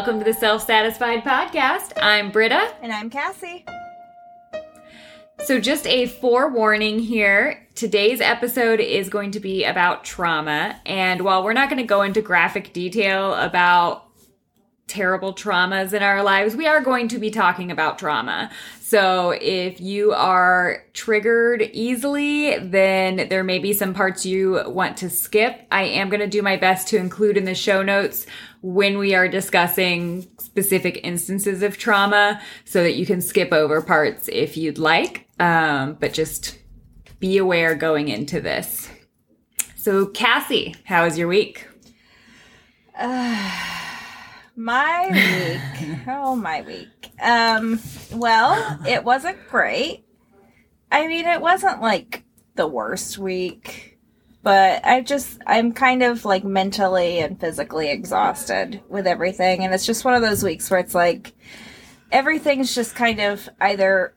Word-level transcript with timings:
welcome 0.00 0.18
to 0.18 0.24
the 0.24 0.32
Self 0.32 0.64
Satisfied 0.64 1.22
Podcast. 1.24 1.92
I'm 2.00 2.30
Britta. 2.30 2.74
And 2.80 2.90
I'm 2.90 3.10
Cassie. 3.10 3.66
So, 5.40 5.60
just 5.60 5.86
a 5.86 6.06
forewarning 6.06 7.00
here. 7.00 7.68
Today's 7.74 8.22
episode 8.22 8.80
is 8.80 9.10
going 9.10 9.32
to 9.32 9.40
be 9.40 9.62
about 9.62 10.02
trauma. 10.02 10.80
And 10.86 11.20
while 11.20 11.44
we're 11.44 11.52
not 11.52 11.68
going 11.68 11.82
to 11.82 11.86
go 11.86 12.00
into 12.00 12.22
graphic 12.22 12.72
detail 12.72 13.34
about 13.34 14.06
terrible 14.90 15.32
traumas 15.32 15.92
in 15.92 16.02
our 16.02 16.22
lives, 16.22 16.56
we 16.56 16.66
are 16.66 16.80
going 16.80 17.06
to 17.08 17.18
be 17.18 17.30
talking 17.30 17.70
about 17.70 17.98
trauma. 17.98 18.50
So 18.80 19.30
if 19.40 19.80
you 19.80 20.12
are 20.12 20.82
triggered 20.94 21.62
easily, 21.72 22.58
then 22.58 23.28
there 23.28 23.44
may 23.44 23.60
be 23.60 23.72
some 23.72 23.94
parts 23.94 24.26
you 24.26 24.62
want 24.66 24.96
to 24.98 25.08
skip. 25.08 25.64
I 25.70 25.84
am 25.84 26.10
going 26.10 26.20
to 26.20 26.26
do 26.26 26.42
my 26.42 26.56
best 26.56 26.88
to 26.88 26.96
include 26.96 27.36
in 27.36 27.44
the 27.44 27.54
show 27.54 27.82
notes 27.82 28.26
when 28.62 28.98
we 28.98 29.14
are 29.14 29.28
discussing 29.28 30.28
specific 30.40 31.00
instances 31.04 31.62
of 31.62 31.78
trauma 31.78 32.42
so 32.64 32.82
that 32.82 32.96
you 32.96 33.06
can 33.06 33.22
skip 33.22 33.52
over 33.52 33.80
parts 33.80 34.28
if 34.28 34.56
you'd 34.56 34.78
like. 34.78 35.28
Um, 35.38 35.96
but 36.00 36.12
just 36.12 36.58
be 37.20 37.38
aware 37.38 37.76
going 37.76 38.08
into 38.08 38.40
this. 38.40 38.90
So, 39.76 40.06
Cassie, 40.06 40.74
how 40.84 41.04
was 41.04 41.16
your 41.16 41.28
week? 41.28 41.68
Uh, 42.98 43.79
my 44.56 45.08
week. 45.80 45.98
oh, 46.06 46.36
my 46.36 46.62
week. 46.62 47.10
Um, 47.20 47.80
well, 48.12 48.78
it 48.86 49.04
wasn't 49.04 49.48
great. 49.48 50.04
I 50.92 51.06
mean, 51.06 51.26
it 51.26 51.40
wasn't 51.40 51.80
like 51.80 52.24
the 52.56 52.66
worst 52.66 53.18
week, 53.18 53.98
but 54.42 54.84
I 54.84 55.00
just, 55.02 55.38
I'm 55.46 55.72
kind 55.72 56.02
of 56.02 56.24
like 56.24 56.44
mentally 56.44 57.20
and 57.20 57.38
physically 57.38 57.90
exhausted 57.90 58.80
with 58.88 59.06
everything. 59.06 59.64
And 59.64 59.72
it's 59.72 59.86
just 59.86 60.04
one 60.04 60.14
of 60.14 60.22
those 60.22 60.42
weeks 60.42 60.70
where 60.70 60.80
it's 60.80 60.94
like 60.94 61.32
everything's 62.10 62.74
just 62.74 62.94
kind 62.94 63.20
of 63.20 63.48
either 63.60 64.14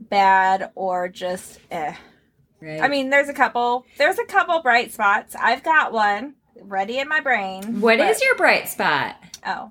bad 0.00 0.70
or 0.74 1.08
just 1.08 1.60
eh. 1.70 1.94
Right. 2.60 2.80
I 2.80 2.88
mean, 2.88 3.10
there's 3.10 3.28
a 3.28 3.34
couple, 3.34 3.84
there's 3.98 4.18
a 4.18 4.24
couple 4.24 4.60
bright 4.62 4.92
spots. 4.92 5.36
I've 5.38 5.62
got 5.62 5.92
one 5.92 6.34
ready 6.62 6.98
in 6.98 7.08
my 7.08 7.20
brain. 7.20 7.80
What 7.80 8.00
is 8.00 8.20
your 8.22 8.34
bright 8.36 8.68
spot? 8.68 9.16
Oh, 9.46 9.70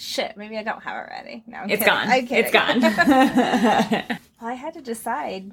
Shit, 0.00 0.36
maybe 0.36 0.56
I 0.56 0.62
don't 0.62 0.80
have 0.84 0.96
it 0.96 1.10
ready. 1.10 1.42
No, 1.48 1.58
I'm 1.58 1.70
it's 1.70 1.82
kidding. 1.82 1.92
gone. 1.92 2.08
I'm 2.08 2.28
It's 2.30 2.52
gone. 2.52 2.80
well, 4.40 4.50
I 4.50 4.54
had 4.54 4.74
to 4.74 4.80
decide. 4.80 5.50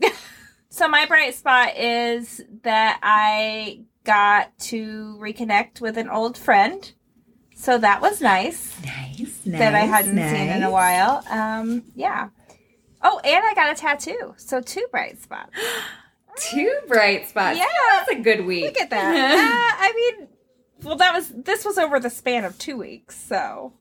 so 0.68 0.86
my 0.86 1.04
bright 1.06 1.34
spot 1.34 1.76
is 1.76 2.40
that 2.62 3.00
I 3.02 3.80
got 4.04 4.56
to 4.60 5.18
reconnect 5.20 5.80
with 5.80 5.96
an 5.98 6.08
old 6.08 6.38
friend. 6.38 6.92
So 7.56 7.76
that 7.78 8.00
was 8.00 8.20
nice. 8.20 8.72
Nice, 8.84 9.40
nice. 9.44 9.58
That 9.58 9.74
I 9.74 9.80
hadn't 9.80 10.14
nice. 10.14 10.30
seen 10.30 10.48
in 10.48 10.62
a 10.62 10.70
while. 10.70 11.24
Um, 11.28 11.82
yeah. 11.96 12.28
Oh, 13.02 13.18
and 13.24 13.44
I 13.44 13.52
got 13.54 13.72
a 13.76 13.80
tattoo. 13.80 14.34
So 14.36 14.60
two 14.60 14.86
bright 14.92 15.20
spots. 15.20 15.50
two 16.36 16.72
bright 16.86 17.28
spots. 17.28 17.58
Yeah, 17.58 17.66
that's 17.94 18.12
a 18.12 18.20
good 18.20 18.46
week. 18.46 18.62
Look 18.62 18.78
at 18.80 18.90
that. 18.90 19.12
uh, 19.12 19.76
I 19.82 19.92
mean, 19.92 20.28
well, 20.84 20.94
that 20.96 21.12
was 21.12 21.30
this 21.30 21.64
was 21.64 21.78
over 21.78 21.98
the 21.98 22.10
span 22.10 22.44
of 22.44 22.56
two 22.58 22.76
weeks, 22.76 23.20
so 23.20 23.72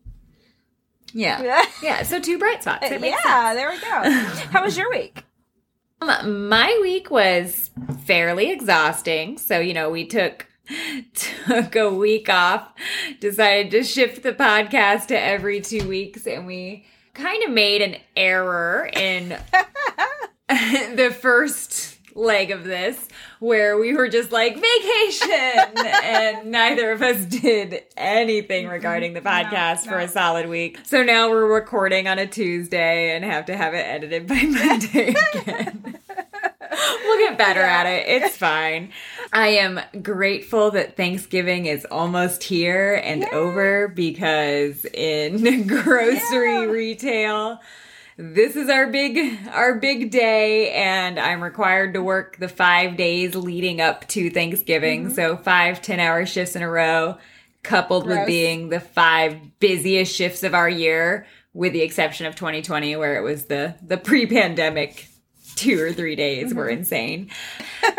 yeah. 1.18 1.66
Yeah. 1.84 2.04
So 2.04 2.20
two 2.20 2.38
bright 2.38 2.62
spots. 2.62 2.88
yeah, 2.90 2.98
sense. 2.98 3.56
there 3.56 3.70
we 3.70 3.80
go. 3.80 4.10
How 4.52 4.64
was 4.64 4.78
your 4.78 4.90
week? 4.90 5.24
Um, 6.02 6.48
my 6.48 6.78
week 6.82 7.10
was 7.10 7.72
fairly 8.06 8.52
exhausting. 8.52 9.38
So, 9.38 9.60
you 9.60 9.74
know, 9.74 9.90
we 9.90 10.06
took 10.06 10.46
took 11.14 11.76
a 11.76 11.90
week 11.94 12.30
off, 12.30 12.72
decided 13.20 13.72
to 13.72 13.84
shift 13.84 14.24
the 14.24 14.34
podcast 14.34 15.08
to 15.08 15.20
every 15.20 15.62
two 15.62 15.88
weeks, 15.88 16.28
and 16.28 16.46
we 16.46 16.86
kind 17.14 17.44
of 17.44 17.52
made 17.52 17.82
an 17.82 17.96
error 18.16 18.90
in 18.94 19.30
the 20.50 21.16
first 21.20 21.97
leg 22.18 22.52
of 22.52 22.64
this 22.64 23.08
where 23.40 23.78
we 23.78 23.94
were 23.94 24.10
just 24.10 24.32
like 24.32 24.56
vacation 24.56 25.78
and 25.86 26.52
neither 26.52 26.92
of 26.92 27.02
us 27.02 27.24
did 27.26 27.84
anything 27.96 28.66
mm-hmm. 28.66 28.74
regarding 28.74 29.14
the 29.14 29.22
podcast 29.22 29.86
no, 29.86 29.92
no. 29.92 29.98
for 29.98 30.00
a 30.00 30.08
solid 30.08 30.50
week. 30.50 30.80
So 30.84 31.04
now 31.04 31.30
we're 31.30 31.46
recording 31.46 32.08
on 32.08 32.20
a 32.20 32.28
Tuesday 32.28 33.16
and 33.16 33.24
have 33.24 33.46
to 33.46 33.56
have 33.56 33.74
it 33.74 33.86
edited 33.86 34.28
by 34.28 34.42
Monday 34.44 35.16
again. 35.34 36.00
we'll 37.06 37.20
get 37.20 37.38
better 37.38 37.62
yeah. 37.62 37.80
at 37.80 37.86
it. 37.86 38.08
It's 38.08 38.38
fine. 38.38 38.92
I 39.32 39.50
am 39.50 39.80
grateful 40.02 40.72
that 40.72 40.96
Thanksgiving 40.96 41.66
is 41.66 41.86
almost 41.86 42.44
here 42.44 43.02
and 43.04 43.22
yeah. 43.22 43.30
over 43.32 43.88
because 43.88 44.86
in 44.86 45.68
grocery 45.68 46.54
yeah. 46.54 46.64
retail, 46.64 47.60
this 48.18 48.56
is 48.56 48.68
our 48.68 48.88
big 48.88 49.38
our 49.52 49.76
big 49.76 50.10
day 50.10 50.72
and 50.72 51.20
i'm 51.20 51.42
required 51.42 51.94
to 51.94 52.02
work 52.02 52.36
the 52.38 52.48
five 52.48 52.98
days 52.98 53.36
leading 53.36 53.80
up 53.80 54.08
to 54.08 54.32
thanksgiving 54.32 55.06
mm-hmm. 55.06 55.14
so 55.14 55.38
five 55.38 55.82
ten 55.82 56.00
hour 56.00 56.26
shifts 56.26 56.56
in 56.56 56.64
a 56.64 56.70
row 56.70 57.16
coupled 57.62 58.06
Gross. 58.06 58.20
with 58.20 58.28
being 58.28 58.70
the 58.70 58.80
five 58.80 59.38
busiest 59.60 60.16
shifts 60.16 60.42
of 60.42 60.56
our 60.56 60.70
year 60.70 61.28
with 61.54 61.74
the 61.74 61.82
exception 61.82 62.26
of 62.26 62.36
2020 62.36 62.96
where 62.96 63.18
it 63.18 63.22
was 63.22 63.46
the 63.46 63.76
the 63.86 63.98
pre-pandemic 63.98 65.08
two 65.58 65.82
or 65.82 65.92
three 65.92 66.16
days 66.16 66.50
mm-hmm. 66.50 66.58
were 66.58 66.70
insane. 66.70 67.30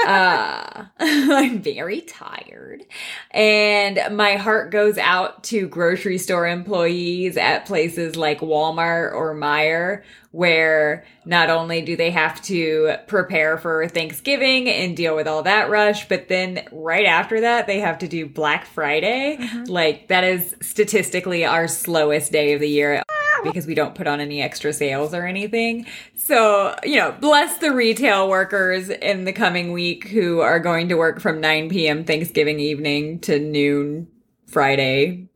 uh, 0.06 0.84
I'm 0.98 1.60
very 1.60 2.00
tired. 2.00 2.84
And 3.32 4.16
my 4.16 4.36
heart 4.36 4.70
goes 4.70 4.96
out 4.96 5.44
to 5.44 5.68
grocery 5.68 6.18
store 6.18 6.46
employees 6.46 7.36
at 7.36 7.66
places 7.66 8.16
like 8.16 8.40
Walmart 8.40 9.12
or 9.12 9.34
Meijer, 9.34 10.02
where 10.30 11.04
not 11.24 11.50
only 11.50 11.82
do 11.82 11.96
they 11.96 12.10
have 12.10 12.40
to 12.42 12.94
prepare 13.06 13.58
for 13.58 13.88
Thanksgiving 13.88 14.68
and 14.68 14.96
deal 14.96 15.16
with 15.16 15.26
all 15.26 15.42
that 15.42 15.68
rush, 15.68 16.08
but 16.08 16.28
then 16.28 16.66
right 16.70 17.06
after 17.06 17.40
that, 17.40 17.66
they 17.66 17.80
have 17.80 17.98
to 17.98 18.08
do 18.08 18.26
Black 18.26 18.66
Friday. 18.66 19.36
Mm-hmm. 19.40 19.64
Like, 19.64 20.08
that 20.08 20.24
is 20.24 20.54
statistically 20.60 21.44
our 21.44 21.66
slowest 21.66 22.30
day 22.30 22.52
of 22.52 22.60
the 22.60 22.68
year 22.68 23.02
because 23.44 23.66
we 23.66 23.74
don't 23.74 23.94
put 23.94 24.06
on 24.06 24.20
any 24.20 24.42
extra 24.42 24.72
sales 24.72 25.14
or 25.14 25.26
anything. 25.26 25.86
So, 26.16 26.76
you 26.84 26.96
know, 26.96 27.12
bless 27.12 27.58
the 27.58 27.72
retail 27.72 28.28
workers 28.28 28.90
in 28.90 29.24
the 29.24 29.32
coming 29.32 29.72
week 29.72 30.08
who 30.08 30.40
are 30.40 30.60
going 30.60 30.88
to 30.88 30.96
work 30.96 31.20
from 31.20 31.40
9 31.40 31.68
p.m. 31.68 32.04
Thanksgiving 32.04 32.60
evening 32.60 33.20
to 33.20 33.38
noon 33.38 34.08
Friday. 34.46 35.28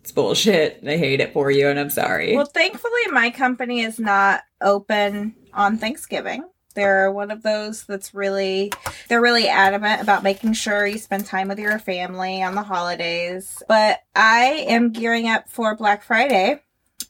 It's 0.00 0.12
bullshit. 0.12 0.82
I 0.86 0.96
hate 0.96 1.20
it 1.20 1.32
for 1.32 1.50
you 1.50 1.68
and 1.68 1.78
I'm 1.78 1.90
sorry. 1.90 2.34
Well, 2.34 2.46
thankfully, 2.46 3.06
my 3.10 3.30
company 3.30 3.82
is 3.82 3.98
not 3.98 4.42
open 4.60 5.34
on 5.52 5.78
Thanksgiving. 5.78 6.44
They're 6.74 7.10
one 7.10 7.30
of 7.30 7.42
those 7.42 7.84
that's 7.84 8.14
really, 8.14 8.72
they're 9.08 9.20
really 9.20 9.48
adamant 9.48 10.02
about 10.02 10.22
making 10.22 10.52
sure 10.52 10.86
you 10.86 10.98
spend 10.98 11.26
time 11.26 11.48
with 11.48 11.58
your 11.58 11.78
family 11.78 12.42
on 12.42 12.54
the 12.54 12.62
holidays. 12.62 13.62
But 13.68 14.00
I 14.14 14.64
am 14.68 14.92
gearing 14.92 15.28
up 15.28 15.48
for 15.48 15.74
Black 15.76 16.04
Friday 16.04 16.62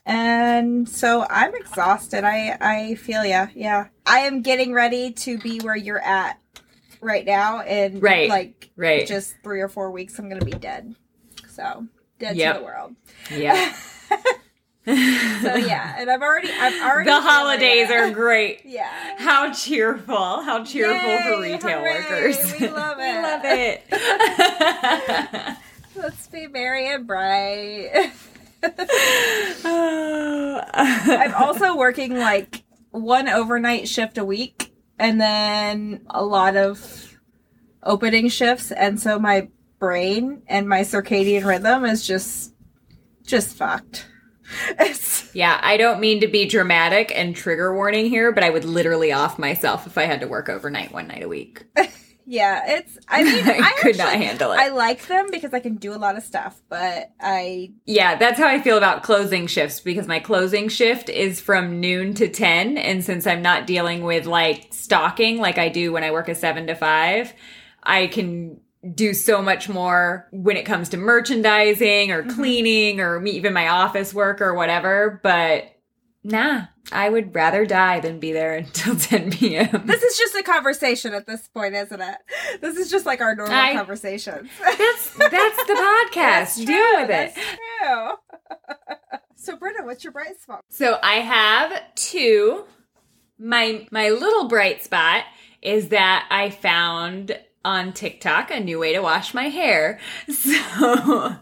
and 0.05 0.87
so 0.87 1.25
I'm 1.29 1.55
exhausted. 1.55 2.23
I 2.23 2.57
I 2.59 2.95
feel 2.95 3.25
ya. 3.25 3.47
Yeah, 3.55 3.87
I 4.05 4.19
am 4.19 4.41
getting 4.41 4.73
ready 4.73 5.11
to 5.11 5.37
be 5.37 5.59
where 5.59 5.75
you're 5.75 6.01
at 6.01 6.39
right 7.01 7.25
now, 7.25 7.61
and 7.61 8.01
right, 8.01 8.29
like 8.29 8.69
right, 8.75 9.07
just 9.07 9.35
three 9.43 9.61
or 9.61 9.67
four 9.67 9.91
weeks, 9.91 10.17
I'm 10.19 10.29
gonna 10.29 10.45
be 10.45 10.51
dead. 10.51 10.95
So 11.49 11.87
dead 12.19 12.35
yep. 12.35 12.55
to 12.55 12.59
the 12.59 12.65
world. 12.65 12.95
Yeah. 13.29 13.73
so 14.85 14.91
yeah, 14.93 15.95
and 15.99 16.09
I've 16.09 16.23
already, 16.23 16.49
I've 16.49 16.81
already. 16.81 17.07
The 17.07 17.21
holidays 17.21 17.91
are 17.91 18.09
great. 18.09 18.61
Yeah. 18.71 18.89
How 19.17 19.51
cheerful! 19.53 20.41
How 20.41 20.63
cheerful 20.63 20.95
Yay, 20.95 21.23
for 21.23 21.41
retail 21.41 21.79
hooray, 21.79 21.99
workers. 21.99 22.59
We 22.59 22.67
love 22.69 22.97
it. 22.99 23.83
we 23.91 23.97
love 23.97 25.01
it. 25.03 25.57
Let's 25.95 26.27
be 26.27 26.47
merry 26.47 26.87
and 26.87 27.05
bright. 27.05 28.11
I'm 30.73 31.33
also 31.35 31.75
working 31.77 32.15
like 32.17 32.63
one 32.91 33.27
overnight 33.27 33.87
shift 33.87 34.17
a 34.17 34.25
week 34.25 34.73
and 34.99 35.19
then 35.19 36.05
a 36.09 36.23
lot 36.23 36.55
of 36.55 37.17
opening 37.83 38.29
shifts 38.29 38.71
and 38.71 38.99
so 38.99 39.17
my 39.17 39.49
brain 39.79 40.43
and 40.47 40.69
my 40.69 40.81
circadian 40.81 41.45
rhythm 41.45 41.85
is 41.85 42.05
just 42.05 42.53
just 43.23 43.55
fucked. 43.57 44.07
It's... 44.79 45.19
Yeah, 45.33 45.57
I 45.63 45.77
don't 45.77 46.01
mean 46.01 46.19
to 46.19 46.27
be 46.27 46.45
dramatic 46.45 47.09
and 47.15 47.33
trigger 47.33 47.73
warning 47.73 48.07
here, 48.07 48.33
but 48.33 48.43
I 48.43 48.49
would 48.49 48.65
literally 48.65 49.13
off 49.13 49.39
myself 49.39 49.87
if 49.87 49.97
I 49.97 50.03
had 50.03 50.19
to 50.19 50.27
work 50.27 50.49
overnight 50.49 50.91
one 50.91 51.07
night 51.07 51.23
a 51.23 51.29
week. 51.29 51.63
Yeah, 52.25 52.77
it's. 52.77 52.97
I 53.07 53.23
mean, 53.25 53.47
I, 53.47 53.51
I 53.51 53.71
could 53.79 53.91
actually, 53.91 53.97
not 53.97 54.13
handle 54.13 54.51
it. 54.51 54.59
I 54.59 54.69
like 54.69 55.05
them 55.07 55.27
because 55.31 55.53
I 55.53 55.59
can 55.59 55.75
do 55.75 55.93
a 55.93 55.97
lot 55.97 56.17
of 56.17 56.23
stuff, 56.23 56.61
but 56.69 57.11
I. 57.19 57.71
Yeah, 57.85 58.15
that's 58.15 58.39
how 58.39 58.47
I 58.47 58.61
feel 58.61 58.77
about 58.77 59.03
closing 59.03 59.47
shifts 59.47 59.79
because 59.79 60.07
my 60.07 60.19
closing 60.19 60.69
shift 60.69 61.09
is 61.09 61.39
from 61.39 61.79
noon 61.79 62.13
to 62.15 62.27
10. 62.27 62.77
And 62.77 63.03
since 63.03 63.27
I'm 63.27 63.41
not 63.41 63.67
dealing 63.67 64.03
with 64.03 64.25
like 64.25 64.67
stocking 64.71 65.37
like 65.37 65.57
I 65.57 65.69
do 65.69 65.91
when 65.91 66.03
I 66.03 66.11
work 66.11 66.29
a 66.29 66.35
seven 66.35 66.67
to 66.67 66.75
five, 66.75 67.33
I 67.83 68.07
can 68.07 68.59
do 68.95 69.13
so 69.13 69.41
much 69.41 69.69
more 69.69 70.27
when 70.31 70.57
it 70.57 70.65
comes 70.65 70.89
to 70.89 70.97
merchandising 70.97 72.11
or 72.11 72.23
mm-hmm. 72.23 72.35
cleaning 72.35 72.99
or 72.99 73.23
even 73.25 73.53
my 73.53 73.67
office 73.67 74.13
work 74.13 74.41
or 74.41 74.53
whatever. 74.53 75.19
But 75.23 75.65
nah, 76.23 76.65
I 76.91 77.09
would 77.09 77.33
rather 77.35 77.65
die 77.65 77.99
than 77.99 78.19
be 78.19 78.31
there 78.31 78.55
until 78.55 78.95
10 78.99 79.31
p.m. 79.31 79.83
This 79.85 80.03
is 80.03 80.17
just 80.17 80.35
a 80.35 80.43
conversation 80.43 81.13
at 81.13 81.25
this 81.27 81.47
point, 81.47 81.75
isn't 81.75 82.01
it? 82.01 82.15
This 82.61 82.77
is 82.77 82.89
just 82.91 83.05
like 83.05 83.21
our 83.21 83.35
normal 83.35 83.55
I- 83.55 83.73
conversations. 83.73 84.49
That's 84.59 85.09
that's 85.17 85.63
the 85.65 85.73
podcast. 86.13 86.55
True, 86.57 86.65
Deal 86.65 86.99
with 86.99 87.07
that's 87.07 87.37
it. 87.37 87.59
True. 87.81 88.11
so, 89.35 89.55
Britta, 89.57 89.83
what's 89.83 90.03
your 90.03 90.13
bright 90.13 90.39
spot? 90.41 90.61
So 90.69 90.97
I 91.01 91.15
have 91.15 91.81
two. 91.95 92.65
My 93.39 93.87
my 93.91 94.09
little 94.09 94.47
bright 94.47 94.83
spot 94.83 95.23
is 95.61 95.89
that 95.89 96.27
I 96.29 96.49
found 96.51 97.39
on 97.63 97.93
TikTok 97.93 98.49
a 98.51 98.59
new 98.59 98.79
way 98.79 98.93
to 98.93 99.01
wash 99.01 99.33
my 99.33 99.49
hair. 99.49 99.99
So 100.31 101.35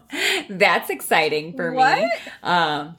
that's 0.50 0.90
exciting 0.90 1.54
for 1.54 1.70
me. 1.70 1.76
What? 1.78 2.10
Um 2.42 2.96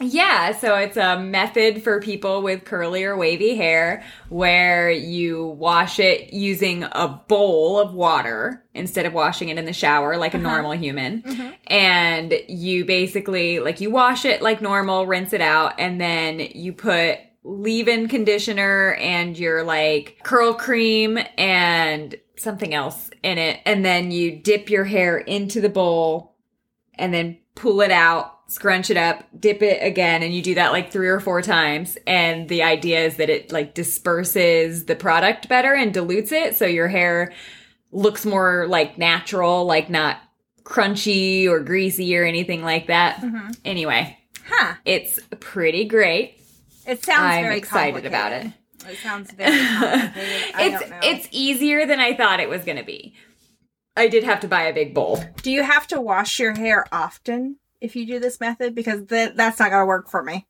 yeah, 0.00 0.52
so 0.52 0.74
it's 0.76 0.96
a 0.96 1.18
method 1.18 1.82
for 1.82 2.00
people 2.00 2.42
with 2.42 2.64
curly 2.64 3.04
or 3.04 3.16
wavy 3.16 3.56
hair 3.56 4.04
where 4.28 4.90
you 4.90 5.46
wash 5.46 5.98
it 5.98 6.32
using 6.32 6.84
a 6.84 7.08
bowl 7.28 7.78
of 7.78 7.94
water 7.94 8.64
instead 8.74 9.06
of 9.06 9.12
washing 9.12 9.48
it 9.48 9.58
in 9.58 9.64
the 9.64 9.72
shower 9.72 10.16
like 10.16 10.34
a 10.34 10.38
uh-huh. 10.38 10.48
normal 10.48 10.72
human. 10.72 11.22
Mm-hmm. 11.22 11.50
And 11.66 12.34
you 12.48 12.84
basically, 12.84 13.60
like, 13.60 13.80
you 13.80 13.90
wash 13.90 14.24
it 14.24 14.42
like 14.42 14.62
normal, 14.62 15.06
rinse 15.06 15.32
it 15.32 15.40
out, 15.40 15.74
and 15.78 16.00
then 16.00 16.40
you 16.40 16.72
put 16.72 17.18
leave 17.44 17.88
in 17.88 18.08
conditioner 18.08 18.94
and 18.94 19.38
your 19.38 19.62
like 19.62 20.18
curl 20.22 20.52
cream 20.52 21.18
and 21.38 22.14
something 22.36 22.74
else 22.74 23.10
in 23.22 23.38
it. 23.38 23.60
And 23.64 23.84
then 23.84 24.10
you 24.10 24.36
dip 24.36 24.68
your 24.68 24.84
hair 24.84 25.18
into 25.18 25.60
the 25.60 25.68
bowl 25.68 26.36
and 26.94 27.14
then 27.14 27.38
pull 27.54 27.80
it 27.80 27.90
out, 27.90 28.37
scrunch 28.48 28.90
it 28.90 28.96
up, 28.96 29.24
dip 29.38 29.62
it 29.62 29.82
again, 29.82 30.22
and 30.22 30.34
you 30.34 30.42
do 30.42 30.54
that 30.54 30.72
like 30.72 30.90
three 30.90 31.08
or 31.08 31.20
four 31.20 31.42
times. 31.42 31.98
And 32.06 32.48
the 32.48 32.62
idea 32.62 33.04
is 33.04 33.16
that 33.16 33.28
it 33.30 33.52
like 33.52 33.74
disperses 33.74 34.86
the 34.86 34.96
product 34.96 35.48
better 35.48 35.74
and 35.74 35.92
dilutes 35.92 36.32
it 36.32 36.56
so 36.56 36.64
your 36.66 36.88
hair 36.88 37.32
looks 37.92 38.24
more 38.26 38.66
like 38.68 38.98
natural, 38.98 39.64
like 39.66 39.90
not 39.90 40.18
crunchy 40.64 41.46
or 41.46 41.60
greasy 41.60 42.16
or 42.16 42.24
anything 42.24 42.62
like 42.62 42.86
that. 42.88 43.16
Mm-hmm. 43.16 43.50
Anyway, 43.64 44.18
Huh. 44.46 44.74
it's 44.84 45.20
pretty 45.40 45.84
great. 45.84 46.40
It 46.86 47.04
sounds 47.04 47.20
I'm 47.34 47.44
very 47.44 47.58
excited 47.58 48.06
about 48.06 48.32
it. 48.32 48.52
It 48.88 48.96
sounds 48.98 49.30
very 49.32 49.50
it's 49.54 50.92
it's 51.02 51.28
easier 51.32 51.84
than 51.84 52.00
I 52.00 52.14
thought 52.14 52.40
it 52.40 52.48
was 52.48 52.64
going 52.64 52.78
to 52.78 52.84
be. 52.84 53.14
I 53.96 54.08
did 54.08 54.24
have 54.24 54.40
to 54.40 54.48
buy 54.48 54.62
a 54.62 54.72
big 54.72 54.94
bowl. 54.94 55.22
Do 55.42 55.50
you 55.50 55.62
have 55.64 55.86
to 55.88 56.00
wash 56.00 56.38
your 56.38 56.54
hair 56.56 56.86
often 56.92 57.56
if 57.80 57.96
you 57.96 58.06
do 58.06 58.18
this 58.20 58.40
method? 58.40 58.74
Because 58.74 59.06
th- 59.06 59.32
that's 59.34 59.58
not 59.58 59.70
going 59.70 59.82
to 59.82 59.86
work 59.86 60.08
for 60.08 60.22
me. 60.22 60.46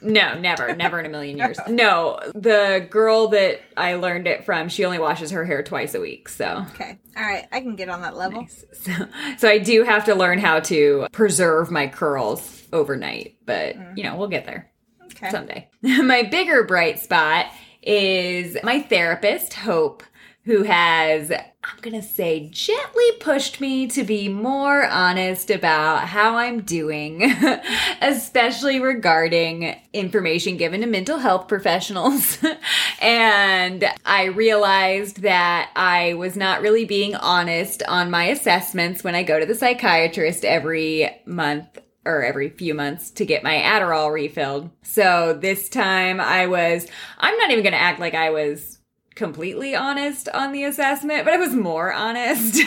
No, 0.00 0.38
never, 0.38 0.74
never 0.74 0.98
in 0.98 1.06
a 1.06 1.08
million 1.08 1.36
years. 1.38 1.58
No, 1.68 2.18
the 2.34 2.86
girl 2.90 3.28
that 3.28 3.60
I 3.76 3.94
learned 3.94 4.26
it 4.26 4.44
from, 4.44 4.68
she 4.68 4.84
only 4.84 4.98
washes 4.98 5.30
her 5.30 5.44
hair 5.44 5.62
twice 5.62 5.94
a 5.94 6.00
week. 6.00 6.28
So, 6.28 6.64
Okay. 6.74 6.98
All 7.16 7.22
right. 7.22 7.46
I 7.52 7.60
can 7.60 7.76
get 7.76 7.88
on 7.88 8.00
that 8.02 8.16
level. 8.16 8.46
so, 8.72 8.92
so 9.38 9.48
I 9.48 9.58
do 9.58 9.84
have 9.84 10.06
to 10.06 10.14
learn 10.14 10.38
how 10.38 10.60
to 10.60 11.06
preserve 11.12 11.70
my 11.70 11.86
curls 11.86 12.62
overnight. 12.72 13.36
But 13.44 13.76
mm-hmm. 13.76 13.98
you 13.98 14.04
know, 14.04 14.16
we'll 14.16 14.28
get 14.28 14.46
there 14.46 14.70
Okay. 15.04 15.30
someday. 15.30 15.68
my 15.82 16.22
bigger 16.22 16.64
bright 16.64 16.98
spot 16.98 17.46
is 17.82 18.56
my 18.62 18.80
therapist, 18.80 19.52
Hope, 19.54 20.02
who 20.44 20.64
has, 20.64 21.30
I'm 21.30 21.78
going 21.82 22.00
to 22.00 22.06
say, 22.06 22.48
gently 22.48 23.12
pushed 23.20 23.60
me 23.60 23.86
to 23.88 24.02
be 24.02 24.28
more 24.28 24.84
honest 24.84 25.50
about 25.50 26.08
how 26.08 26.36
I'm 26.36 26.62
doing, 26.62 27.32
especially 28.02 28.80
regarding 28.80 29.80
information 29.92 30.56
given 30.56 30.80
to 30.80 30.88
mental 30.88 31.18
health 31.18 31.46
professionals. 31.46 32.38
and 33.00 33.84
I 34.04 34.24
realized 34.24 35.22
that 35.22 35.70
I 35.76 36.14
was 36.14 36.36
not 36.36 36.60
really 36.60 36.86
being 36.86 37.14
honest 37.14 37.84
on 37.86 38.10
my 38.10 38.24
assessments 38.24 39.04
when 39.04 39.14
I 39.14 39.22
go 39.22 39.38
to 39.38 39.46
the 39.46 39.54
psychiatrist 39.54 40.44
every 40.44 41.22
month 41.24 41.78
or 42.04 42.24
every 42.24 42.48
few 42.48 42.74
months 42.74 43.12
to 43.12 43.24
get 43.24 43.44
my 43.44 43.54
Adderall 43.54 44.12
refilled. 44.12 44.70
So 44.82 45.38
this 45.40 45.68
time 45.68 46.20
I 46.20 46.48
was, 46.48 46.88
I'm 47.18 47.36
not 47.38 47.52
even 47.52 47.62
going 47.62 47.74
to 47.74 47.80
act 47.80 48.00
like 48.00 48.14
I 48.14 48.30
was 48.30 48.80
completely 49.14 49.74
honest 49.74 50.28
on 50.30 50.52
the 50.52 50.64
assessment, 50.64 51.24
but 51.24 51.34
I 51.34 51.36
was 51.36 51.54
more 51.54 51.92
honest. 51.92 52.54
so 52.56 52.66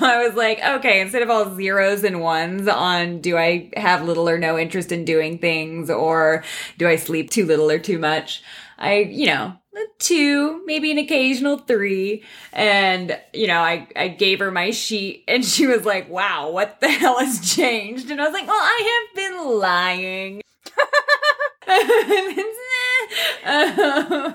I 0.00 0.26
was 0.26 0.34
like, 0.34 0.62
okay, 0.62 1.00
instead 1.00 1.22
of 1.22 1.30
all 1.30 1.54
zeros 1.54 2.04
and 2.04 2.20
ones 2.20 2.68
on 2.68 3.20
do 3.20 3.36
I 3.36 3.70
have 3.76 4.04
little 4.04 4.28
or 4.28 4.38
no 4.38 4.58
interest 4.58 4.92
in 4.92 5.04
doing 5.04 5.38
things 5.38 5.90
or 5.90 6.44
do 6.78 6.88
I 6.88 6.96
sleep 6.96 7.30
too 7.30 7.46
little 7.46 7.70
or 7.70 7.78
too 7.78 7.98
much, 7.98 8.42
I, 8.78 8.98
you 8.98 9.26
know, 9.26 9.56
two, 9.98 10.62
maybe 10.66 10.90
an 10.90 10.98
occasional 10.98 11.58
three. 11.58 12.22
And, 12.52 13.18
you 13.32 13.46
know, 13.46 13.60
I, 13.60 13.88
I 13.96 14.08
gave 14.08 14.40
her 14.40 14.50
my 14.50 14.70
sheet 14.70 15.24
and 15.26 15.44
she 15.44 15.66
was 15.66 15.84
like, 15.84 16.10
wow, 16.10 16.50
what 16.50 16.80
the 16.80 16.88
hell 16.88 17.18
has 17.18 17.54
changed? 17.54 18.10
And 18.10 18.20
I 18.20 18.24
was 18.24 18.34
like, 18.34 18.46
well, 18.46 18.60
I 18.60 19.06
have 19.06 19.16
been 19.16 19.58
lying. 19.58 20.42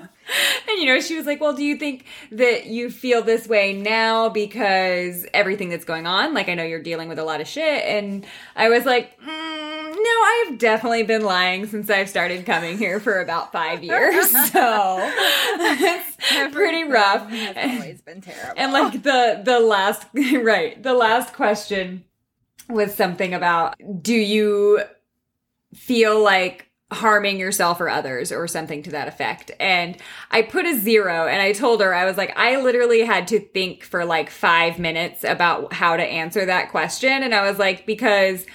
you 0.78 0.86
know, 0.86 1.00
she 1.00 1.16
was 1.16 1.26
like, 1.26 1.40
Well, 1.40 1.52
do 1.52 1.64
you 1.64 1.76
think 1.76 2.04
that 2.32 2.66
you 2.66 2.90
feel 2.90 3.22
this 3.22 3.46
way 3.46 3.72
now 3.72 4.28
because 4.28 5.26
everything 5.34 5.68
that's 5.68 5.84
going 5.84 6.06
on? 6.06 6.34
Like, 6.34 6.48
I 6.48 6.54
know 6.54 6.64
you're 6.64 6.82
dealing 6.82 7.08
with 7.08 7.18
a 7.18 7.24
lot 7.24 7.40
of 7.40 7.48
shit. 7.48 7.84
And 7.84 8.26
I 8.56 8.68
was 8.68 8.84
like, 8.84 9.20
mm, 9.20 9.26
No, 9.26 10.50
I've 10.50 10.58
definitely 10.58 11.02
been 11.02 11.22
lying 11.22 11.66
since 11.66 11.90
I've 11.90 12.08
started 12.08 12.46
coming 12.46 12.78
here 12.78 13.00
for 13.00 13.20
about 13.20 13.52
five 13.52 13.82
years. 13.82 14.32
So 14.48 14.98
it's 15.00 16.54
pretty 16.54 16.84
rough. 16.84 17.28
Has 17.28 17.80
always 17.80 18.00
been 18.00 18.20
terrible. 18.20 18.54
And 18.56 18.72
like 18.72 19.02
the 19.02 19.42
the 19.44 19.60
last 19.60 20.06
right, 20.14 20.80
the 20.82 20.94
last 20.94 21.34
question 21.34 22.04
was 22.68 22.94
something 22.94 23.34
about 23.34 23.76
do 24.02 24.14
you 24.14 24.82
feel 25.74 26.22
like 26.22 26.67
harming 26.90 27.38
yourself 27.38 27.80
or 27.80 27.88
others 27.88 28.32
or 28.32 28.48
something 28.48 28.82
to 28.82 28.90
that 28.90 29.08
effect. 29.08 29.50
And 29.60 29.96
I 30.30 30.42
put 30.42 30.64
a 30.64 30.78
zero 30.78 31.26
and 31.26 31.42
I 31.42 31.52
told 31.52 31.82
her, 31.82 31.94
I 31.94 32.06
was 32.06 32.16
like, 32.16 32.32
I 32.36 32.60
literally 32.60 33.02
had 33.02 33.28
to 33.28 33.40
think 33.40 33.84
for 33.84 34.04
like 34.04 34.30
five 34.30 34.78
minutes 34.78 35.22
about 35.22 35.74
how 35.74 35.96
to 35.96 36.02
answer 36.02 36.46
that 36.46 36.70
question. 36.70 37.22
And 37.22 37.34
I 37.34 37.48
was 37.48 37.58
like, 37.58 37.84
because 37.84 38.46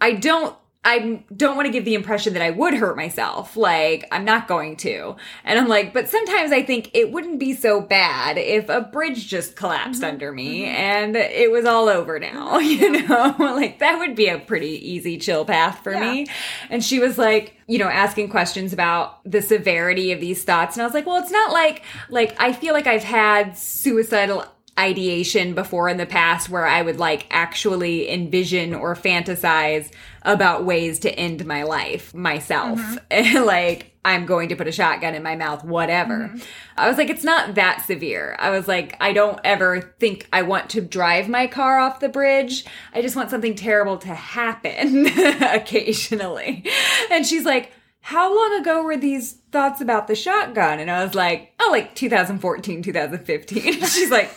I 0.00 0.12
don't 0.12 0.56
I 0.86 1.24
don't 1.36 1.56
want 1.56 1.66
to 1.66 1.72
give 1.72 1.84
the 1.84 1.96
impression 1.96 2.34
that 2.34 2.42
I 2.42 2.50
would 2.50 2.72
hurt 2.72 2.96
myself. 2.96 3.56
Like, 3.56 4.06
I'm 4.12 4.24
not 4.24 4.46
going 4.46 4.76
to. 4.76 5.16
And 5.42 5.58
I'm 5.58 5.66
like, 5.66 5.92
but 5.92 6.08
sometimes 6.08 6.52
I 6.52 6.62
think 6.62 6.92
it 6.94 7.10
wouldn't 7.10 7.40
be 7.40 7.54
so 7.54 7.80
bad 7.80 8.38
if 8.38 8.68
a 8.68 8.82
bridge 8.82 9.26
just 9.26 9.56
collapsed 9.56 10.02
mm-hmm. 10.02 10.12
under 10.12 10.30
me 10.30 10.60
mm-hmm. 10.60 10.76
and 10.76 11.16
it 11.16 11.50
was 11.50 11.64
all 11.64 11.88
over 11.88 12.20
now, 12.20 12.58
you 12.60 13.02
know? 13.02 13.34
like, 13.40 13.80
that 13.80 13.98
would 13.98 14.14
be 14.14 14.28
a 14.28 14.38
pretty 14.38 14.88
easy 14.88 15.18
chill 15.18 15.44
path 15.44 15.82
for 15.82 15.98
me. 15.98 16.28
And 16.70 16.84
she 16.84 17.00
was 17.00 17.18
like, 17.18 17.56
you 17.66 17.80
know, 17.80 17.88
asking 17.88 18.28
questions 18.28 18.72
about 18.72 19.18
the 19.28 19.42
severity 19.42 20.12
of 20.12 20.20
these 20.20 20.44
thoughts. 20.44 20.76
And 20.76 20.82
I 20.82 20.86
was 20.86 20.94
like, 20.94 21.04
well, 21.04 21.20
it's 21.20 21.32
not 21.32 21.50
like, 21.50 21.82
like, 22.10 22.40
I 22.40 22.52
feel 22.52 22.74
like 22.74 22.86
I've 22.86 23.02
had 23.02 23.58
suicidal 23.58 24.44
ideation 24.78 25.54
before 25.54 25.88
in 25.88 25.96
the 25.96 26.06
past 26.06 26.50
where 26.50 26.66
I 26.66 26.82
would 26.82 26.98
like 26.98 27.26
actually 27.30 28.10
envision 28.10 28.74
or 28.74 28.94
fantasize 28.94 29.90
about 30.26 30.64
ways 30.64 30.98
to 31.00 31.10
end 31.18 31.46
my 31.46 31.62
life 31.62 32.12
myself. 32.12 32.78
Mm-hmm. 32.78 33.44
like, 33.46 33.92
I'm 34.04 34.26
going 34.26 34.50
to 34.50 34.56
put 34.56 34.68
a 34.68 34.72
shotgun 34.72 35.14
in 35.14 35.22
my 35.22 35.36
mouth, 35.36 35.64
whatever. 35.64 36.28
Mm-hmm. 36.28 36.38
I 36.76 36.88
was 36.88 36.98
like, 36.98 37.08
it's 37.08 37.24
not 37.24 37.54
that 37.54 37.84
severe. 37.86 38.36
I 38.38 38.50
was 38.50 38.68
like, 38.68 38.96
I 39.00 39.12
don't 39.12 39.40
ever 39.42 39.80
think 39.98 40.28
I 40.32 40.42
want 40.42 40.68
to 40.70 40.82
drive 40.82 41.28
my 41.28 41.46
car 41.46 41.78
off 41.78 42.00
the 42.00 42.08
bridge. 42.08 42.66
I 42.92 43.00
just 43.00 43.16
want 43.16 43.30
something 43.30 43.54
terrible 43.54 43.96
to 43.98 44.08
happen 44.14 45.06
occasionally. 45.42 46.64
And 47.10 47.24
she's 47.24 47.44
like, 47.44 47.72
how 48.06 48.32
long 48.36 48.60
ago 48.60 48.84
were 48.84 48.96
these 48.96 49.32
thoughts 49.50 49.80
about 49.80 50.06
the 50.06 50.14
shotgun? 50.14 50.78
And 50.78 50.88
I 50.88 51.04
was 51.04 51.16
like, 51.16 51.52
oh, 51.58 51.70
like 51.72 51.94
2014, 51.96 52.82
2015. 52.84 53.72
She's 53.86 54.12
like, 54.12 54.30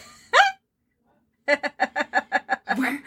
"Were- 2.76 3.00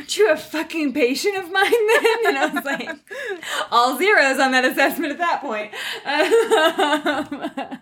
aren't 0.00 0.16
you 0.16 0.30
a 0.30 0.36
fucking 0.36 0.94
patient 0.94 1.36
of 1.36 1.52
mine 1.52 1.70
then? 1.70 2.26
And 2.26 2.38
I 2.38 2.46
was 2.46 2.64
like, 2.64 2.88
all 3.70 3.98
zeros 3.98 4.38
on 4.38 4.52
that 4.52 4.64
assessment 4.64 5.12
at 5.12 5.18
that 5.18 5.42
point. 5.42 5.74
Um, 6.06 7.78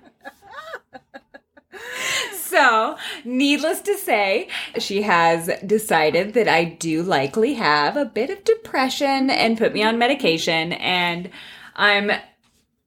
so, 2.32 2.96
needless 3.24 3.80
to 3.82 3.96
say, 3.96 4.48
she 4.78 5.02
has 5.02 5.48
decided 5.64 6.34
that 6.34 6.48
I 6.48 6.64
do 6.64 7.04
likely 7.04 7.54
have 7.54 7.96
a 7.96 8.04
bit 8.04 8.30
of 8.30 8.42
depression 8.42 9.30
and 9.30 9.56
put 9.56 9.72
me 9.72 9.84
on 9.84 9.96
medication. 9.96 10.72
And 10.72 11.30
I'm 11.76 12.10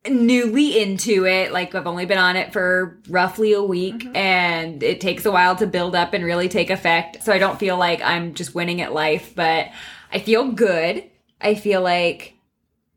newly 0.10 0.80
into 0.82 1.26
it. 1.26 1.52
Like 1.52 1.76
I've 1.76 1.86
only 1.88 2.06
been 2.06 2.18
on 2.18 2.36
it 2.36 2.52
for 2.54 3.00
roughly 3.10 3.54
a 3.54 3.62
week 3.62 4.00
Mm-hmm. 4.00 4.16
and 4.16 4.82
it 4.84 5.00
takes 5.02 5.26
a 5.26 5.32
while 5.32 5.56
to 5.58 5.68
build 5.68 5.96
up 5.96 6.14
and 6.14 6.24
really 6.24 6.50
take 6.50 6.70
effect. 6.70 7.24
So 7.24 7.32
I 7.32 7.38
don't 7.38 7.60
feel 7.60 7.78
like 7.78 8.02
I'm 8.02 8.34
just 8.34 8.56
winning 8.56 8.82
at 8.82 8.94
life, 8.94 9.34
but 9.36 9.68
I 10.12 10.20
feel 10.20 10.52
good. 10.52 11.04
I 11.40 11.56
feel 11.56 11.82
like 11.82 12.34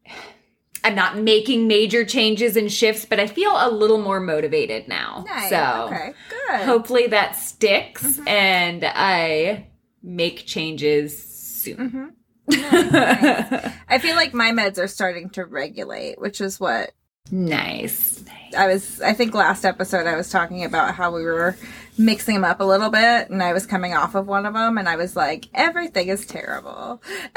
I'm 0.85 0.95
not 0.95 1.17
making 1.19 1.67
major 1.67 2.05
changes 2.05 2.57
and 2.57 2.71
shifts, 2.71 3.05
but 3.07 3.19
I 3.19 3.27
feel 3.27 3.53
a 3.55 3.71
little 3.71 3.99
more 4.03 4.21
motivated 4.21 4.87
now. 4.89 5.25
Nice. 5.27 5.49
So 5.51 5.87
okay, 5.91 6.13
good. 6.29 6.61
hopefully 6.67 7.07
that 7.09 7.37
sticks 7.37 8.03
Mm-hmm. 8.03 8.29
and 8.29 8.85
I 8.87 9.67
make 10.03 10.45
changes 10.47 11.23
soon. 11.27 11.77
Mm-hmm. 11.77 12.05
I 12.51 13.99
feel 14.01 14.17
like 14.17 14.35
my 14.35 14.51
meds 14.51 14.79
are 14.79 14.89
starting 14.89 15.31
to 15.31 15.45
regulate, 15.45 16.21
which 16.21 16.41
is 16.41 16.61
what 16.61 16.93
nice. 17.31 18.23
I 18.57 18.67
was. 18.69 19.01
I 19.01 19.13
think 19.15 19.35
last 19.35 19.65
episode 19.65 20.07
I 20.07 20.17
was 20.17 20.31
talking 20.31 20.65
about 20.65 20.95
how 20.95 21.11
we 21.15 21.23
were 21.25 21.57
mixing 21.99 22.35
them 22.35 22.45
up 22.45 22.61
a 22.61 22.65
little 22.65 22.91
bit, 22.91 23.31
and 23.31 23.43
I 23.43 23.53
was 23.53 23.67
coming 23.67 23.95
off 23.95 24.15
of 24.15 24.27
one 24.27 24.47
of 24.47 24.55
them, 24.55 24.79
and 24.79 24.89
I 24.89 24.97
was 24.97 25.17
like, 25.17 25.47
everything 25.55 26.09
is 26.09 26.27
terrible. 26.27 27.03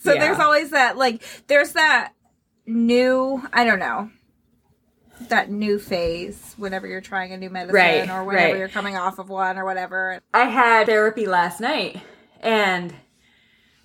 so 0.00 0.12
Yeah. 0.12 0.20
there's 0.20 0.38
always 0.38 0.70
that, 0.70 0.96
like, 0.96 1.22
there's 1.46 1.72
that 1.72 2.12
new. 2.66 3.42
I 3.52 3.64
don't 3.64 3.78
know. 3.78 4.10
That 5.28 5.50
new 5.50 5.78
phase 5.78 6.54
whenever 6.58 6.86
you're 6.86 7.00
trying 7.00 7.32
a 7.32 7.38
new 7.38 7.48
medicine 7.48 7.74
Right, 7.74 8.10
or 8.10 8.22
whenever 8.22 8.52
right. 8.52 8.58
you're 8.58 8.68
coming 8.68 8.96
off 8.96 9.18
of 9.18 9.30
one 9.30 9.56
or 9.56 9.64
whatever. 9.64 10.20
I 10.34 10.44
had 10.44 10.86
therapy 10.86 11.26
last 11.26 11.58
night 11.58 12.02
and 12.42 12.94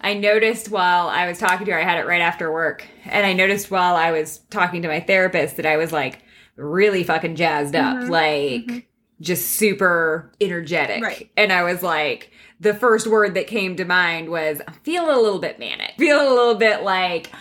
I 0.02 0.16
noticed 0.16 0.70
while 0.70 1.08
I 1.08 1.28
was 1.28 1.38
talking 1.38 1.66
to 1.68 1.72
her, 1.72 1.80
I 1.80 1.84
had 1.84 2.00
it 2.00 2.08
right 2.08 2.22
after 2.22 2.52
work. 2.52 2.86
And 3.06 3.26
I 3.26 3.34
noticed 3.34 3.70
while 3.70 3.96
I 3.96 4.12
was 4.12 4.40
talking 4.50 4.82
to 4.82 4.88
my 4.88 5.00
therapist 5.00 5.58
that 5.58 5.66
I 5.66 5.78
was 5.78 5.92
like 5.92 6.24
really 6.56 7.04
fucking 7.04 7.36
jazzed 7.36 7.76
up, 7.76 7.98
mm-hmm. 7.98 8.12
like 8.12 8.66
mm-hmm. 8.66 8.80
just 9.22 9.52
super 9.52 10.32
energetic. 10.42 11.04
Right. 11.04 11.32
And 11.38 11.54
I 11.54 11.64
was 11.64 11.84
like, 11.84 12.32
the 12.60 12.74
first 12.74 13.08
word 13.08 13.36
that 13.36 13.48
came 13.48 13.76
to 13.76 13.86
mind 13.86 14.30
was 14.30 14.62
I'm 14.68 14.74
feeling 14.84 15.16
a 15.16 15.20
little 15.20 15.40
bit 15.40 15.60
manic, 15.60 15.94
feeling 15.98 16.28
a 16.28 16.34
little 16.34 16.56
bit 16.56 16.84
like 16.84 17.32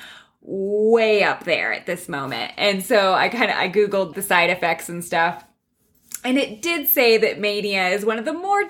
way 0.43 1.23
up 1.23 1.45
there 1.45 1.73
at 1.73 1.87
this 1.87 2.09
moment. 2.09 2.53
And 2.57 2.85
so 2.85 3.15
I 3.15 3.29
kind 3.29 3.51
of 3.51 3.57
I 3.57 3.71
googled 3.71 4.15
the 4.15 4.23
side 4.23 4.51
effects 4.51 4.89
and 4.89 5.05
stuff. 5.05 5.45
And 6.25 6.39
it 6.39 6.61
did 6.61 6.89
say 6.89 7.17
that 7.19 7.39
mania 7.39 7.89
is 7.89 8.05
one 8.05 8.19
of 8.19 8.27
the 8.27 8.33
more 8.33 8.63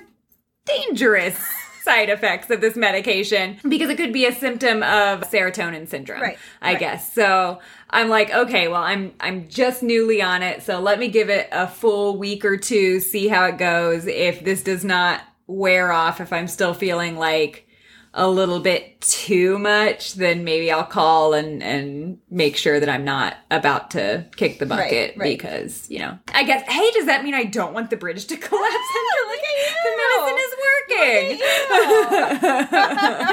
dangerous 0.64 1.36
side 1.82 2.08
effects 2.10 2.50
of 2.50 2.60
this 2.60 2.76
medication 2.76 3.58
because 3.68 3.90
it 3.90 3.96
could 3.96 4.12
be 4.12 4.26
a 4.26 4.32
symptom 4.32 4.82
of 4.82 5.20
serotonin 5.30 5.88
syndrome. 5.88 6.20
Right, 6.20 6.38
I 6.62 6.72
right. 6.72 6.80
guess. 6.80 7.12
So 7.12 7.60
I'm 7.90 8.08
like, 8.08 8.30
okay, 8.32 8.68
well, 8.68 8.82
I'm 8.82 9.12
I'm 9.20 9.48
just 9.48 9.82
newly 9.82 10.22
on 10.22 10.42
it, 10.42 10.62
so 10.62 10.80
let 10.80 10.98
me 10.98 11.08
give 11.08 11.28
it 11.30 11.48
a 11.52 11.66
full 11.66 12.16
week 12.18 12.44
or 12.44 12.56
two, 12.56 13.00
see 13.00 13.28
how 13.28 13.44
it 13.46 13.58
goes. 13.58 14.06
If 14.06 14.44
this 14.44 14.62
does 14.62 14.84
not 14.84 15.22
wear 15.46 15.90
off, 15.92 16.20
if 16.20 16.32
I'm 16.32 16.46
still 16.48 16.74
feeling 16.74 17.16
like 17.16 17.66
a 18.12 18.28
little 18.28 18.58
bit 18.58 19.00
too 19.00 19.56
much, 19.56 20.14
then 20.14 20.42
maybe 20.42 20.68
I'll 20.72 20.82
call 20.84 21.32
and 21.32 21.62
and 21.62 22.18
make 22.28 22.56
sure 22.56 22.80
that 22.80 22.88
I'm 22.88 23.04
not 23.04 23.36
about 23.52 23.92
to 23.92 24.26
kick 24.34 24.58
the 24.58 24.66
bucket 24.66 25.10
Right, 25.10 25.16
right. 25.18 25.38
because 25.38 25.88
you 25.88 26.00
know. 26.00 26.18
I 26.34 26.42
guess. 26.42 26.68
Hey, 26.68 26.90
does 26.90 27.06
that 27.06 27.22
mean 27.22 27.34
I 27.34 27.44
don't 27.44 27.72
want 27.72 27.88
the 27.90 27.96
bridge 27.96 28.26
to 28.26 28.36
collapse? 28.48 28.74
At 28.74 29.84
the 29.84 29.96
medicine 29.96 30.38
is 30.38 30.54
working. 30.90 31.38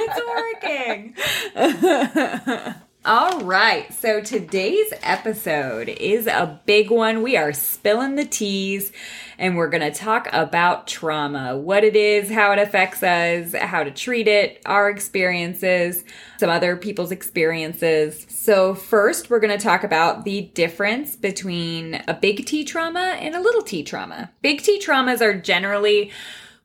it's 0.05 1.15
working. 1.55 2.73
All 3.05 3.39
right. 3.39 3.93
So 3.93 4.19
today's 4.19 4.91
episode 5.01 5.87
is 5.87 6.27
a 6.27 6.59
big 6.65 6.91
one. 6.91 7.21
We 7.21 7.37
are 7.37 7.53
spilling 7.53 8.15
the 8.15 8.25
teas 8.25 8.91
and 9.37 9.55
we're 9.55 9.69
going 9.69 9.89
to 9.89 9.97
talk 9.97 10.27
about 10.33 10.87
trauma, 10.87 11.57
what 11.57 11.85
it 11.85 11.95
is, 11.95 12.29
how 12.29 12.51
it 12.51 12.59
affects 12.59 13.01
us, 13.03 13.53
how 13.53 13.85
to 13.85 13.91
treat 13.91 14.27
it, 14.27 14.61
our 14.65 14.89
experiences, 14.89 16.03
some 16.37 16.49
other 16.49 16.75
people's 16.75 17.13
experiences. 17.13 18.25
So 18.27 18.75
first, 18.75 19.29
we're 19.29 19.39
going 19.39 19.57
to 19.57 19.63
talk 19.63 19.85
about 19.85 20.25
the 20.25 20.41
difference 20.53 21.15
between 21.15 22.03
a 22.09 22.13
big 22.13 22.45
T 22.45 22.65
trauma 22.65 23.15
and 23.21 23.35
a 23.35 23.39
little 23.39 23.61
T 23.61 23.83
trauma. 23.83 24.31
Big 24.41 24.61
T 24.63 24.81
traumas 24.81 25.21
are 25.21 25.39
generally 25.39 26.11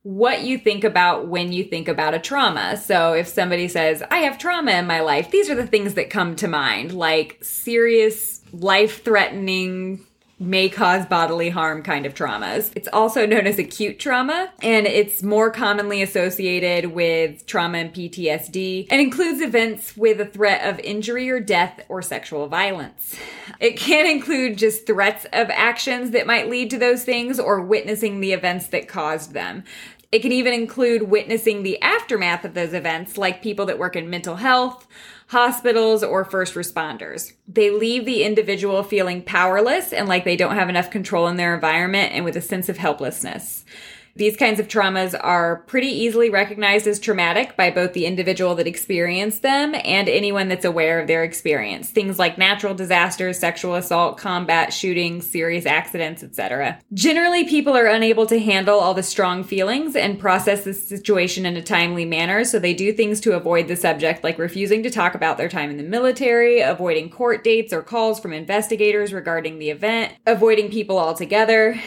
what 0.02 0.42
you 0.42 0.58
think 0.58 0.82
about 0.82 1.28
when 1.28 1.52
you 1.52 1.62
think 1.64 1.86
about 1.86 2.14
a 2.14 2.18
trauma. 2.18 2.76
So 2.76 3.12
if 3.12 3.28
somebody 3.28 3.68
says, 3.68 4.02
I 4.10 4.18
have 4.18 4.38
trauma 4.38 4.72
in 4.72 4.86
my 4.86 5.00
life, 5.00 5.30
these 5.30 5.48
are 5.48 5.54
the 5.54 5.66
things 5.66 5.94
that 5.94 6.10
come 6.10 6.34
to 6.36 6.48
mind, 6.48 6.92
like 6.92 7.38
serious, 7.42 8.42
life 8.52 9.04
threatening, 9.04 10.04
may 10.42 10.68
cause 10.68 11.06
bodily 11.06 11.50
harm 11.50 11.82
kind 11.82 12.04
of 12.04 12.14
traumas. 12.14 12.72
It's 12.74 12.88
also 12.92 13.26
known 13.26 13.46
as 13.46 13.58
acute 13.58 13.98
trauma, 13.98 14.50
and 14.60 14.86
it's 14.86 15.22
more 15.22 15.50
commonly 15.50 16.02
associated 16.02 16.92
with 16.92 17.46
trauma 17.46 17.78
and 17.78 17.94
PTSD 17.94 18.88
and 18.90 19.00
includes 19.00 19.40
events 19.40 19.96
with 19.96 20.20
a 20.20 20.26
threat 20.26 20.68
of 20.68 20.80
injury 20.80 21.30
or 21.30 21.40
death 21.40 21.80
or 21.88 22.02
sexual 22.02 22.48
violence. 22.48 23.16
It 23.60 23.76
can 23.76 24.06
include 24.06 24.58
just 24.58 24.86
threats 24.86 25.24
of 25.32 25.48
actions 25.50 26.10
that 26.10 26.26
might 26.26 26.50
lead 26.50 26.70
to 26.70 26.78
those 26.78 27.04
things 27.04 27.38
or 27.38 27.60
witnessing 27.62 28.20
the 28.20 28.32
events 28.32 28.66
that 28.68 28.88
caused 28.88 29.32
them. 29.32 29.64
It 30.10 30.20
can 30.20 30.32
even 30.32 30.52
include 30.52 31.04
witnessing 31.04 31.62
the 31.62 31.80
aftermath 31.80 32.44
of 32.44 32.52
those 32.52 32.74
events, 32.74 33.16
like 33.16 33.42
people 33.42 33.64
that 33.66 33.78
work 33.78 33.96
in 33.96 34.10
mental 34.10 34.36
health, 34.36 34.86
hospitals, 35.32 36.04
or 36.04 36.26
first 36.26 36.54
responders. 36.54 37.32
They 37.48 37.70
leave 37.70 38.04
the 38.04 38.22
individual 38.22 38.82
feeling 38.82 39.22
powerless 39.22 39.90
and 39.90 40.06
like 40.06 40.24
they 40.24 40.36
don't 40.36 40.56
have 40.56 40.68
enough 40.68 40.90
control 40.90 41.26
in 41.26 41.38
their 41.38 41.54
environment 41.54 42.12
and 42.12 42.22
with 42.22 42.36
a 42.36 42.42
sense 42.42 42.68
of 42.68 42.76
helplessness. 42.76 43.64
These 44.14 44.36
kinds 44.36 44.60
of 44.60 44.68
traumas 44.68 45.18
are 45.18 45.56
pretty 45.66 45.88
easily 45.88 46.28
recognized 46.28 46.86
as 46.86 47.00
traumatic 47.00 47.56
by 47.56 47.70
both 47.70 47.94
the 47.94 48.04
individual 48.04 48.54
that 48.56 48.66
experienced 48.66 49.40
them 49.40 49.74
and 49.74 50.06
anyone 50.06 50.48
that's 50.48 50.66
aware 50.66 51.00
of 51.00 51.06
their 51.06 51.24
experience. 51.24 51.88
Things 51.88 52.18
like 52.18 52.36
natural 52.36 52.74
disasters, 52.74 53.38
sexual 53.38 53.74
assault, 53.74 54.18
combat, 54.18 54.72
shootings, 54.72 55.26
serious 55.26 55.64
accidents, 55.64 56.22
etc. 56.22 56.78
Generally, 56.92 57.44
people 57.44 57.74
are 57.74 57.86
unable 57.86 58.26
to 58.26 58.38
handle 58.38 58.78
all 58.78 58.92
the 58.92 59.02
strong 59.02 59.42
feelings 59.42 59.96
and 59.96 60.20
process 60.20 60.64
the 60.64 60.74
situation 60.74 61.46
in 61.46 61.56
a 61.56 61.62
timely 61.62 62.04
manner, 62.04 62.44
so 62.44 62.58
they 62.58 62.74
do 62.74 62.92
things 62.92 63.18
to 63.20 63.34
avoid 63.34 63.66
the 63.66 63.76
subject, 63.76 64.22
like 64.22 64.38
refusing 64.38 64.82
to 64.82 64.90
talk 64.90 65.14
about 65.14 65.38
their 65.38 65.48
time 65.48 65.70
in 65.70 65.78
the 65.78 65.82
military, 65.82 66.60
avoiding 66.60 67.08
court 67.08 67.42
dates 67.42 67.72
or 67.72 67.80
calls 67.80 68.20
from 68.20 68.34
investigators 68.34 69.12
regarding 69.14 69.58
the 69.58 69.70
event, 69.70 70.12
avoiding 70.26 70.70
people 70.70 70.98
altogether. 70.98 71.80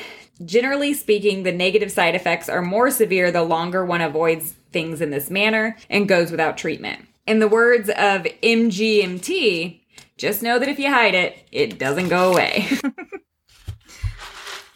Generally 0.43 0.95
speaking, 0.95 1.43
the 1.43 1.51
negative 1.51 1.91
side 1.91 2.15
effects 2.15 2.49
are 2.49 2.61
more 2.61 2.91
severe 2.91 3.31
the 3.31 3.43
longer 3.43 3.85
one 3.85 4.01
avoids 4.01 4.55
things 4.71 4.99
in 4.99 5.09
this 5.09 5.29
manner 5.29 5.77
and 5.89 6.07
goes 6.07 6.31
without 6.31 6.57
treatment. 6.57 7.07
In 7.25 7.39
the 7.39 7.47
words 7.47 7.89
of 7.89 8.23
MGMT, 8.43 9.81
just 10.17 10.43
know 10.43 10.59
that 10.59 10.69
if 10.69 10.77
you 10.77 10.89
hide 10.89 11.15
it, 11.15 11.47
it 11.51 11.79
doesn't 11.79 12.09
go 12.09 12.31
away. 12.33 12.67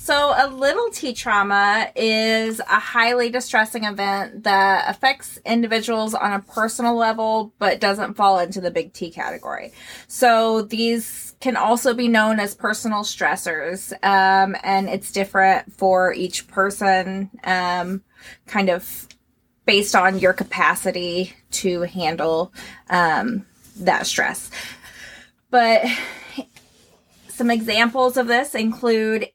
So, 0.09 0.33
a 0.35 0.47
little 0.47 0.89
T 0.89 1.13
trauma 1.13 1.91
is 1.95 2.59
a 2.61 2.79
highly 2.79 3.29
distressing 3.29 3.83
event 3.83 4.41
that 4.45 4.89
affects 4.89 5.37
individuals 5.45 6.15
on 6.15 6.33
a 6.33 6.39
personal 6.39 6.95
level, 6.95 7.53
but 7.59 7.79
doesn't 7.79 8.15
fall 8.15 8.39
into 8.39 8.59
the 8.59 8.71
big 8.71 8.91
T 8.91 9.11
category. 9.11 9.71
So, 10.07 10.63
these 10.63 11.35
can 11.41 11.55
also 11.55 11.93
be 11.93 12.07
known 12.07 12.39
as 12.39 12.55
personal 12.55 13.03
stressors, 13.03 13.93
um, 14.03 14.55
and 14.63 14.89
it's 14.89 15.11
different 15.11 15.71
for 15.73 16.11
each 16.11 16.47
person, 16.47 17.29
um, 17.43 18.01
kind 18.47 18.69
of 18.69 19.07
based 19.67 19.93
on 19.93 20.17
your 20.17 20.33
capacity 20.33 21.35
to 21.51 21.81
handle 21.81 22.51
um, 22.89 23.45
that 23.77 24.07
stress. 24.07 24.49
But 25.51 25.85
some 27.27 27.51
examples 27.51 28.17
of 28.17 28.25
this 28.25 28.55
include 28.55 29.29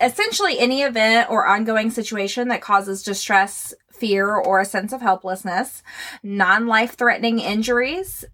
essentially 0.00 0.58
any 0.58 0.82
event 0.82 1.30
or 1.30 1.46
ongoing 1.46 1.90
situation 1.90 2.48
that 2.48 2.60
causes 2.60 3.02
distress, 3.02 3.74
fear, 3.90 4.34
or 4.34 4.60
a 4.60 4.64
sense 4.64 4.92
of 4.92 5.00
helplessness, 5.00 5.82
non 6.22 6.66
life 6.66 6.96
threatening 6.96 7.38
injuries, 7.38 8.24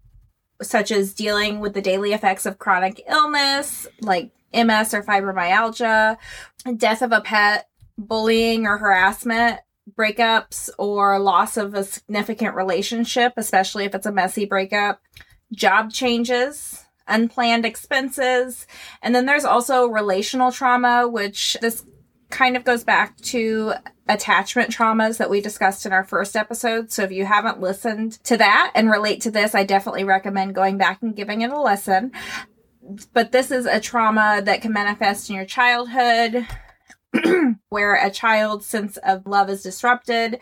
such 0.61 0.91
as 0.91 1.13
dealing 1.13 1.59
with 1.59 1.73
the 1.73 1.81
daily 1.81 2.13
effects 2.13 2.45
of 2.45 2.59
chronic 2.59 3.01
illness 3.07 3.87
like 4.01 4.31
MS 4.53 4.93
or 4.93 5.03
fibromyalgia, 5.03 6.17
death 6.77 7.01
of 7.01 7.11
a 7.11 7.21
pet, 7.21 7.67
bullying 7.97 8.65
or 8.65 8.77
harassment, 8.77 9.59
breakups 9.91 10.69
or 10.77 11.19
loss 11.19 11.57
of 11.57 11.73
a 11.73 11.83
significant 11.83 12.55
relationship, 12.55 13.33
especially 13.37 13.85
if 13.85 13.95
it's 13.95 14.05
a 14.05 14.11
messy 14.11 14.45
breakup, 14.45 15.01
job 15.51 15.91
changes, 15.91 16.82
unplanned 17.07 17.65
expenses, 17.65 18.67
and 19.01 19.13
then 19.13 19.25
there's 19.25 19.45
also 19.45 19.87
relational 19.87 20.51
trauma, 20.51 21.07
which 21.07 21.57
this 21.61 21.83
kind 22.29 22.57
of 22.57 22.63
goes 22.63 22.83
back 22.83 23.15
to 23.17 23.73
attachment 24.09 24.71
traumas 24.71 25.17
that 25.17 25.29
we 25.29 25.39
discussed 25.39 25.85
in 25.85 25.93
our 25.93 26.03
first 26.03 26.35
episode. 26.35 26.91
So 26.91 27.03
if 27.03 27.11
you 27.11 27.25
haven't 27.25 27.61
listened 27.61 28.13
to 28.23 28.37
that 28.37 28.71
and 28.75 28.89
relate 28.89 29.21
to 29.21 29.31
this, 29.31 29.53
I 29.53 29.63
definitely 29.63 30.03
recommend 30.03 30.55
going 30.55 30.77
back 30.77 31.01
and 31.01 31.15
giving 31.15 31.41
it 31.41 31.51
a 31.51 31.61
listen. 31.61 32.11
but 33.13 33.31
this 33.31 33.51
is 33.51 33.65
a 33.65 33.79
trauma 33.79 34.41
that 34.43 34.61
can 34.61 34.73
manifest 34.73 35.29
in 35.29 35.35
your 35.35 35.45
childhood 35.45 36.47
where 37.69 37.95
a 37.95 38.09
child's 38.09 38.65
sense 38.65 38.97
of 38.97 39.27
love 39.27 39.49
is 39.49 39.63
disrupted, 39.63 40.39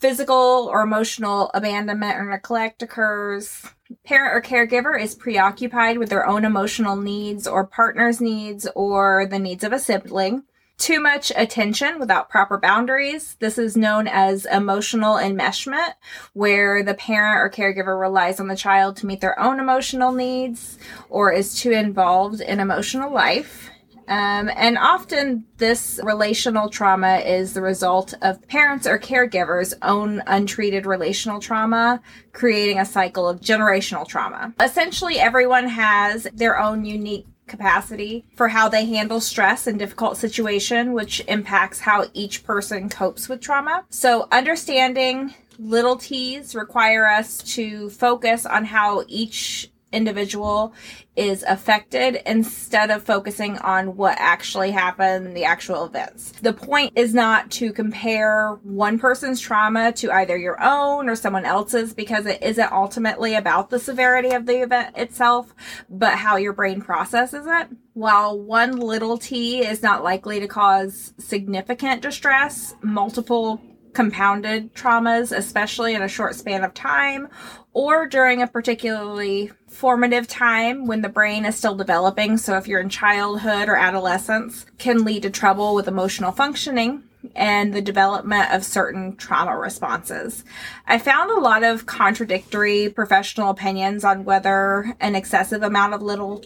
physical 0.00 0.68
or 0.70 0.82
emotional 0.82 1.50
abandonment 1.54 2.18
or 2.18 2.24
neglect 2.24 2.82
occurs. 2.82 3.66
Parent 4.04 4.34
or 4.34 4.42
caregiver 4.42 5.00
is 5.00 5.14
preoccupied 5.14 5.98
with 5.98 6.08
their 6.08 6.26
own 6.26 6.44
emotional 6.44 6.96
needs 6.96 7.46
or 7.46 7.66
partner's 7.66 8.20
needs 8.20 8.66
or 8.74 9.26
the 9.26 9.38
needs 9.38 9.64
of 9.64 9.72
a 9.72 9.78
sibling. 9.78 10.44
Too 10.78 11.00
much 11.00 11.30
attention 11.36 12.00
without 12.00 12.28
proper 12.28 12.58
boundaries. 12.58 13.36
This 13.38 13.56
is 13.56 13.76
known 13.76 14.08
as 14.08 14.46
emotional 14.46 15.14
enmeshment, 15.14 15.94
where 16.32 16.82
the 16.82 16.94
parent 16.94 17.38
or 17.38 17.50
caregiver 17.50 18.00
relies 18.00 18.40
on 18.40 18.48
the 18.48 18.56
child 18.56 18.96
to 18.96 19.06
meet 19.06 19.20
their 19.20 19.38
own 19.38 19.60
emotional 19.60 20.12
needs 20.12 20.78
or 21.08 21.30
is 21.32 21.54
too 21.54 21.70
involved 21.70 22.40
in 22.40 22.58
emotional 22.58 23.12
life. 23.12 23.71
Um, 24.12 24.50
and 24.56 24.76
often 24.76 25.46
this 25.56 25.98
relational 26.02 26.68
trauma 26.68 27.16
is 27.20 27.54
the 27.54 27.62
result 27.62 28.12
of 28.20 28.46
parents 28.46 28.86
or 28.86 28.98
caregivers' 28.98 29.72
own 29.80 30.22
untreated 30.26 30.84
relational 30.84 31.40
trauma, 31.40 31.98
creating 32.34 32.78
a 32.78 32.84
cycle 32.84 33.26
of 33.26 33.40
generational 33.40 34.06
trauma. 34.06 34.52
Essentially, 34.60 35.18
everyone 35.18 35.66
has 35.66 36.28
their 36.34 36.60
own 36.60 36.84
unique 36.84 37.26
capacity 37.46 38.26
for 38.36 38.48
how 38.48 38.68
they 38.68 38.84
handle 38.84 39.18
stress 39.18 39.66
and 39.66 39.78
difficult 39.78 40.18
situation, 40.18 40.92
which 40.92 41.24
impacts 41.26 41.80
how 41.80 42.04
each 42.12 42.44
person 42.44 42.90
copes 42.90 43.30
with 43.30 43.40
trauma. 43.40 43.82
So 43.88 44.28
understanding 44.30 45.34
little 45.58 45.96
t's 45.96 46.54
require 46.54 47.06
us 47.06 47.38
to 47.38 47.88
focus 47.88 48.44
on 48.44 48.66
how 48.66 49.04
each 49.08 49.71
individual 49.92 50.74
is 51.14 51.42
affected 51.42 52.22
instead 52.26 52.90
of 52.90 53.02
focusing 53.02 53.58
on 53.58 53.96
what 53.96 54.16
actually 54.18 54.70
happened, 54.70 55.36
the 55.36 55.44
actual 55.44 55.84
events. 55.84 56.32
The 56.40 56.52
point 56.52 56.92
is 56.96 57.12
not 57.12 57.50
to 57.52 57.72
compare 57.72 58.58
one 58.62 58.98
person's 58.98 59.40
trauma 59.40 59.92
to 59.92 60.10
either 60.10 60.36
your 60.36 60.62
own 60.62 61.08
or 61.08 61.14
someone 61.14 61.44
else's 61.44 61.92
because 61.92 62.26
it 62.26 62.42
isn't 62.42 62.72
ultimately 62.72 63.34
about 63.34 63.70
the 63.70 63.78
severity 63.78 64.30
of 64.30 64.46
the 64.46 64.62
event 64.62 64.96
itself, 64.96 65.54
but 65.90 66.14
how 66.14 66.36
your 66.36 66.54
brain 66.54 66.80
processes 66.80 67.46
it. 67.46 67.68
While 67.92 68.40
one 68.40 68.78
little 68.78 69.18
t 69.18 69.60
is 69.60 69.82
not 69.82 70.02
likely 70.02 70.40
to 70.40 70.48
cause 70.48 71.12
significant 71.18 72.00
distress, 72.00 72.74
multiple 72.82 73.60
compounded 73.92 74.74
traumas, 74.74 75.36
especially 75.36 75.94
in 75.94 76.02
a 76.02 76.08
short 76.08 76.34
span 76.34 76.64
of 76.64 76.72
time 76.72 77.28
or 77.74 78.06
during 78.06 78.42
a 78.42 78.46
particularly 78.46 79.50
formative 79.68 80.28
time 80.28 80.86
when 80.86 81.02
the 81.02 81.08
brain 81.08 81.44
is 81.44 81.56
still 81.56 81.74
developing. 81.74 82.36
So 82.36 82.56
if 82.56 82.68
you're 82.68 82.80
in 82.80 82.88
childhood 82.88 83.68
or 83.68 83.76
adolescence, 83.76 84.66
can 84.78 85.04
lead 85.04 85.22
to 85.22 85.30
trouble 85.30 85.74
with 85.74 85.88
emotional 85.88 86.32
functioning 86.32 87.04
and 87.34 87.72
the 87.72 87.80
development 87.80 88.52
of 88.52 88.64
certain 88.64 89.16
trauma 89.16 89.56
responses. 89.56 90.44
I 90.86 90.98
found 90.98 91.30
a 91.30 91.40
lot 91.40 91.62
of 91.62 91.86
contradictory 91.86 92.88
professional 92.88 93.50
opinions 93.50 94.04
on 94.04 94.24
whether 94.24 94.94
an 95.00 95.14
excessive 95.14 95.62
amount 95.62 95.94
of 95.94 96.02
little 96.02 96.44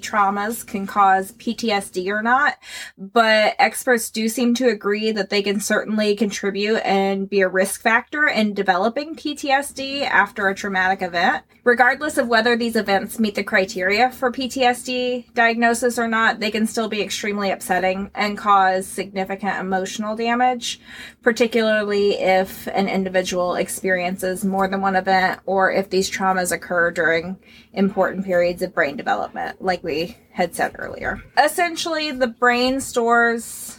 traumas 0.00 0.66
can 0.66 0.86
cause 0.86 1.32
PTSD 1.32 2.08
or 2.08 2.22
not, 2.22 2.58
but 2.98 3.54
experts 3.58 4.10
do 4.10 4.28
seem 4.28 4.54
to 4.54 4.68
agree 4.68 5.12
that 5.12 5.30
they 5.30 5.42
can 5.42 5.60
certainly 5.60 6.14
contribute 6.14 6.78
and 6.78 7.28
be 7.28 7.40
a 7.40 7.48
risk 7.48 7.80
factor 7.80 8.26
in 8.26 8.54
developing 8.54 9.16
PTSD 9.16 10.02
after 10.02 10.48
a 10.48 10.54
traumatic 10.54 11.02
event. 11.02 11.44
Regardless 11.64 12.18
of 12.18 12.26
whether 12.26 12.56
these 12.56 12.74
events 12.74 13.20
meet 13.20 13.36
the 13.36 13.44
criteria 13.44 14.10
for 14.10 14.32
PTSD 14.32 15.32
diagnosis 15.32 15.96
or 15.96 16.08
not, 16.08 16.40
they 16.40 16.50
can 16.50 16.66
still 16.66 16.88
be 16.88 17.00
extremely 17.00 17.52
upsetting 17.52 18.10
and 18.16 18.36
cause 18.36 18.84
significant 18.84 19.60
emotional 19.60 20.16
damage, 20.16 20.80
particularly 21.22 22.14
if 22.14 22.66
an 22.66 22.88
individual 22.88 23.54
experiences 23.54 24.44
more 24.44 24.66
than 24.66 24.80
one 24.80 24.96
event 24.96 25.40
or 25.46 25.70
if 25.70 25.88
these 25.88 26.10
traumas 26.10 26.50
occur 26.50 26.90
during 26.90 27.38
important 27.72 28.24
periods 28.24 28.60
of 28.62 28.74
brain 28.74 28.96
development 28.96 29.61
like 29.62 29.82
we 29.82 30.16
had 30.32 30.54
said 30.54 30.76
earlier. 30.78 31.22
Essentially, 31.38 32.10
the 32.10 32.26
brain 32.26 32.80
stores 32.80 33.78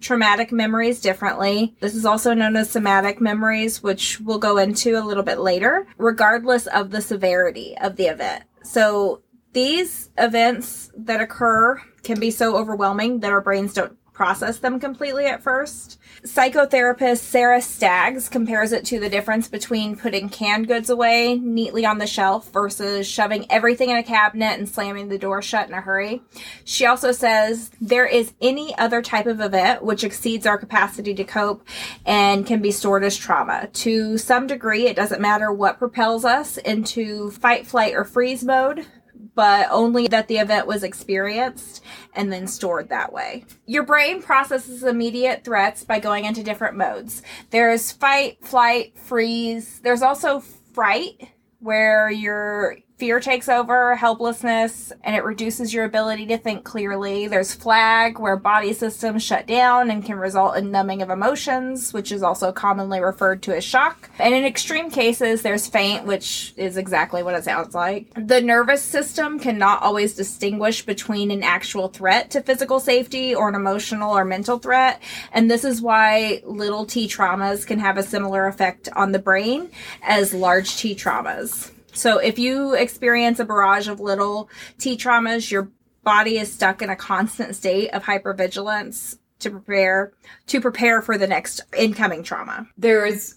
traumatic 0.00 0.50
memories 0.50 1.00
differently. 1.00 1.76
This 1.80 1.94
is 1.94 2.06
also 2.06 2.32
known 2.32 2.56
as 2.56 2.70
somatic 2.70 3.20
memories, 3.20 3.82
which 3.82 4.18
we'll 4.20 4.38
go 4.38 4.56
into 4.56 4.98
a 4.98 5.04
little 5.04 5.22
bit 5.22 5.38
later, 5.38 5.86
regardless 5.98 6.66
of 6.66 6.90
the 6.90 7.02
severity 7.02 7.76
of 7.80 7.96
the 7.96 8.06
event. 8.06 8.44
So 8.62 9.22
these 9.52 10.10
events 10.16 10.90
that 10.96 11.20
occur 11.20 11.80
can 12.02 12.18
be 12.18 12.30
so 12.30 12.56
overwhelming 12.56 13.20
that 13.20 13.32
our 13.32 13.42
brains 13.42 13.74
don't 13.74 13.96
process 14.12 14.58
them 14.58 14.80
completely 14.80 15.26
at 15.26 15.42
first. 15.42 15.98
Psychotherapist 16.22 17.18
Sarah 17.18 17.62
Staggs 17.62 18.28
compares 18.28 18.72
it 18.72 18.84
to 18.86 19.00
the 19.00 19.08
difference 19.08 19.48
between 19.48 19.96
putting 19.96 20.28
canned 20.28 20.68
goods 20.68 20.90
away 20.90 21.36
neatly 21.36 21.86
on 21.86 21.96
the 21.96 22.06
shelf 22.06 22.52
versus 22.52 23.08
shoving 23.08 23.46
everything 23.50 23.88
in 23.88 23.96
a 23.96 24.02
cabinet 24.02 24.58
and 24.58 24.68
slamming 24.68 25.08
the 25.08 25.16
door 25.16 25.40
shut 25.40 25.66
in 25.66 25.72
a 25.72 25.80
hurry. 25.80 26.20
She 26.64 26.84
also 26.84 27.12
says 27.12 27.70
there 27.80 28.04
is 28.04 28.34
any 28.42 28.76
other 28.76 29.00
type 29.00 29.26
of 29.26 29.40
event 29.40 29.82
which 29.82 30.04
exceeds 30.04 30.44
our 30.44 30.58
capacity 30.58 31.14
to 31.14 31.24
cope 31.24 31.66
and 32.04 32.46
can 32.46 32.60
be 32.60 32.70
stored 32.70 33.02
as 33.02 33.16
trauma. 33.16 33.68
To 33.72 34.18
some 34.18 34.46
degree, 34.46 34.88
it 34.88 34.96
doesn't 34.96 35.22
matter 35.22 35.50
what 35.50 35.78
propels 35.78 36.26
us 36.26 36.58
into 36.58 37.30
fight, 37.30 37.66
flight, 37.66 37.94
or 37.94 38.04
freeze 38.04 38.44
mode 38.44 38.84
but 39.34 39.68
only 39.70 40.06
that 40.08 40.28
the 40.28 40.38
event 40.38 40.66
was 40.66 40.82
experienced 40.82 41.82
and 42.14 42.32
then 42.32 42.46
stored 42.46 42.88
that 42.88 43.12
way. 43.12 43.44
Your 43.66 43.84
brain 43.84 44.22
processes 44.22 44.82
immediate 44.82 45.44
threats 45.44 45.84
by 45.84 45.98
going 46.00 46.24
into 46.24 46.42
different 46.42 46.76
modes. 46.76 47.22
There's 47.50 47.92
fight, 47.92 48.44
flight, 48.44 48.98
freeze. 48.98 49.80
There's 49.80 50.02
also 50.02 50.40
fright, 50.72 51.28
where 51.60 52.10
you're 52.10 52.78
fear 53.00 53.18
takes 53.18 53.48
over, 53.48 53.96
helplessness, 53.96 54.92
and 55.02 55.16
it 55.16 55.24
reduces 55.24 55.72
your 55.72 55.86
ability 55.86 56.26
to 56.26 56.36
think 56.36 56.64
clearly. 56.64 57.26
There's 57.26 57.54
flag, 57.54 58.18
where 58.18 58.36
body 58.36 58.74
systems 58.74 59.22
shut 59.22 59.46
down 59.46 59.90
and 59.90 60.04
can 60.04 60.18
result 60.18 60.58
in 60.58 60.70
numbing 60.70 61.00
of 61.00 61.08
emotions, 61.08 61.94
which 61.94 62.12
is 62.12 62.22
also 62.22 62.52
commonly 62.52 63.00
referred 63.00 63.42
to 63.44 63.56
as 63.56 63.64
shock. 63.64 64.10
And 64.18 64.34
in 64.34 64.44
extreme 64.44 64.90
cases, 64.90 65.40
there's 65.40 65.66
faint, 65.66 66.04
which 66.04 66.52
is 66.58 66.76
exactly 66.76 67.22
what 67.22 67.34
it 67.34 67.44
sounds 67.44 67.74
like. 67.74 68.12
The 68.14 68.42
nervous 68.42 68.82
system 68.82 69.38
cannot 69.38 69.80
always 69.82 70.14
distinguish 70.14 70.84
between 70.84 71.30
an 71.30 71.42
actual 71.42 71.88
threat 71.88 72.30
to 72.32 72.42
physical 72.42 72.80
safety 72.80 73.34
or 73.34 73.48
an 73.48 73.54
emotional 73.54 74.14
or 74.14 74.26
mental 74.26 74.58
threat. 74.58 75.02
And 75.32 75.50
this 75.50 75.64
is 75.64 75.80
why 75.80 76.42
little 76.44 76.84
T 76.84 77.08
traumas 77.08 77.66
can 77.66 77.78
have 77.78 77.96
a 77.96 78.02
similar 78.02 78.46
effect 78.46 78.90
on 78.94 79.12
the 79.12 79.18
brain 79.18 79.70
as 80.02 80.34
large 80.34 80.76
T 80.76 80.94
traumas. 80.94 81.70
So 81.92 82.18
if 82.18 82.38
you 82.38 82.74
experience 82.74 83.38
a 83.38 83.44
barrage 83.44 83.88
of 83.88 84.00
little 84.00 84.48
T 84.78 84.96
traumas, 84.96 85.50
your 85.50 85.70
body 86.02 86.38
is 86.38 86.52
stuck 86.52 86.82
in 86.82 86.90
a 86.90 86.96
constant 86.96 87.54
state 87.56 87.90
of 87.90 88.02
hypervigilance 88.04 89.18
to 89.40 89.50
prepare 89.50 90.12
to 90.46 90.60
prepare 90.60 91.02
for 91.02 91.18
the 91.18 91.26
next 91.26 91.60
incoming 91.76 92.22
trauma. 92.22 92.66
There's 92.76 93.36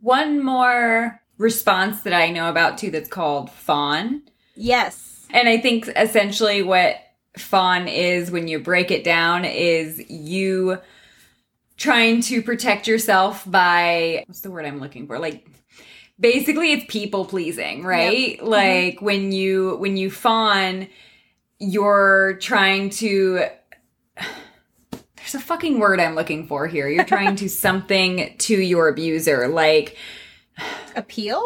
one 0.00 0.44
more 0.44 1.20
response 1.38 2.02
that 2.02 2.12
I 2.12 2.30
know 2.30 2.48
about 2.48 2.78
too 2.78 2.90
that's 2.90 3.08
called 3.08 3.50
fawn. 3.50 4.22
Yes. 4.54 5.26
And 5.30 5.48
I 5.48 5.58
think 5.58 5.88
essentially 5.96 6.62
what 6.62 6.96
fawn 7.36 7.88
is 7.88 8.30
when 8.30 8.48
you 8.48 8.58
break 8.58 8.90
it 8.90 9.04
down 9.04 9.44
is 9.44 9.98
you 10.10 10.78
trying 11.76 12.20
to 12.20 12.42
protect 12.42 12.86
yourself 12.86 13.50
by 13.50 14.24
what's 14.26 14.40
the 14.40 14.50
word 14.50 14.66
I'm 14.66 14.78
looking 14.78 15.06
for? 15.06 15.18
Like 15.18 15.46
basically 16.22 16.72
it's 16.72 16.84
people 16.88 17.26
pleasing, 17.26 17.82
right? 17.84 18.36
Yep. 18.38 18.42
Like 18.42 18.96
mm-hmm. 18.96 19.04
when 19.04 19.32
you 19.32 19.76
when 19.76 19.98
you 19.98 20.10
fawn, 20.10 20.88
you're 21.58 22.38
trying 22.40 22.88
to 22.90 23.46
there's 25.16 25.34
a 25.34 25.40
fucking 25.40 25.78
word 25.78 26.00
I'm 26.00 26.14
looking 26.14 26.46
for 26.46 26.66
here. 26.66 26.88
You're 26.88 27.04
trying 27.04 27.36
to 27.36 27.48
something 27.50 28.34
to 28.38 28.56
your 28.56 28.88
abuser, 28.88 29.48
like 29.48 29.98
appeal? 30.96 31.42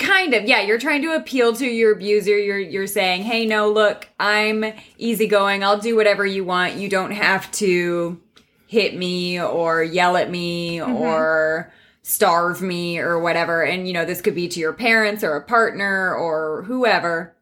Kind 0.00 0.34
of, 0.34 0.44
yeah. 0.44 0.62
You're 0.62 0.80
trying 0.80 1.02
to 1.02 1.14
appeal 1.14 1.54
to 1.54 1.64
your 1.64 1.92
abuser. 1.92 2.36
You're 2.36 2.58
you're 2.58 2.88
saying, 2.88 3.22
"Hey, 3.22 3.46
no, 3.46 3.70
look, 3.70 4.08
I'm 4.18 4.64
easygoing. 4.98 5.62
I'll 5.62 5.78
do 5.78 5.94
whatever 5.94 6.26
you 6.26 6.44
want. 6.44 6.74
You 6.74 6.88
don't 6.88 7.12
have 7.12 7.50
to 7.52 8.20
hit 8.66 8.96
me 8.96 9.40
or 9.40 9.84
yell 9.84 10.16
at 10.16 10.28
me 10.28 10.78
mm-hmm. 10.78 10.92
or 10.92 11.72
starve 12.06 12.62
me 12.62 13.00
or 13.00 13.18
whatever. 13.18 13.64
And, 13.64 13.88
you 13.88 13.92
know, 13.92 14.04
this 14.04 14.20
could 14.20 14.36
be 14.36 14.46
to 14.46 14.60
your 14.60 14.72
parents 14.72 15.24
or 15.24 15.34
a 15.34 15.42
partner 15.42 16.14
or 16.14 16.62
whoever. 16.62 17.34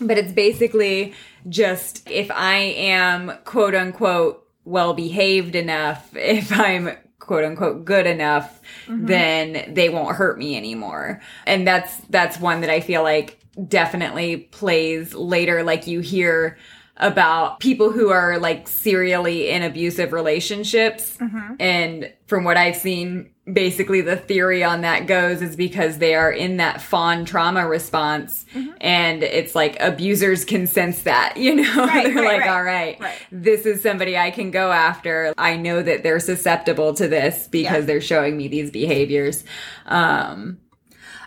But 0.00 0.18
it's 0.18 0.30
basically 0.30 1.14
just 1.48 2.08
if 2.08 2.30
I 2.30 2.54
am 2.58 3.32
quote 3.44 3.74
unquote 3.74 4.46
well 4.64 4.94
behaved 4.94 5.56
enough, 5.56 6.08
if 6.14 6.52
I'm 6.52 6.96
quote 7.18 7.42
unquote 7.42 7.84
good 7.84 8.06
enough, 8.06 8.60
mm-hmm. 8.86 9.04
then 9.04 9.74
they 9.74 9.88
won't 9.88 10.14
hurt 10.14 10.38
me 10.38 10.56
anymore. 10.56 11.20
And 11.44 11.66
that's, 11.66 11.96
that's 12.08 12.38
one 12.38 12.60
that 12.60 12.70
I 12.70 12.78
feel 12.78 13.02
like 13.02 13.40
definitely 13.66 14.36
plays 14.36 15.12
later. 15.12 15.64
Like 15.64 15.88
you 15.88 15.98
hear 15.98 16.56
about 16.96 17.58
people 17.60 17.90
who 17.90 18.10
are 18.10 18.38
like 18.38 18.68
serially 18.68 19.50
in 19.50 19.62
abusive 19.62 20.12
relationships. 20.12 21.18
And 21.58 22.12
from 22.26 22.44
what 22.44 22.56
I've 22.56 22.76
seen, 22.76 23.30
basically 23.52 24.00
the 24.00 24.16
theory 24.16 24.62
on 24.64 24.82
that 24.82 25.06
goes 25.06 25.42
is 25.42 25.56
because 25.56 25.98
they 25.98 26.14
are 26.14 26.30
in 26.30 26.56
that 26.58 26.80
fawn 26.80 27.24
trauma 27.24 27.66
response 27.68 28.46
and 28.80 29.22
it's 29.22 29.54
like 29.54 29.76
abusers 29.80 30.44
can 30.44 30.66
sense 30.66 31.02
that, 31.02 31.36
you 31.36 31.56
know? 31.56 31.84
Right, 31.84 32.04
they're 32.06 32.14
right, 32.14 32.24
like, 32.24 32.40
right, 32.42 32.48
all 32.50 32.62
right, 32.62 33.00
right. 33.00 33.18
this 33.32 33.66
is 33.66 33.82
somebody 33.82 34.16
I 34.16 34.30
can 34.30 34.50
go 34.52 34.70
after. 34.72 35.34
I 35.36 35.56
know 35.56 35.82
that 35.82 36.04
they're 36.04 36.20
susceptible 36.20 36.94
to 36.94 37.08
this 37.08 37.48
because 37.48 37.80
Yeah. 37.82 37.86
they're 37.86 38.00
showing 38.00 38.36
me 38.36 38.46
these 38.48 38.70
behaviors. 38.70 39.44
Um, 39.86 40.58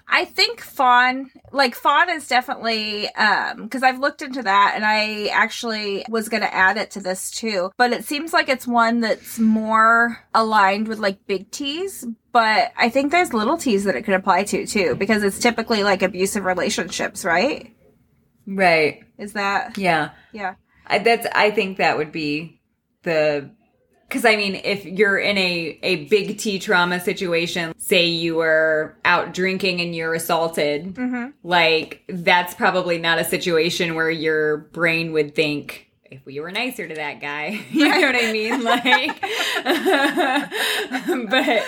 I 0.09 0.23
think 0.25 0.61
fawn, 0.61 1.29
like 1.51 1.75
fawn 1.75 2.09
is 2.09 2.27
definitely, 2.27 3.13
um, 3.15 3.63
because 3.63 3.83
I've 3.83 3.99
looked 3.99 4.21
into 4.21 4.41
that 4.41 4.73
and 4.75 4.85
I 4.85 5.27
actually 5.27 6.05
was 6.07 6.29
going 6.29 6.43
to 6.43 6.53
add 6.53 6.77
it 6.77 6.91
to 6.91 7.01
this 7.01 7.29
too, 7.29 7.71
but 7.77 7.91
it 7.91 8.05
seems 8.05 8.31
like 8.31 8.47
it's 8.47 8.65
one 8.65 9.01
that's 9.01 9.37
more 9.37 10.17
aligned 10.33 10.87
with 10.87 10.99
like 10.99 11.27
big 11.27 11.51
T's, 11.51 12.07
but 12.31 12.71
I 12.77 12.89
think 12.89 13.11
there's 13.11 13.33
little 13.33 13.57
T's 13.57 13.83
that 13.83 13.95
it 13.95 14.03
could 14.03 14.13
apply 14.13 14.45
to 14.45 14.65
too, 14.65 14.95
because 14.95 15.23
it's 15.23 15.39
typically 15.39 15.83
like 15.83 16.01
abusive 16.01 16.45
relationships, 16.45 17.25
right? 17.25 17.75
right. 18.45 19.03
Is 19.17 19.33
that, 19.33 19.77
Yeah. 19.77 20.11
yeah. 20.31 20.55
I, 20.85 20.99
that's 20.99 21.27
I 21.35 21.51
think 21.51 21.79
that 21.79 21.97
would 21.97 22.13
be 22.13 22.61
the 23.03 23.51
because 24.07 24.25
I 24.25 24.35
mean 24.35 24.55
if 24.63 24.85
you're 24.85 25.17
in 25.17 25.37
a 25.37 25.79
a 25.83 26.05
big 26.05 26.37
T 26.37 26.59
trauma 26.59 26.99
situation, 26.99 27.73
say 27.77 28.05
you 28.05 28.35
were 28.35 28.95
out 29.05 29.33
drinking 29.33 29.81
and 29.81 29.95
you're 29.95 30.13
assaulted, 30.13 30.95
Mm-hmm. 30.95 31.31
like 31.43 32.03
that's 32.07 32.53
probably 32.53 32.97
not 32.97 33.19
a 33.19 33.23
situation 33.23 33.95
where 33.95 34.09
your 34.09 34.57
brain 34.57 35.11
would 35.13 35.35
think 35.35 35.86
if 36.11 36.25
we 36.25 36.39
were 36.39 36.51
nicer 36.51 36.87
to 36.87 36.95
that 36.95 37.19
guy, 37.19 37.59
you 37.71 37.87
know 37.87 38.01
what 38.01 38.15
I 38.15 38.31
mean? 38.31 38.61
Like, 38.67 39.21
but 41.29 41.63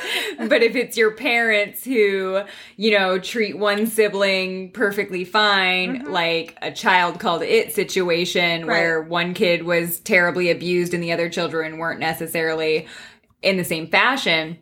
but 0.50 0.64
if 0.64 0.76
it's 0.76 0.98
your 0.98 1.12
parents 1.12 1.86
who 1.86 2.42
you 2.78 2.98
know 2.98 3.20
treat 3.20 3.58
one 3.58 3.88
sibling 3.88 4.72
perfectly 4.72 5.24
fine, 5.24 6.00
mm-hmm. 6.00 6.12
like 6.12 6.58
a 6.62 6.72
child 6.72 7.20
called 7.20 7.42
it 7.42 7.74
situation 7.74 8.66
where 8.66 9.02
one 9.02 9.34
kid 9.34 9.64
was 9.64 10.00
terribly 10.02 10.50
abused 10.50 10.94
and 10.94 11.04
the 11.04 11.12
other 11.12 11.30
children 11.30 11.78
weren't 11.78 12.00
necessarily 12.00 12.88
in 13.42 13.58
the 13.58 13.64
same 13.64 13.88
fashion 13.88 14.58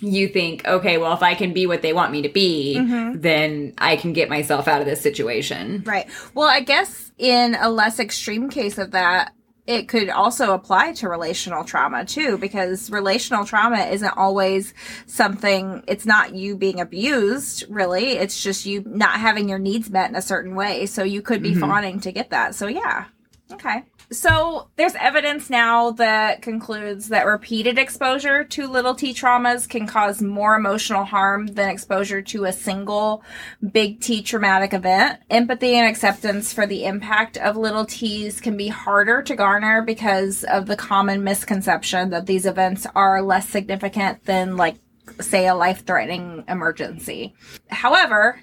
you 0.00 0.28
think, 0.28 0.66
okay, 0.66 0.98
well, 0.98 1.14
if 1.14 1.22
I 1.22 1.34
can 1.34 1.52
be 1.52 1.66
what 1.66 1.82
they 1.82 1.92
want 1.92 2.12
me 2.12 2.22
to 2.22 2.28
be, 2.28 2.76
mm-hmm. 2.78 3.20
then 3.20 3.74
I 3.78 3.96
can 3.96 4.12
get 4.12 4.28
myself 4.28 4.66
out 4.66 4.80
of 4.80 4.86
this 4.86 5.00
situation. 5.00 5.82
Right. 5.86 6.08
Well, 6.34 6.48
I 6.48 6.60
guess 6.60 7.03
in 7.18 7.54
a 7.54 7.68
less 7.68 7.98
extreme 7.98 8.48
case 8.48 8.78
of 8.78 8.90
that, 8.92 9.32
it 9.66 9.88
could 9.88 10.10
also 10.10 10.52
apply 10.52 10.92
to 10.92 11.08
relational 11.08 11.64
trauma 11.64 12.04
too, 12.04 12.36
because 12.36 12.90
relational 12.90 13.46
trauma 13.46 13.78
isn't 13.86 14.16
always 14.16 14.74
something, 15.06 15.82
it's 15.88 16.04
not 16.04 16.34
you 16.34 16.54
being 16.54 16.80
abused, 16.80 17.64
really. 17.70 18.10
It's 18.10 18.42
just 18.42 18.66
you 18.66 18.82
not 18.86 19.20
having 19.20 19.48
your 19.48 19.58
needs 19.58 19.88
met 19.88 20.10
in 20.10 20.16
a 20.16 20.22
certain 20.22 20.54
way. 20.54 20.84
So 20.84 21.02
you 21.02 21.22
could 21.22 21.42
be 21.42 21.52
mm-hmm. 21.52 21.60
fawning 21.60 22.00
to 22.00 22.12
get 22.12 22.30
that. 22.30 22.54
So 22.54 22.66
yeah. 22.66 23.06
Okay. 23.52 23.84
So 24.14 24.68
there's 24.76 24.94
evidence 24.94 25.50
now 25.50 25.90
that 25.92 26.40
concludes 26.40 27.08
that 27.08 27.26
repeated 27.26 27.78
exposure 27.78 28.44
to 28.44 28.68
little 28.68 28.94
t 28.94 29.12
traumas 29.12 29.68
can 29.68 29.88
cause 29.88 30.22
more 30.22 30.54
emotional 30.54 31.04
harm 31.04 31.48
than 31.48 31.68
exposure 31.68 32.22
to 32.22 32.44
a 32.44 32.52
single 32.52 33.24
big 33.72 34.00
T 34.00 34.22
traumatic 34.22 34.72
event. 34.72 35.18
Empathy 35.30 35.74
and 35.74 35.88
acceptance 35.88 36.52
for 36.52 36.64
the 36.64 36.84
impact 36.84 37.36
of 37.38 37.56
little 37.56 37.84
t's 37.84 38.40
can 38.40 38.56
be 38.56 38.68
harder 38.68 39.20
to 39.22 39.34
garner 39.34 39.82
because 39.82 40.44
of 40.44 40.66
the 40.66 40.76
common 40.76 41.24
misconception 41.24 42.10
that 42.10 42.26
these 42.26 42.46
events 42.46 42.86
are 42.94 43.20
less 43.20 43.48
significant 43.48 44.24
than 44.26 44.56
like 44.56 44.76
say 45.20 45.48
a 45.48 45.56
life-threatening 45.56 46.44
emergency. 46.48 47.34
However, 47.68 48.40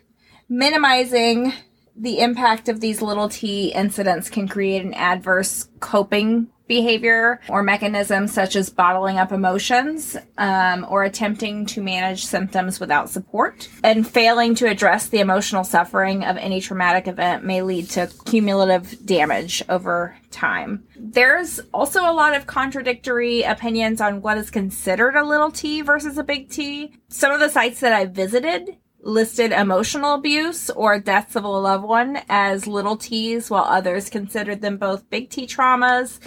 minimizing 0.50 1.54
the 1.96 2.20
impact 2.20 2.70
of 2.70 2.80
these 2.80 3.02
little 3.02 3.30
t 3.30 3.72
incidents 3.74 4.30
can 4.30 4.48
create 4.48 4.84
an 4.84 4.94
adverse 4.94 5.70
coping 5.80 6.48
behavior 6.72 7.42
or 7.50 7.62
mechanism 7.62 8.30
such 8.30 8.56
as 8.56 8.70
bottling 8.70 9.18
up 9.18 9.34
emotions 9.34 10.16
um, 10.38 10.86
or 10.88 11.04
attempting 11.04 11.66
to 11.66 11.82
manage 11.82 12.26
symptoms 12.26 12.80
without 12.80 13.10
support. 13.10 13.68
And 13.84 14.08
failing 14.08 14.56
to 14.56 14.70
address 14.70 15.10
the 15.10 15.20
emotional 15.20 15.66
suffering 15.66 16.24
of 16.24 16.38
any 16.38 16.62
traumatic 16.62 17.10
event 17.10 17.44
may 17.44 17.62
lead 17.62 17.90
to 17.90 18.10
cumulative 18.24 19.06
damage 19.06 19.62
over 19.68 20.16
time. 20.32 20.86
There's 20.96 21.60
also 21.74 22.10
a 22.10 22.14
lot 22.14 22.38
of 22.38 22.48
contradictory 22.48 23.44
opinions 23.44 24.00
on 24.00 24.22
what 24.22 24.38
is 24.38 24.50
considered 24.50 25.18
a 25.18 25.26
little 25.26 25.52
t 25.52 25.82
versus 25.82 26.18
a 26.18 26.24
big 26.24 26.50
t. 26.50 26.94
Some 27.10 27.34
of 27.34 27.42
the 27.42 27.50
sites 27.50 27.82
that 27.82 27.92
i 27.92 28.06
visited 28.06 28.78
listed 29.02 29.52
emotional 29.52 30.14
abuse 30.14 30.70
or 30.70 31.00
deaths 31.00 31.36
of 31.36 31.44
a 31.44 31.48
loved 31.48 31.84
one 31.84 32.22
as 32.30 32.68
little 32.68 32.98
t's, 32.98 33.50
while 33.50 33.64
others 33.64 34.10
considered 34.10 34.62
them 34.62 34.78
both 34.78 35.10
big 35.10 35.30
T 35.30 35.48
traumas. 35.48 36.20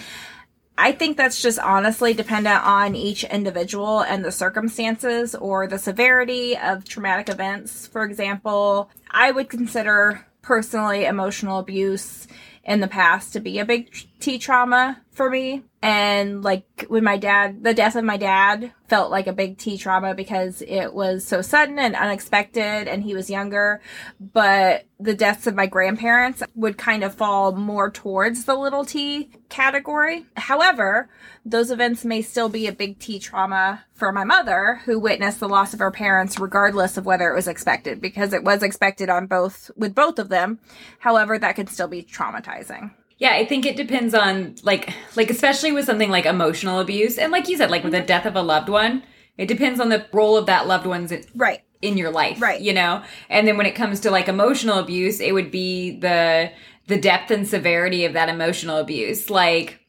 I 0.76 0.90
think 0.90 1.16
that's 1.16 1.40
just 1.40 1.60
honestly 1.60 2.14
dependent 2.14 2.64
on 2.66 2.96
each 2.96 3.22
individual 3.22 4.00
and 4.00 4.24
the 4.24 4.32
circumstances 4.32 5.34
or 5.36 5.68
the 5.68 5.78
severity 5.78 6.56
of 6.56 6.84
traumatic 6.84 7.28
events. 7.28 7.86
For 7.86 8.04
example, 8.04 8.90
I 9.08 9.30
would 9.30 9.48
consider 9.48 10.26
personally 10.42 11.04
emotional 11.04 11.60
abuse 11.60 12.26
in 12.64 12.80
the 12.80 12.88
past 12.88 13.32
to 13.32 13.40
be 13.40 13.58
a 13.58 13.64
big 13.64 13.94
T 14.18 14.38
trauma 14.38 15.00
for 15.12 15.30
me. 15.30 15.62
And 15.84 16.42
like 16.42 16.86
when 16.88 17.04
my 17.04 17.18
dad, 17.18 17.62
the 17.62 17.74
death 17.74 17.94
of 17.94 18.04
my 18.04 18.16
dad 18.16 18.72
felt 18.88 19.10
like 19.10 19.26
a 19.26 19.34
big 19.34 19.58
T 19.58 19.76
trauma 19.76 20.14
because 20.14 20.62
it 20.62 20.94
was 20.94 21.26
so 21.26 21.42
sudden 21.42 21.78
and 21.78 21.94
unexpected 21.94 22.88
and 22.88 23.02
he 23.02 23.12
was 23.12 23.28
younger. 23.28 23.82
But 24.18 24.86
the 24.98 25.12
deaths 25.12 25.46
of 25.46 25.54
my 25.54 25.66
grandparents 25.66 26.42
would 26.54 26.78
kind 26.78 27.04
of 27.04 27.14
fall 27.14 27.52
more 27.52 27.90
towards 27.90 28.46
the 28.46 28.54
little 28.54 28.86
T 28.86 29.28
category. 29.50 30.24
However, 30.38 31.10
those 31.44 31.70
events 31.70 32.02
may 32.02 32.22
still 32.22 32.48
be 32.48 32.66
a 32.66 32.72
big 32.72 32.98
T 32.98 33.18
trauma 33.18 33.84
for 33.92 34.10
my 34.10 34.24
mother 34.24 34.80
who 34.86 34.98
witnessed 34.98 35.38
the 35.38 35.50
loss 35.50 35.74
of 35.74 35.80
her 35.80 35.90
parents 35.90 36.40
regardless 36.40 36.96
of 36.96 37.04
whether 37.04 37.30
it 37.30 37.36
was 37.36 37.46
expected 37.46 38.00
because 38.00 38.32
it 38.32 38.42
was 38.42 38.62
expected 38.62 39.10
on 39.10 39.26
both 39.26 39.70
with 39.76 39.94
both 39.94 40.18
of 40.18 40.30
them. 40.30 40.60
However, 41.00 41.38
that 41.38 41.56
could 41.56 41.68
still 41.68 41.88
be 41.88 42.02
traumatizing. 42.02 42.92
Yeah, 43.18 43.34
I 43.34 43.44
think 43.44 43.64
it 43.64 43.76
depends 43.76 44.14
on 44.14 44.56
like 44.62 44.92
like 45.16 45.30
especially 45.30 45.72
with 45.72 45.86
something 45.86 46.10
like 46.10 46.26
emotional 46.26 46.80
abuse 46.80 47.18
and 47.18 47.30
like 47.30 47.48
you 47.48 47.56
said 47.56 47.70
like 47.70 47.84
with 47.84 47.92
the 47.92 47.98
mm-hmm. 47.98 48.06
death 48.06 48.26
of 48.26 48.36
a 48.36 48.42
loved 48.42 48.68
one, 48.68 49.02
it 49.38 49.46
depends 49.46 49.80
on 49.80 49.88
the 49.88 50.06
role 50.12 50.36
of 50.36 50.46
that 50.46 50.66
loved 50.66 50.86
one's 50.86 51.12
in, 51.12 51.24
Right. 51.34 51.62
in 51.82 51.96
your 51.96 52.10
life, 52.10 52.40
Right. 52.40 52.60
You 52.60 52.72
know? 52.72 53.02
And 53.28 53.46
then 53.46 53.56
when 53.56 53.66
it 53.66 53.74
comes 53.74 54.00
to 54.00 54.10
like 54.10 54.28
emotional 54.28 54.78
abuse, 54.78 55.20
it 55.20 55.32
would 55.32 55.50
be 55.50 55.98
the 55.98 56.50
the 56.86 56.98
depth 56.98 57.30
and 57.30 57.48
severity 57.48 58.04
of 58.04 58.12
that 58.12 58.28
emotional 58.28 58.78
abuse. 58.78 59.30
Like 59.30 59.80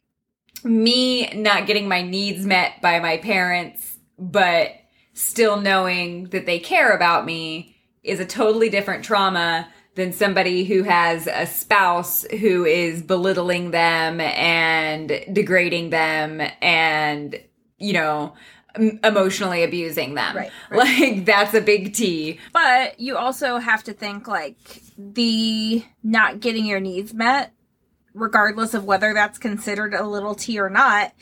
me 0.64 1.28
not 1.34 1.68
getting 1.68 1.88
my 1.88 2.02
needs 2.02 2.46
met 2.46 2.82
by 2.82 3.00
my 3.00 3.18
parents, 3.18 3.98
but 4.18 4.72
still 5.14 5.60
knowing 5.60 6.26
that 6.26 6.46
they 6.46 6.60
care 6.60 6.92
about 6.92 7.26
me 7.26 7.76
is 8.04 8.20
a 8.20 8.26
totally 8.26 8.70
different 8.70 9.04
trauma 9.04 9.68
than 9.96 10.12
somebody 10.14 10.66
who 10.66 10.84
has 10.84 11.28
a 11.28 11.46
spouse 11.46 12.24
who 12.24 12.66
is 12.66 13.02
belittling 13.02 13.72
them 13.72 14.20
and 14.22 15.10
degrading 15.32 15.90
them 15.90 16.42
and, 16.62 17.42
you 17.78 17.94
know, 17.94 18.34
emotionally 19.04 19.64
abusing 19.64 20.16
them. 20.16 20.36
Right, 20.36 20.52
Like 20.72 21.26
that's 21.26 21.54
a 21.54 21.62
big 21.62 21.94
T. 21.94 22.40
But 22.54 23.00
you 23.00 23.18
also 23.18 23.58
have 23.58 23.84
to 23.86 23.94
think 23.94 24.28
like 24.28 24.58
the 24.98 25.84
not 26.04 26.40
getting 26.42 26.66
your 26.66 26.80
needs 26.82 27.14
met, 27.14 27.54
regardless 28.14 28.74
of 28.74 28.84
whether 28.84 29.14
that's 29.14 29.38
considered 29.38 29.94
a 29.94 30.06
little 30.06 30.36
T 30.36 30.60
or 30.60 30.70
not, 30.70 31.14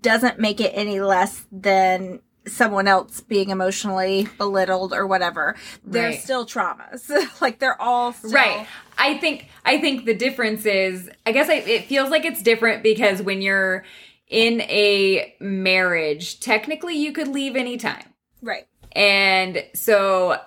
doesn't 0.00 0.38
make 0.38 0.60
it 0.60 0.72
any 0.74 1.00
less 1.00 1.44
than 1.52 2.20
someone 2.46 2.88
else 2.88 3.20
being 3.20 3.50
emotionally 3.50 4.28
belittled 4.38 4.92
or 4.92 5.06
whatever. 5.06 5.54
They're 5.84 6.08
Right. 6.10 6.20
still 6.20 6.44
traumas. 6.44 7.10
like 7.40 7.58
they're 7.58 7.80
all 7.80 8.12
still 8.12 8.32
Right. 8.32 8.66
I 8.98 9.16
think 9.18 9.46
I 9.64 9.78
think 9.80 10.04
the 10.06 10.14
difference 10.14 10.66
is 10.66 11.08
I 11.24 11.32
guess 11.32 11.48
I, 11.48 11.54
it 11.54 11.84
feels 11.86 12.10
like 12.10 12.24
it's 12.24 12.42
different 12.42 12.82
because 12.82 13.22
when 13.22 13.42
you're 13.42 13.84
in 14.28 14.60
a 14.62 15.34
marriage, 15.40 16.40
technically 16.40 16.96
you 16.96 17.12
could 17.12 17.28
leave 17.28 17.54
anytime. 17.54 18.04
Right. 18.40 18.66
And 18.92 19.64
so 19.74 20.38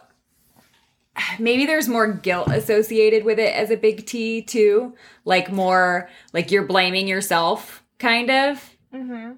maybe 1.39 1.65
there's 1.65 1.87
more 1.87 2.11
guilt 2.11 2.49
associated 2.49 3.23
with 3.23 3.39
it 3.39 3.53
as 3.55 3.71
a 3.71 3.77
big 3.77 4.05
T 4.05 4.41
too, 4.41 4.95
like 5.23 5.51
more 5.51 6.09
like 6.33 6.51
you're 6.51 6.65
blaming 6.65 7.07
yourself 7.07 7.83
kind 7.99 8.29
of. 8.29 8.75
Mm-hmm. 8.93 9.33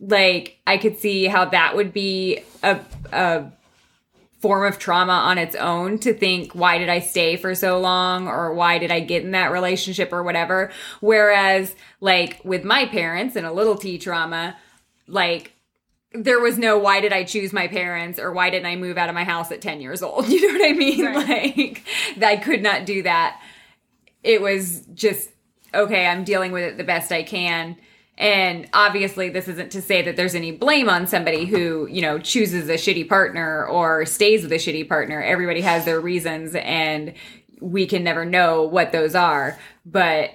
Like 0.00 0.58
I 0.66 0.76
could 0.78 0.98
see 0.98 1.26
how 1.26 1.46
that 1.46 1.76
would 1.76 1.92
be 1.92 2.40
a 2.62 2.80
a 3.12 3.50
form 4.40 4.64
of 4.64 4.78
trauma 4.78 5.12
on 5.12 5.36
its 5.36 5.56
own 5.56 5.98
to 5.98 6.14
think 6.14 6.52
why 6.52 6.78
did 6.78 6.88
I 6.88 7.00
stay 7.00 7.36
for 7.36 7.56
so 7.56 7.80
long 7.80 8.28
or 8.28 8.54
why 8.54 8.78
did 8.78 8.92
I 8.92 9.00
get 9.00 9.24
in 9.24 9.32
that 9.32 9.50
relationship 9.50 10.12
or 10.12 10.22
whatever? 10.22 10.70
Whereas 11.00 11.74
like 12.00 12.40
with 12.44 12.64
my 12.64 12.86
parents 12.86 13.34
and 13.34 13.44
a 13.44 13.52
little 13.52 13.76
T 13.76 13.98
trauma 13.98 14.56
like 15.08 15.52
there 16.12 16.38
was 16.38 16.56
no 16.56 16.78
why 16.78 17.00
did 17.00 17.12
I 17.12 17.24
choose 17.24 17.52
my 17.52 17.66
parents 17.66 18.18
or 18.20 18.32
why 18.32 18.50
didn't 18.50 18.66
I 18.66 18.76
move 18.76 18.96
out 18.96 19.08
of 19.08 19.14
my 19.14 19.24
house 19.24 19.50
at 19.50 19.60
10 19.60 19.80
years 19.80 20.02
old? 20.02 20.28
You 20.28 20.46
know 20.46 20.58
what 20.58 20.70
I 20.70 20.72
mean? 20.72 21.04
Right. 21.04 21.82
like 22.16 22.22
I 22.22 22.36
could 22.36 22.62
not 22.62 22.86
do 22.86 23.02
that. 23.02 23.40
It 24.22 24.40
was 24.40 24.82
just 24.94 25.30
okay 25.74 26.06
i'm 26.06 26.24
dealing 26.24 26.52
with 26.52 26.64
it 26.64 26.76
the 26.78 26.84
best 26.84 27.12
i 27.12 27.22
can 27.22 27.76
and 28.18 28.68
obviously 28.74 29.30
this 29.30 29.48
isn't 29.48 29.72
to 29.72 29.80
say 29.80 30.02
that 30.02 30.16
there's 30.16 30.34
any 30.34 30.50
blame 30.52 30.88
on 30.90 31.06
somebody 31.06 31.46
who 31.46 31.86
you 31.86 32.02
know 32.02 32.18
chooses 32.18 32.68
a 32.68 32.74
shitty 32.74 33.08
partner 33.08 33.64
or 33.66 34.04
stays 34.04 34.42
with 34.42 34.52
a 34.52 34.56
shitty 34.56 34.86
partner. 34.88 35.22
Everybody 35.22 35.60
has 35.62 35.84
their 35.86 36.00
reasons 36.00 36.54
and 36.56 37.14
we 37.60 37.86
can 37.86 38.04
never 38.04 38.24
know 38.24 38.62
what 38.64 38.92
those 38.92 39.14
are. 39.14 39.58
But 39.86 40.30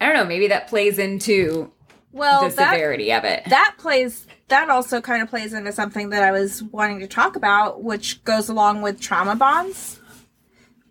i 0.00 0.06
don't 0.06 0.14
know 0.14 0.24
maybe 0.24 0.48
that 0.48 0.68
plays 0.68 0.98
into 0.98 1.70
Well, 2.12 2.48
the 2.48 2.54
that 2.56 2.72
severity 2.72 3.12
of 3.12 3.24
it. 3.24 3.44
that 3.46 3.74
plays 3.78 4.26
that 4.48 4.70
also 4.70 5.00
kind 5.00 5.22
of 5.22 5.28
plays 5.28 5.52
into 5.52 5.72
something 5.72 6.10
that 6.10 6.22
I 6.22 6.30
was 6.30 6.62
wanting 6.62 7.00
to 7.00 7.08
talk 7.08 7.34
about, 7.34 7.82
which 7.82 8.22
goes 8.24 8.48
along 8.48 8.82
with 8.82 9.00
trauma 9.00 9.34
bonds. 9.34 10.00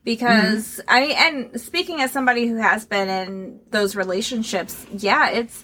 Mm-hmm. 0.05 0.11
Because 0.11 0.81
I 0.87 1.01
mean, 1.01 1.15
and 1.17 1.61
speaking 1.61 2.01
as 2.01 2.11
somebody 2.11 2.47
who 2.47 2.57
has 2.57 2.85
been 2.85 3.09
in 3.09 3.59
those 3.71 3.95
relationships, 3.95 4.85
yeah, 4.91 5.31
it's 5.31 5.63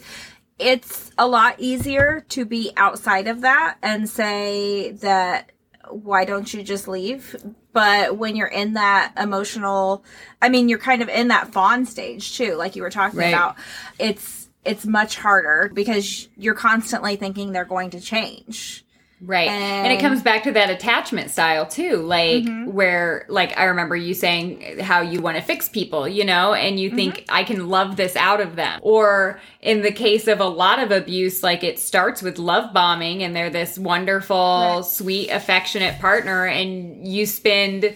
it's 0.58 1.12
a 1.18 1.28
lot 1.28 1.56
easier 1.60 2.26
to 2.30 2.46
be 2.46 2.72
outside 2.78 3.28
of 3.28 3.42
that 3.42 3.78
and 3.82 4.10
say 4.10 4.92
that 5.02 5.52
why 5.90 6.26
don't 6.26 6.54
you 6.54 6.64
just 6.64 6.88
leave? 6.88 7.36
But 7.74 8.18
when 8.18 8.36
you're 8.36 8.48
in 8.48 8.74
that 8.74 9.14
emotional, 9.18 10.04
I 10.42 10.50
mean, 10.50 10.70
you're 10.70 10.80
kind 10.80 11.02
of 11.02 11.10
in 11.10 11.30
that 11.30 11.52
fawn 11.54 11.86
stage 11.86 12.38
too, 12.38 12.56
like 12.56 12.76
you 12.76 12.82
were 12.82 12.90
talking 12.90 13.20
Right. 13.20 13.30
about. 13.30 13.56
It's 14.00 14.50
it's 14.64 14.86
much 14.86 15.18
harder 15.18 15.72
because 15.74 16.28
you're 16.38 16.54
constantly 16.54 17.16
thinking 17.16 17.52
they're 17.52 17.66
going 17.66 17.90
to 17.92 18.00
change. 18.00 18.86
Right. 19.24 19.50
And, 19.50 19.94
it 19.94 20.00
comes 20.00 20.24
back 20.24 20.44
to 20.44 20.52
that 20.54 20.72
attachment 20.72 21.30
style 21.30 21.68
too, 21.68 21.98
like 21.98 22.44
where 22.66 23.26
like 23.30 23.56
I 23.56 23.66
remember 23.66 23.96
you 23.96 24.16
saying 24.16 24.80
how 24.80 25.02
you 25.02 25.22
want 25.22 25.38
to 25.38 25.44
fix 25.44 25.70
people, 25.70 26.08
you 26.08 26.26
know, 26.26 26.54
and 26.56 26.80
you 26.80 26.90
think 26.90 27.26
I 27.30 27.44
can 27.44 27.68
love 27.70 27.98
this 27.98 28.16
out 28.16 28.42
of 28.42 28.56
them. 28.56 28.80
Or 28.82 29.40
in 29.62 29.84
the 29.84 29.92
case 29.92 30.28
of 30.28 30.40
a 30.40 30.46
lot 30.48 30.80
of 30.80 30.90
abuse, 30.92 31.44
like 31.44 31.64
it 31.64 31.78
starts 31.78 32.24
with 32.24 32.40
love 32.40 32.74
bombing 32.74 33.22
and 33.22 33.36
they're 33.36 33.52
this 33.52 33.78
wonderful, 33.78 34.36
Right. 34.78 34.86
sweet, 34.86 35.30
affectionate 35.30 36.00
partner 36.00 36.48
and 36.48 37.08
you 37.08 37.28
spend 37.28 37.94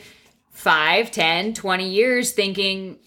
five, 0.52 1.10
ten, 1.10 1.54
twenty 1.56 1.90
years 1.90 2.34
thinking 2.34 2.98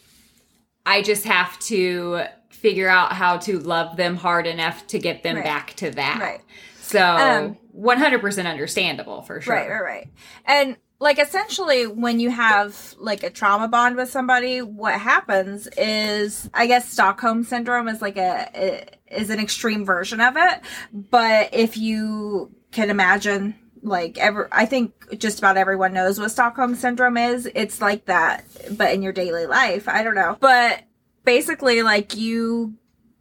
I 0.85 1.03
just 1.03 1.25
have 1.25 1.57
to 1.61 2.23
figure 2.51 2.89
out 2.89 3.13
how 3.13 3.37
to 3.39 3.61
love 3.61 3.97
them 3.97 4.17
hard 4.17 4.47
enough 4.49 4.87
to 4.89 4.99
get 4.99 5.23
them 5.23 5.37
Right. 5.37 5.45
back 5.45 5.75
to 5.75 5.93
that. 5.93 6.19
Right. 6.21 6.41
So 6.81 7.01
Um, 7.05 7.57
100% 7.79 8.47
understandable 8.47 9.23
for 9.23 9.41
sure. 9.41 9.55
Right, 9.55 9.71
right, 9.71 9.83
right. 9.83 10.09
And 10.45 10.77
like 11.01 11.19
essentially 11.19 11.87
when 11.87 12.19
you 12.19 12.31
have 12.31 12.95
like 12.99 13.23
a 13.23 13.31
trauma 13.31 13.69
bond 13.69 13.97
with 13.97 14.11
somebody, 14.11 14.63
what 14.63 15.01
happens 15.01 15.69
is 15.77 16.51
I 16.53 16.67
guess 16.67 16.91
Stockholm 16.91 17.45
syndrome 17.45 17.89
is 17.89 18.03
like 18.03 18.17
a, 18.17 18.85
is 19.11 19.31
an 19.31 19.39
extreme 19.39 19.85
version 19.85 20.21
of 20.21 20.37
it. 20.37 20.61
But 20.93 21.51
if 21.53 21.77
you 21.77 22.53
can 22.73 22.91
imagine 22.91 23.55
like 23.83 24.19
ever 24.19 24.49
I 24.51 24.67
think 24.67 25.19
just 25.19 25.39
about 25.39 25.57
everyone 25.57 25.93
knows 25.93 26.19
what 26.19 26.33
Stockholm 26.33 26.75
syndrome 26.75 27.17
is. 27.17 27.49
It's 27.55 27.81
like 27.81 28.07
that, 28.07 28.45
but 28.77 28.93
in 28.93 29.03
your 29.03 29.13
daily 29.13 29.47
life. 29.47 29.89
I 29.89 30.03
don't 30.03 30.17
know. 30.17 30.37
But 30.41 30.83
basically 31.25 31.83
like 31.83 32.17
you 32.17 32.75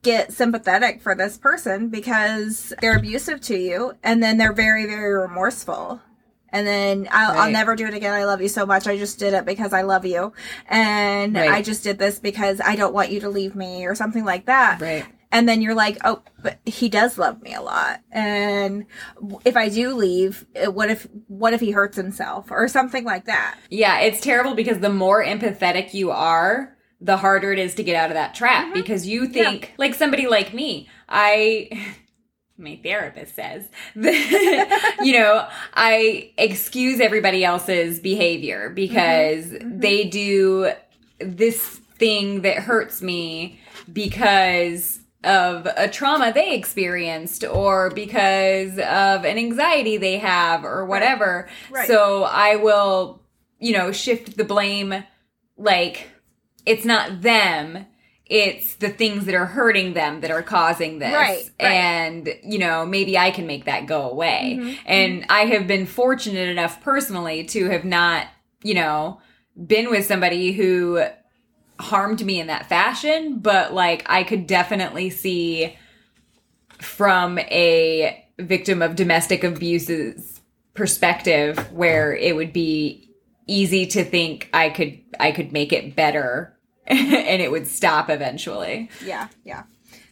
get 0.08 0.32
sympathetic 0.32 1.02
for 1.02 1.14
this 1.16 1.38
person 1.38 1.90
because 1.90 2.74
they're 2.82 2.98
abusive 2.98 3.42
to 3.42 3.58
you 3.58 3.94
and 4.04 4.24
then 4.24 4.38
they're 4.38 4.54
very 4.54 4.86
very 4.86 5.14
remorseful. 5.14 6.00
And 6.50 6.66
then 6.66 7.10
I'll, 7.12 7.42
I'll 7.42 7.52
never 7.52 7.76
do 7.76 7.86
it 7.88 7.94
again. 7.94 8.14
I 8.14 8.24
love 8.24 8.42
you 8.42 8.48
so 8.48 8.66
much. 8.66 8.88
I 8.88 8.98
just 8.98 9.20
did 9.20 9.34
it 9.34 9.44
because 9.46 9.74
i 9.74 9.82
love 9.82 10.06
you. 10.06 10.32
And 10.70 11.36
Right. 11.36 11.50
i 11.52 11.62
just 11.62 11.84
did 11.84 11.98
this 12.00 12.20
because 12.20 12.62
i 12.64 12.76
don't 12.78 12.94
want 12.94 13.12
you 13.12 13.20
to 13.20 13.30
leave 13.30 13.54
me 13.56 13.86
or 13.86 13.96
something 13.96 14.24
like 14.24 14.46
that. 14.46 14.80
Right. 14.82 15.06
and 15.30 15.48
then 15.48 15.62
you're 15.62 15.76
like 15.76 15.98
oh 16.06 16.22
but 16.42 16.60
he 16.66 16.88
does 16.88 17.18
love 17.18 17.42
me 17.42 17.54
a 17.54 17.62
lot. 17.62 18.00
And 18.12 18.86
if 19.44 19.58
i 19.58 19.68
do 19.68 19.94
leave 19.94 20.46
what 20.68 20.90
if 20.90 21.06
what 21.28 21.52
if 21.54 21.60
he 21.60 21.72
hurts 21.72 21.98
himself 21.98 22.50
or 22.50 22.70
something 22.70 23.04
like 23.04 23.26
that? 23.26 23.58
Yeah, 23.70 24.00
it's 24.00 24.22
terrible 24.22 24.56
because 24.56 24.80
the 24.80 24.90
more 25.06 25.22
empathetic 25.22 25.94
you 25.94 26.12
are, 26.12 26.77
the 27.00 27.18
harder 27.18 27.52
it 27.54 27.60
is 27.60 27.76
to 27.76 27.84
get 27.84 27.96
out 27.96 28.10
of 28.10 28.16
that 28.16 28.34
trap 28.36 28.66
Mm-hmm. 28.66 28.74
because 28.74 29.08
you 29.08 29.28
think, 29.28 29.74
like 29.78 29.94
somebody 29.94 30.28
like 30.28 30.54
me, 30.54 30.90
I. 31.08 31.70
My 32.60 32.80
therapist 32.82 33.36
says 33.36 33.70
that, 33.96 34.98
you 35.04 35.14
know, 35.14 35.48
I 35.76 36.32
excuse 36.40 37.00
everybody 37.00 37.46
else's 37.46 38.00
behavior 38.00 38.72
because 38.72 39.46
Mm-hmm. 39.46 39.80
they 39.80 40.06
do 40.06 40.72
this 41.20 41.64
thing 42.00 42.42
that 42.42 42.58
hurts 42.58 43.04
me 43.04 43.60
because 43.94 45.00
of 45.24 45.68
a 45.78 45.88
trauma 45.88 46.32
they 46.34 46.56
experienced 46.56 47.44
or 47.44 47.92
because 47.92 48.74
of 48.80 49.24
an 49.26 49.38
anxiety 49.38 49.98
they 49.98 50.18
have 50.18 50.64
or 50.66 50.84
whatever. 50.86 51.48
Right. 51.70 51.88
So 51.88 52.24
I 52.24 52.56
will, 52.56 53.22
you 53.60 53.74
know, 53.74 53.92
shift 53.92 54.36
the 54.38 54.44
blame 54.44 55.04
like 55.58 56.10
it's 56.68 56.86
not 56.86 57.22
them. 57.22 57.86
It's 58.26 58.76
the 58.76 58.90
things 58.90 59.26
that 59.26 59.36
are 59.36 59.46
hurting 59.46 59.94
them 59.94 60.20
that 60.22 60.32
are 60.32 60.44
causing 60.44 61.00
this. 61.00 61.14
Right, 61.14 61.50
right. 61.62 61.72
And, 61.72 62.30
you 62.44 62.60
know, 62.60 62.86
maybe 62.86 63.18
I 63.18 63.32
can 63.32 63.48
make 63.48 63.66
that 63.66 63.86
go 63.86 64.10
away. 64.10 64.58
Mhm, 64.60 64.78
And 64.86 65.26
I 65.30 65.46
have 65.46 65.66
been 65.66 65.86
fortunate 65.86 66.50
enough 66.50 66.82
personally 66.82 67.46
to 67.46 67.70
have 67.70 67.86
not, 67.86 68.28
you 68.64 68.74
know, 68.74 69.22
been 69.66 69.90
with 69.90 70.06
somebody 70.06 70.52
who 70.52 71.04
harmed 71.80 72.26
me 72.26 72.40
in 72.42 72.48
that 72.48 72.68
fashion, 72.68 73.40
but 73.40 73.74
like 73.74 74.04
I 74.08 74.24
could 74.24 74.46
definitely 74.46 75.10
see 75.10 75.78
from 76.82 77.40
a 77.40 78.24
victim 78.40 78.82
of 78.82 78.96
domestic 78.96 79.44
abuse's 79.44 80.42
perspective 80.74 81.72
where 81.72 82.14
it 82.16 82.36
would 82.36 82.54
be 82.54 83.10
easy 83.48 83.86
to 83.88 84.04
think 84.04 84.50
I 84.54 84.70
could 84.70 85.00
I 85.20 85.32
could 85.32 85.52
make 85.52 85.72
it 85.74 85.96
better 85.96 86.57
and 86.92 87.42
it 87.42 87.52
would 87.52 87.68
stop 87.68 88.10
eventually. 88.10 88.90
yeah 89.06 89.28
yeah 89.44 89.64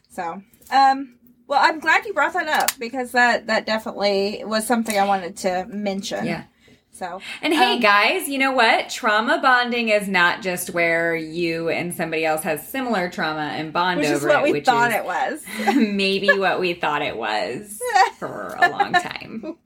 so 0.10 0.42
um 0.72 1.16
well 1.48 1.60
i'm 1.62 1.80
glad 1.80 2.06
you 2.06 2.14
brought 2.14 2.34
that 2.34 2.48
up 2.48 2.72
because 2.80 3.12
that 3.12 3.48
that 3.48 3.66
definitely 3.66 4.44
was 4.46 4.66
something 4.66 4.98
i 4.98 5.06
wanted 5.06 5.36
to 5.38 5.66
mention 5.70 6.26
Yeah. 6.26 6.44
so 6.92 7.22
And 7.42 7.54
hey 7.54 7.74
Um, 7.76 7.80
guys, 7.82 8.28
you 8.30 8.38
know 8.38 8.54
what? 8.54 8.90
Trauma 8.90 9.40
bonding 9.42 9.90
is 9.90 10.08
not 10.08 10.42
just 10.42 10.70
where 10.70 11.14
you 11.16 11.68
and 11.70 11.94
somebody 11.94 12.24
else 12.26 12.44
has 12.44 12.66
similar 12.68 13.10
trauma 13.10 13.50
and 13.58 13.74
bond 13.74 14.00
which 14.00 14.08
over 14.08 14.16
is 14.16 14.24
what 14.26 14.40
it, 14.40 14.44
we 14.44 14.52
which 14.54 14.66
thought 14.66 14.92
it 14.92 15.04
was 15.06 15.44
maybe 15.76 16.30
what 16.40 16.60
we 16.62 16.74
thought 16.74 17.02
it 17.02 17.18
was 17.18 17.78
for 18.18 18.56
a 18.62 18.70
long 18.70 18.94
time. 18.94 19.58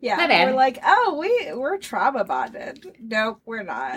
yeah 0.00 0.16
My 0.16 0.26
bad. 0.26 0.48
we're 0.48 0.56
like 0.56 0.78
oh 0.84 1.16
we 1.20 1.52
we're 1.54 1.76
trauma 1.78 2.24
bonded 2.24 2.96
nope 2.98 3.40
we're 3.44 3.62
not 3.62 3.96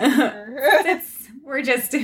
we're 1.42 1.62
just 1.62 1.96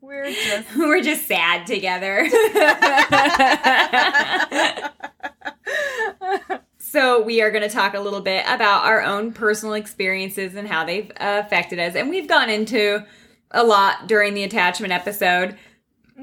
we're 0.00 0.30
just 0.30 0.68
we're 0.76 1.02
just 1.02 1.26
sad 1.26 1.66
together. 1.66 2.28
so 6.78 7.22
we 7.22 7.42
are 7.42 7.50
going 7.50 7.62
to 7.62 7.68
talk 7.68 7.94
a 7.94 8.00
little 8.00 8.20
bit 8.20 8.44
about 8.46 8.84
our 8.84 9.02
own 9.02 9.32
personal 9.32 9.74
experiences 9.74 10.54
and 10.54 10.68
how 10.68 10.84
they've 10.84 11.10
affected 11.16 11.78
us, 11.78 11.94
and 11.94 12.10
we've 12.10 12.28
gone 12.28 12.50
into 12.50 13.04
a 13.50 13.64
lot 13.64 14.06
during 14.06 14.34
the 14.34 14.44
attachment 14.44 14.92
episode. 14.92 15.56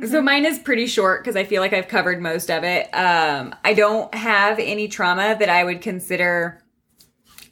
So 0.05 0.21
mine 0.21 0.45
is 0.45 0.59
pretty 0.59 0.87
short 0.87 1.23
because 1.23 1.37
I 1.37 1.45
feel 1.45 1.61
like 1.61 1.71
I've 1.71 1.87
covered 1.87 2.21
most 2.21 2.51
of 2.51 2.65
it. 2.65 2.93
Um, 2.93 3.55
I 3.63 3.73
don't 3.73 4.13
have 4.13 4.59
any 4.59 4.89
trauma 4.89 5.37
that 5.39 5.47
I 5.47 5.63
would 5.63 5.81
consider 5.81 6.61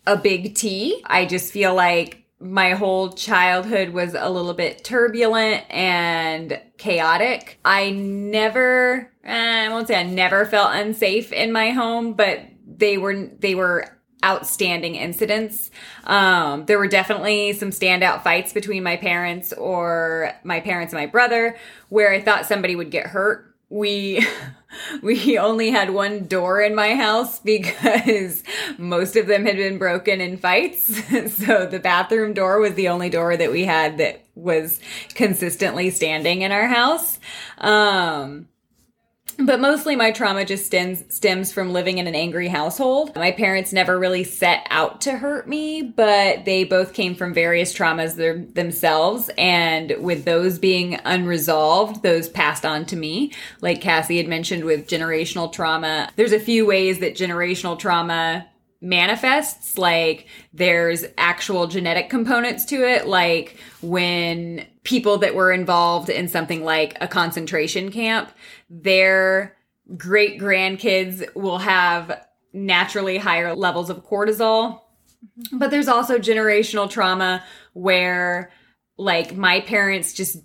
a 0.06 0.18
big 0.18 0.56
T. 0.56 1.02
I 1.06 1.26
just 1.26 1.54
feel 1.54 1.74
like 1.74 2.23
my 2.44 2.72
whole 2.72 3.14
childhood 3.14 3.90
was 3.90 4.14
a 4.14 4.30
little 4.30 4.54
bit 4.54 4.84
turbulent 4.84 5.64
and 5.70 6.60
chaotic. 6.78 7.60
I 7.64 7.92
never, 7.92 9.12
eh, 9.24 9.66
I 9.66 9.70
won't 9.70 9.88
say 9.88 9.96
I 9.96 10.04
never 10.04 10.46
felt 10.46 10.76
unsafe 10.76 11.32
in 11.32 11.52
my 11.52 11.72
home, 11.72 12.14
but 12.14 12.42
they 12.66 12.98
were 12.98 13.28
they 13.40 13.56
were 13.56 13.98
outstanding 14.24 14.96
incidents. 14.96 15.70
Um, 16.06 16.66
there 16.66 16.78
were 16.78 16.88
definitely 16.88 17.54
some 17.54 17.72
standout 17.72 18.24
fights 18.24 18.54
between 18.54 18.84
my 18.84 18.98
parents 18.98 19.52
or 19.54 20.32
my 20.44 20.60
parents 20.60 20.94
and 20.94 21.02
my 21.02 21.08
brother 21.08 21.58
where 21.90 22.12
I 22.12 22.22
thought 22.22 22.46
somebody 22.46 22.76
would 22.76 22.90
get 22.90 23.08
hurt 23.08 23.54
we 23.74 24.26
we 25.02 25.38
only 25.38 25.72
had 25.72 25.92
one 25.92 26.28
door 26.28 26.62
in 26.62 26.76
my 26.76 26.96
house 26.96 27.40
because 27.40 28.44
most 28.78 29.16
of 29.16 29.28
them 29.28 29.46
had 29.46 29.58
been 29.58 29.78
broken 29.78 30.22
in 30.22 30.38
fights. 30.38 30.86
so 31.34 31.66
the 31.66 31.80
bathroom 31.82 32.34
door 32.34 32.60
was 32.60 32.74
the 32.76 32.90
only 32.90 33.10
door 33.10 33.36
that 33.38 33.52
we 33.52 33.66
had 33.66 33.98
that 33.98 34.24
was 34.36 34.80
consistently 35.14 35.90
standing 35.90 36.42
in 36.42 36.52
our 36.52 36.68
house. 36.68 37.20
Um, 37.58 38.48
but 39.40 39.60
mostly 39.60 39.96
my 39.96 40.12
trauma 40.12 40.46
just 40.46 40.66
stems 40.66 41.04
stems 41.14 41.52
from 41.52 41.74
living 41.74 41.98
in 41.98 42.08
an 42.08 42.16
angry 42.16 42.48
household. 42.48 43.16
My 43.16 43.32
parents 43.32 43.74
never 43.74 43.98
really 43.98 44.24
set 44.24 44.66
out 44.70 45.02
to 45.02 45.18
hurt 45.18 45.48
me, 45.48 45.82
but 45.82 46.46
they 46.46 46.64
both 46.64 46.94
came 46.94 47.16
from 47.16 47.34
various 47.34 47.74
traumas 47.74 48.16
themselves 48.54 49.30
and 49.38 49.96
with 50.00 50.26
those 50.26 50.60
being 50.60 51.00
unresolved, 51.06 52.04
those 52.04 52.30
passed 52.30 52.66
on 52.66 52.86
to 52.86 52.96
me. 52.96 53.32
Like 53.62 53.82
Cassie 53.82 54.18
had 54.18 54.28
mentioned 54.28 54.66
with 54.66 54.88
generational 54.88 55.52
trauma, 55.52 56.10
there's 56.16 56.32
a 56.32 56.40
few 56.40 56.66
ways 56.66 57.00
that 57.00 57.16
generational 57.16 57.78
trauma 57.78 58.48
manifests 58.84 59.78
like 59.78 60.28
there's 60.54 61.06
actual 61.18 61.68
genetic 61.68 62.10
components 62.10 62.66
to 62.66 62.86
it 62.86 63.08
like 63.08 63.58
when 63.82 64.68
people 64.84 65.18
that 65.18 65.34
were 65.34 65.54
involved 65.54 66.10
in 66.10 66.28
something 66.28 66.66
like 66.66 66.98
a 67.00 67.08
concentration 67.08 67.90
camp 67.90 68.30
their 68.70 69.56
great 69.96 70.38
grandkids 70.38 71.24
will 71.34 71.60
have 71.60 72.26
naturally 72.52 73.18
higher 73.18 73.56
levels 73.56 73.90
of 73.90 74.06
cortisol 74.06 74.82
mm-hmm. 75.40 75.58
but 75.58 75.72
there's 75.72 75.88
also 75.88 76.20
generational 76.20 76.90
trauma 76.90 77.42
where 77.72 78.52
like 78.98 79.34
my 79.34 79.62
parents 79.62 80.12
just 80.12 80.44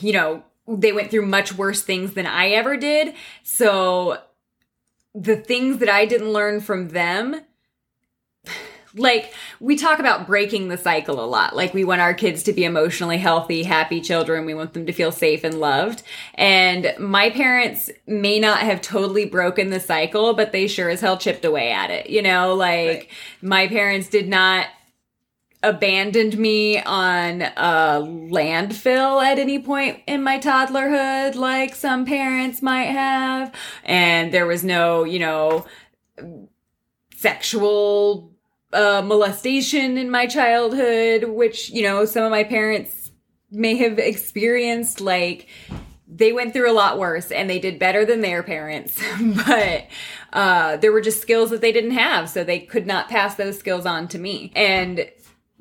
you 0.00 0.12
know 0.12 0.42
they 0.68 0.92
went 0.92 1.10
through 1.10 1.24
much 1.24 1.54
worse 1.54 1.82
things 1.82 2.12
than 2.12 2.26
I 2.26 2.50
ever 2.50 2.76
did 2.76 3.14
so 3.42 4.18
the 5.14 5.36
things 5.36 5.78
that 5.78 5.88
I 5.88 6.04
didn't 6.04 6.32
learn 6.32 6.60
from 6.60 6.88
them 6.88 7.40
like 8.96 9.34
we 9.58 9.76
talk 9.76 9.98
about 9.98 10.26
breaking 10.26 10.68
the 10.68 10.78
cycle 10.78 11.22
a 11.22 11.26
lot. 11.26 11.56
Like 11.56 11.74
we 11.74 11.84
want 11.84 12.00
our 12.00 12.14
kids 12.14 12.44
to 12.44 12.52
be 12.52 12.64
emotionally 12.64 13.18
healthy, 13.18 13.64
happy 13.64 14.00
children. 14.00 14.46
We 14.46 14.54
want 14.54 14.72
them 14.72 14.86
to 14.86 14.92
feel 14.92 15.10
safe 15.10 15.42
and 15.42 15.58
loved. 15.58 16.02
And 16.34 16.94
my 16.98 17.30
parents 17.30 17.90
may 18.06 18.38
not 18.38 18.58
have 18.58 18.80
totally 18.80 19.24
broken 19.24 19.70
the 19.70 19.80
cycle, 19.80 20.34
but 20.34 20.52
they 20.52 20.68
sure 20.68 20.90
as 20.90 21.00
hell 21.00 21.18
chipped 21.18 21.44
away 21.44 21.72
at 21.72 21.90
it. 21.90 22.08
You 22.08 22.22
know, 22.22 22.54
like 22.54 22.88
right. 22.88 23.08
my 23.42 23.66
parents 23.66 24.08
did 24.08 24.28
not 24.28 24.66
abandoned 25.64 26.36
me 26.38 26.78
on 26.82 27.40
a 27.40 27.98
landfill 28.02 29.24
at 29.24 29.38
any 29.38 29.58
point 29.58 29.98
in 30.06 30.22
my 30.22 30.38
toddlerhood 30.38 31.34
like 31.36 31.74
some 31.74 32.04
parents 32.04 32.60
might 32.60 32.84
have 32.84 33.50
and 33.82 34.30
there 34.30 34.44
was 34.44 34.62
no 34.62 35.04
you 35.04 35.18
know 35.18 35.64
sexual 37.16 38.33
uh, 38.74 39.02
molestation 39.02 39.96
in 39.96 40.10
my 40.10 40.26
childhood, 40.26 41.24
which, 41.24 41.70
you 41.70 41.82
know, 41.82 42.04
some 42.04 42.24
of 42.24 42.30
my 42.30 42.44
parents 42.44 43.12
may 43.50 43.76
have 43.76 43.98
experienced. 43.98 45.00
Like, 45.00 45.48
they 46.06 46.32
went 46.32 46.52
through 46.52 46.70
a 46.70 46.74
lot 46.74 46.98
worse 46.98 47.30
and 47.30 47.48
they 47.48 47.58
did 47.58 47.78
better 47.78 48.04
than 48.04 48.20
their 48.20 48.42
parents. 48.42 49.00
but 49.46 49.86
uh, 50.32 50.76
there 50.76 50.92
were 50.92 51.00
just 51.00 51.22
skills 51.22 51.50
that 51.50 51.60
they 51.60 51.72
didn't 51.72 51.92
have. 51.92 52.28
So 52.28 52.44
they 52.44 52.60
could 52.60 52.86
not 52.86 53.08
pass 53.08 53.36
those 53.36 53.58
skills 53.58 53.86
on 53.86 54.08
to 54.08 54.18
me. 54.18 54.52
And 54.54 55.08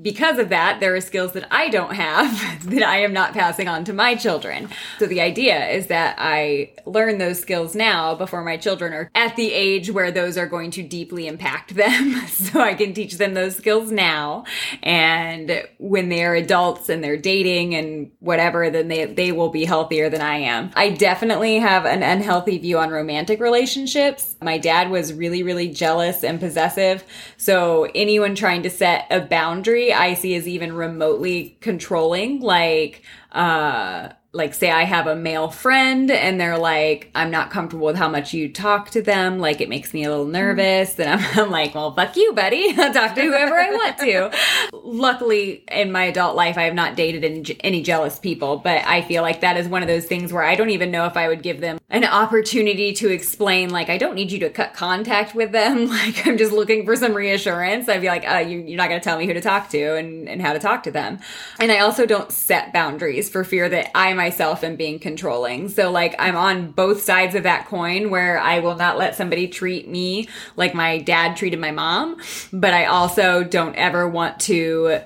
because 0.01 0.39
of 0.39 0.49
that, 0.49 0.79
there 0.79 0.95
are 0.95 1.01
skills 1.01 1.34
that 1.34 1.47
I 1.51 1.69
don't 1.69 1.93
have 1.93 2.65
that 2.69 2.84
I 2.84 2.97
am 2.99 3.13
not 3.13 3.34
passing 3.34 3.67
on 3.67 3.86
to 3.86 3.93
my 3.93 4.15
children. 4.15 4.69
So 4.97 5.06
the 5.06 5.21
idea 5.21 5.67
is 5.69 5.88
that 5.88 6.15
I 6.17 6.73
learn 6.86 7.19
those 7.19 7.39
skills 7.39 7.75
now 7.75 8.15
before 8.15 8.43
my 8.43 8.58
children 8.58 8.93
are 8.93 9.12
at 9.13 9.36
the 9.36 9.53
age 9.53 9.91
where 9.91 10.12
those 10.12 10.38
are 10.38 10.47
going 10.47 10.71
to 10.71 10.84
deeply 10.84 11.27
impact 11.27 11.75
them. 11.75 12.15
so 12.27 12.60
I 12.60 12.73
can 12.73 12.93
teach 12.93 13.17
them 13.17 13.34
those 13.34 13.56
skills 13.56 13.91
now. 13.91 14.45
And 14.82 15.63
when 15.77 16.10
they're 16.10 16.36
adults 16.36 16.89
and 16.89 17.03
they're 17.03 17.17
dating 17.17 17.75
and 17.75 18.12
whatever, 18.19 18.69
then 18.69 18.88
they, 18.88 19.06
they 19.06 19.32
will 19.32 19.49
be 19.49 19.65
healthier 19.65 20.10
than 20.10 20.21
I 20.21 20.38
am. 20.38 20.71
I 20.75 20.89
definitely 20.89 21.60
have 21.60 21.86
an 21.86 22.01
unhealthy 22.01 22.58
view 22.58 22.79
on 22.79 22.89
romantic 22.89 23.39
relationships. 23.39 24.36
My 24.41 24.58
dad 24.58 24.89
was 24.89 25.13
really, 25.13 25.43
really 25.43 25.69
jealous 25.69 26.23
and 26.23 26.39
possessive. 26.39 27.03
So 27.38 27.88
anyone 27.93 28.34
trying 28.34 28.63
to 28.63 28.69
set 28.69 29.06
a 29.12 29.21
boundary 29.21 29.83
I 29.91 30.13
see 30.13 30.36
as 30.36 30.48
even 30.48 30.74
remotely 30.74 31.58
controlling. 31.60 32.39
Like, 32.39 33.02
uh, 33.32 34.10
like 34.36 34.56
say 34.56 34.72
I 34.72 34.84
have 34.84 35.06
a 35.06 35.15
male 35.15 35.50
friend 35.50 36.10
and 36.10 36.41
they're 36.41 36.58
like, 36.58 37.12
I'm 37.13 37.30
not 37.30 37.52
comfortable 37.52 37.86
with 37.86 37.96
how 37.96 38.10
much 38.10 38.34
you 38.34 38.52
talk 38.52 38.89
to 38.91 39.02
them. 39.02 39.38
Like 39.38 39.62
it 39.62 39.69
makes 39.69 39.93
me 39.93 40.04
a 40.04 40.10
little 40.10 40.26
nervous. 40.26 41.00
And 41.00 41.22
I'm, 41.22 41.39
I'm 41.39 41.52
like, 41.52 41.76
well, 41.76 41.93
fuck 41.93 42.17
you, 42.17 42.34
buddy. 42.34 42.74
I'll 42.78 42.91
talk 42.91 43.13
to 43.13 43.22
whoever 43.22 43.56
I 43.56 43.69
want 43.69 43.98
to. 44.00 44.32
Luckily 44.74 45.63
in 45.72 45.91
my 45.91 46.06
adult 46.06 46.36
life, 46.36 46.58
I 46.58 46.63
have 46.63 46.74
not 46.74 46.96
dated 46.96 47.24
any, 47.24 47.58
any 47.62 47.84
jealous 47.84 48.17
people, 48.17 48.58
but 48.58 48.84
I 48.86 49.04
feel 49.04 49.22
like 49.22 49.41
that 49.41 49.56
is 49.56 49.67
one 49.67 49.84
of 49.84 49.88
those 49.88 50.06
things 50.06 50.34
where 50.34 50.43
I 50.43 50.56
don't 50.56 50.72
even 50.72 50.89
know 50.89 51.06
if 51.06 51.15
I 51.15 51.28
would 51.28 51.43
give 51.43 51.62
them 51.62 51.80
an 51.91 52.04
opportunity 52.04 52.91
to 52.93 53.10
explain, 53.12 53.69
like, 53.69 53.89
I 53.89 54.00
don't 54.00 54.15
need 54.15 54.32
you 54.32 54.39
to 54.39 54.50
cut 54.50 54.74
contact 54.74 55.36
with 55.36 55.52
them. 55.52 55.91
Like 55.93 56.26
I'm 56.26 56.38
just 56.38 56.52
looking 56.52 56.86
for 56.86 56.96
some 56.96 57.13
reassurance. 57.13 57.88
I'd 57.88 58.02
be 58.02 58.08
like, 58.08 58.28
uh, 58.28 58.38
you, 58.38 58.60
you're 58.60 58.78
not 58.78 58.89
going 58.89 59.00
to 59.00 59.04
tell 59.04 59.17
me 59.17 59.28
who 59.28 59.34
to 59.34 59.41
talk 59.41 59.69
to 59.69 59.96
and, 59.96 60.28
and 60.28 60.41
how 60.41 60.54
to 60.54 60.60
talk 60.60 60.84
to 60.84 60.91
them. 60.91 61.19
And 61.60 61.72
I 61.72 61.80
also 61.80 62.08
don't 62.08 62.32
set 62.32 62.74
boundaries 62.74 63.30
for 63.30 63.43
fear 63.43 63.69
that 63.69 63.91
I 63.96 64.13
myself 64.24 64.64
and 64.64 64.78
being 64.78 65.00
controlling. 65.00 65.68
So 65.68 65.92
like 65.92 66.16
I'm 66.18 66.38
on 66.38 66.72
both 66.72 67.02
sides 67.02 67.36
of 67.36 67.44
that 67.44 67.68
coin 67.68 68.10
where 68.10 68.40
I 68.40 68.60
will 68.60 68.76
not 68.76 68.98
let 68.98 69.16
somebody 69.16 69.50
treat 69.50 69.90
me 69.90 70.30
like 70.56 70.74
my 70.74 71.00
dad 71.00 71.36
treated 71.36 71.60
my 71.60 71.72
mom, 71.72 72.22
but 72.54 72.74
I 72.74 72.86
also 72.86 73.44
don't 73.44 73.76
ever 73.76 74.08
want 74.08 74.40
to 74.42 75.02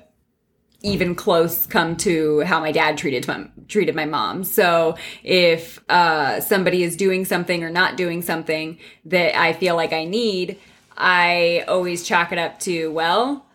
even 0.84 1.16
close 1.16 1.66
come 1.66 1.98
to 1.98 2.42
how 2.42 2.60
my 2.60 2.72
dad 2.72 2.96
treated 2.96 3.28
my, 3.28 3.48
treated 3.68 3.96
my 3.96 4.06
mom. 4.06 4.44
So 4.44 4.96
if 5.24 5.84
uh, 5.90 6.40
somebody 6.40 6.84
is 6.84 6.96
doing 6.96 7.26
something 7.26 7.64
or 7.64 7.72
not 7.72 7.98
doing 7.98 8.22
something 8.22 8.78
that 9.06 9.36
I 9.36 9.54
feel 9.54 9.76
like 9.76 9.94
I 9.94 10.06
need, 10.06 10.60
I 10.96 11.66
always 11.68 12.04
chalk 12.04 12.32
it 12.32 12.38
up 12.38 12.60
to 12.62 12.92
well, 12.92 13.47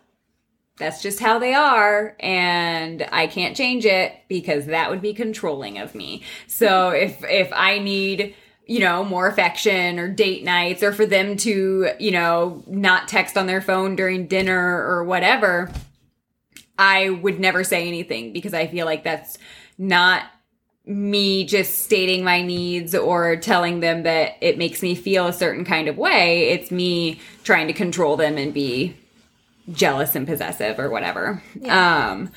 that's 0.77 1.01
just 1.01 1.19
how 1.19 1.39
they 1.39 1.53
are 1.53 2.15
and 2.19 3.07
I 3.11 3.27
can't 3.27 3.55
change 3.55 3.85
it 3.85 4.13
because 4.27 4.65
that 4.65 4.89
would 4.89 5.01
be 5.01 5.13
controlling 5.13 5.77
of 5.77 5.93
me. 5.95 6.23
So 6.47 6.89
if 6.89 7.23
if 7.23 7.51
I 7.53 7.79
need 7.79 8.35
you 8.65 8.79
know, 8.79 9.03
more 9.03 9.27
affection 9.27 9.99
or 9.99 10.07
date 10.07 10.43
nights 10.43 10.83
or 10.83 10.93
for 10.93 11.05
them 11.05 11.35
to, 11.35 11.89
you 11.99 12.11
know, 12.11 12.63
not 12.65 13.07
text 13.07 13.37
on 13.37 13.45
their 13.45 13.61
phone 13.61 13.95
during 13.95 14.27
dinner 14.27 14.87
or 14.87 15.03
whatever, 15.03 15.69
I 16.77 17.09
would 17.09 17.39
never 17.39 17.63
say 17.63 17.87
anything 17.87 18.33
because 18.33 18.53
I 18.53 18.67
feel 18.67 18.85
like 18.85 19.03
that's 19.03 19.37
not 19.77 20.23
me 20.85 21.45
just 21.45 21.79
stating 21.79 22.23
my 22.23 22.41
needs 22.41 22.93
or 22.95 23.35
telling 23.37 23.79
them 23.79 24.03
that 24.03 24.37
it 24.41 24.57
makes 24.57 24.81
me 24.81 24.95
feel 24.95 25.27
a 25.27 25.33
certain 25.33 25.65
kind 25.65 25.87
of 25.87 25.97
way. 25.97 26.49
It's 26.49 26.71
me 26.71 27.19
trying 27.43 27.67
to 27.67 27.73
control 27.73 28.17
them 28.17 28.37
and 28.37 28.53
be 28.53 28.95
jealous 29.71 30.15
and 30.15 30.27
possessive 30.27 30.79
or 30.79 30.89
whatever. 30.89 31.41
Yeah. 31.59 32.11
Um, 32.11 32.31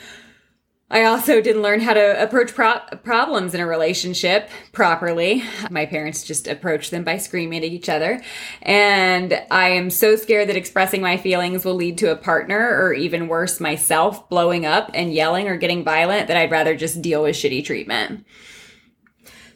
I 0.88 1.02
also 1.02 1.40
didn't 1.40 1.62
learn 1.62 1.80
how 1.80 1.94
to 1.94 2.22
approach 2.22 2.54
pro- 2.54 2.78
problems 3.02 3.54
in 3.54 3.60
a 3.60 3.66
relationship 3.66 4.48
properly. 4.72 5.42
My 5.68 5.84
parents 5.84 6.22
just 6.22 6.46
approached 6.46 6.92
them 6.92 7.02
by 7.02 7.16
screaming 7.18 7.64
at 7.64 7.72
each 7.72 7.88
other. 7.88 8.22
And 8.62 9.42
I 9.50 9.70
am 9.70 9.90
so 9.90 10.14
scared 10.14 10.48
that 10.48 10.56
expressing 10.56 11.02
my 11.02 11.16
feelings 11.16 11.64
will 11.64 11.74
lead 11.74 11.98
to 11.98 12.12
a 12.12 12.16
partner 12.16 12.80
or 12.80 12.92
even 12.92 13.26
worse, 13.26 13.58
myself 13.58 14.28
blowing 14.28 14.64
up 14.64 14.92
and 14.94 15.12
yelling 15.12 15.48
or 15.48 15.56
getting 15.56 15.82
violent 15.82 16.28
that 16.28 16.36
I'd 16.36 16.52
rather 16.52 16.76
just 16.76 17.02
deal 17.02 17.24
with 17.24 17.34
shitty 17.34 17.64
treatment. 17.64 18.24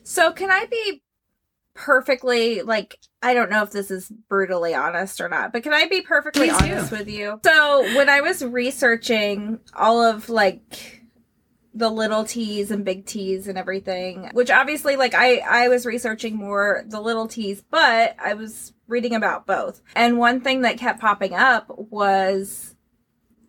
So, 0.02 0.32
can 0.32 0.50
I 0.50 0.66
be 0.66 1.00
perfectly 1.74 2.62
like 2.62 2.98
I 3.22 3.34
don't 3.34 3.50
know 3.50 3.62
if 3.62 3.70
this 3.70 3.90
is 3.90 4.08
brutally 4.08 4.74
honest 4.74 5.20
or 5.20 5.28
not, 5.28 5.52
but 5.52 5.62
can 5.62 5.74
I 5.74 5.86
be 5.86 6.00
perfectly 6.00 6.48
Please 6.48 6.62
honest 6.62 6.90
do. 6.90 6.96
with 6.96 7.08
you? 7.08 7.40
So, 7.44 7.82
when 7.96 8.08
I 8.08 8.22
was 8.22 8.42
researching 8.42 9.60
all 9.74 10.02
of 10.02 10.28
like 10.30 11.02
the 11.74 11.90
little 11.90 12.24
T's 12.24 12.70
and 12.70 12.84
big 12.84 13.06
T's 13.06 13.46
and 13.46 13.58
everything, 13.58 14.30
which 14.32 14.50
obviously 14.50 14.96
like 14.96 15.14
I 15.14 15.38
I 15.38 15.68
was 15.68 15.86
researching 15.86 16.36
more 16.36 16.82
the 16.86 17.00
little 17.00 17.28
T's, 17.28 17.62
but 17.70 18.16
I 18.18 18.34
was 18.34 18.72
reading 18.88 19.14
about 19.14 19.46
both. 19.46 19.82
And 19.94 20.18
one 20.18 20.40
thing 20.40 20.62
that 20.62 20.78
kept 20.78 21.00
popping 21.00 21.34
up 21.34 21.66
was 21.68 22.74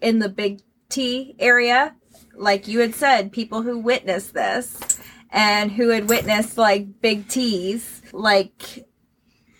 in 0.02 0.20
the 0.20 0.30
big 0.30 0.62
T 0.90 1.36
area, 1.40 1.96
like 2.36 2.68
you 2.68 2.80
had 2.80 2.94
said, 2.94 3.32
people 3.32 3.62
who 3.62 3.80
witnessed 3.80 4.34
this 4.34 5.00
and 5.30 5.72
who 5.72 5.90
had 5.90 6.10
witnessed 6.10 6.58
like 6.58 7.02
big 7.02 7.28
T's, 7.28 8.02
like 8.12 8.86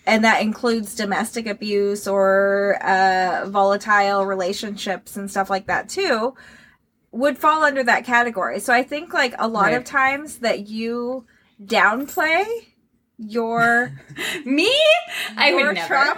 and 0.06 0.24
that 0.24 0.42
includes 0.42 0.94
domestic 0.94 1.46
abuse 1.46 2.06
or 2.08 2.78
uh, 2.82 3.46
volatile 3.48 4.26
relationships 4.26 5.16
and 5.16 5.30
stuff 5.30 5.48
like 5.50 5.66
that 5.66 5.88
too 5.88 6.34
would 7.12 7.38
fall 7.38 7.62
under 7.62 7.84
that 7.84 8.04
category. 8.04 8.58
So 8.58 8.72
I 8.72 8.82
think 8.82 9.12
like 9.12 9.34
a 9.38 9.46
lot 9.46 9.64
right. 9.64 9.74
of 9.74 9.84
times 9.84 10.38
that 10.38 10.66
you 10.68 11.26
downplay 11.62 12.44
your 13.18 13.92
Me? 14.44 14.72
I 15.36 15.50
Your 15.50 15.66
would 15.66 15.74
never. 15.74 15.94
traumas? 15.94 16.16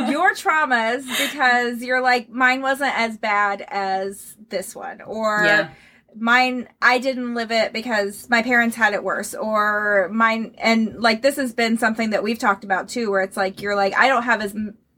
your 0.10 0.34
traumas 0.34 1.06
because 1.06 1.82
you're 1.82 2.02
like 2.02 2.28
mine 2.28 2.60
wasn't 2.60 2.92
as 2.98 3.16
bad 3.16 3.64
as 3.68 4.36
this 4.48 4.74
one 4.74 5.00
or 5.02 5.42
Yeah. 5.44 5.70
Mine 6.16 6.68
I 6.82 6.98
didn't 6.98 7.34
live 7.34 7.50
it 7.52 7.72
because 7.72 8.28
my 8.28 8.42
parents 8.42 8.76
had 8.76 8.92
it 8.94 9.02
worse 9.04 9.34
or 9.34 10.08
mine 10.12 10.54
and 10.58 11.00
like 11.00 11.22
this 11.22 11.36
has 11.36 11.52
been 11.52 11.78
something 11.78 12.10
that 12.10 12.22
we've 12.22 12.38
talked 12.38 12.64
about 12.64 12.88
too 12.88 13.10
where 13.10 13.22
it's 13.22 13.36
like 13.36 13.60
you're 13.62 13.76
like 13.76 13.94
I 13.96 14.08
don't 14.08 14.24
have 14.24 14.40
as 14.42 14.54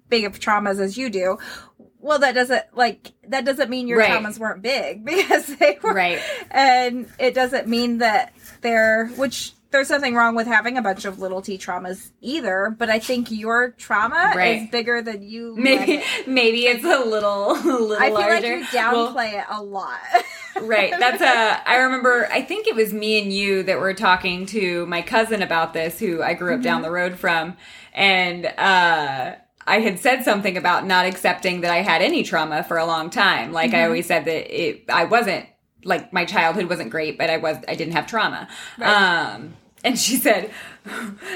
big 0.08 0.24
of 0.24 0.38
traumas 0.38 0.80
as 0.80 0.96
you 0.98 1.08
do. 1.10 1.38
Well, 2.00 2.18
that 2.18 2.34
doesn't 2.34 2.64
like 2.74 3.12
that 3.28 3.44
doesn't 3.44 3.70
mean 3.70 3.86
your 3.88 3.98
Right. 3.98 4.10
traumas 4.10 4.38
weren't 4.38 4.60
big 4.62 5.04
because 5.04 5.46
they 5.56 5.78
were 5.82 5.94
right. 5.94 6.20
and 6.50 7.06
it 7.18 7.34
doesn't 7.34 7.68
mean 7.68 7.98
that 7.98 8.32
they're 8.60 9.06
which 9.16 9.52
there's 9.72 9.90
nothing 9.90 10.14
wrong 10.14 10.34
with 10.34 10.46
having 10.46 10.78
a 10.78 10.82
bunch 10.82 11.04
of 11.04 11.18
little 11.18 11.42
t 11.42 11.58
traumas 11.58 12.10
either 12.20 12.74
but 12.78 12.88
i 12.90 12.98
think 12.98 13.30
your 13.30 13.70
trauma 13.72 14.32
Right. 14.36 14.62
is 14.62 14.70
bigger 14.70 15.02
than 15.02 15.22
you 15.22 15.54
Maybe 15.56 15.94
it. 15.94 16.04
maybe 16.28 16.66
it's 16.66 16.84
a 16.84 17.04
little, 17.04 17.52
a 17.52 17.54
little 17.64 17.92
i 17.94 18.06
feel 18.06 18.14
like 18.14 18.30
larger. 18.30 18.56
you 18.58 18.66
Well, 18.72 19.12
downplay 19.14 19.32
it 19.40 19.44
a 19.50 19.62
lot 19.62 19.98
right. 20.62 20.92
That's 20.98 21.22
a. 21.22 21.68
I 21.68 21.76
remember. 21.78 22.28
I 22.30 22.42
think 22.42 22.66
it 22.66 22.76
was 22.76 22.92
me 22.92 23.20
and 23.22 23.32
you 23.32 23.62
that 23.62 23.80
were 23.80 23.94
talking 23.94 24.44
to 24.46 24.84
my 24.84 25.00
cousin 25.00 25.40
about 25.40 25.72
this, 25.72 25.98
who 25.98 26.22
I 26.22 26.34
grew 26.34 26.50
up 26.52 26.56
Mm-hmm. 26.58 26.62
down 26.62 26.82
the 26.82 26.90
road 26.90 27.18
from, 27.18 27.56
and 27.94 28.44
uh, 28.44 29.34
I 29.66 29.80
had 29.80 29.98
said 29.98 30.24
something 30.24 30.58
about 30.58 30.86
not 30.86 31.06
accepting 31.06 31.62
that 31.62 31.70
I 31.70 31.78
had 31.78 32.02
any 32.02 32.22
trauma 32.22 32.62
for 32.64 32.76
a 32.76 32.84
long 32.84 33.08
time. 33.08 33.50
Like 33.52 33.70
Mm-hmm. 33.70 33.76
I 33.80 33.84
always 33.84 34.06
said 34.06 34.26
that 34.26 34.54
it. 34.62 34.84
I 34.90 35.04
wasn't 35.06 35.46
like 35.84 36.12
my 36.12 36.26
childhood 36.26 36.68
wasn't 36.68 36.90
great, 36.90 37.16
but 37.16 37.30
I 37.30 37.38
was. 37.38 37.56
I 37.66 37.74
didn't 37.74 37.94
have 37.94 38.06
trauma. 38.06 38.46
Um. 38.78 39.54
And 39.84 39.98
she 39.98 40.16
said, 40.16 40.50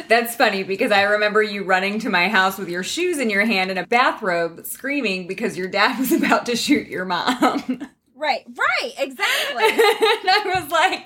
That's 0.09 0.35
funny 0.37 0.63
because 0.63 0.93
I 0.93 1.03
remember 1.03 1.43
you 1.43 1.65
running 1.65 1.99
to 2.01 2.11
my 2.11 2.29
house 2.29 2.59
with 2.59 2.69
your 2.69 2.83
shoes 2.83 3.19
in 3.19 3.29
your 3.31 3.45
hand 3.45 3.71
and 3.71 3.79
a 3.79 3.87
bathrobe 3.87 4.65
screaming 4.67 5.27
because 5.27 5.57
your 5.57 5.69
dad 5.69 5.99
was 5.99 6.13
about 6.23 6.47
to 6.47 6.57
shoot 6.57 6.87
your 6.89 7.05
mom. 7.05 7.89
right 8.15 8.45
right 8.57 8.93
exactly 8.99 9.65
and 9.65 10.31
I 10.31 10.61
was 10.61 10.71
like, 10.71 11.05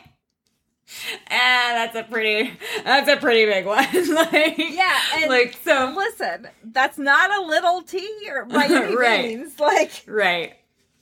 ah, 1.31 1.71
that's 1.75 1.97
a 1.97 2.03
pretty, 2.05 2.53
that's 2.85 3.09
a 3.09 3.17
pretty 3.17 3.47
big 3.47 3.65
one. 3.67 3.85
like, 4.15 4.59
Yeah, 4.59 4.99
and- 5.17 5.29
like 5.31 5.57
so, 5.65 5.95
listen 5.97 6.49
that's 6.65 6.99
not 6.99 7.31
a 7.43 7.47
little 7.47 7.83
t 7.83 8.09
or 8.29 8.45
by 8.45 8.65
any 8.67 8.95
Right. 8.97 9.25
means 9.29 9.59
like 9.59 10.05
right, 10.07 10.55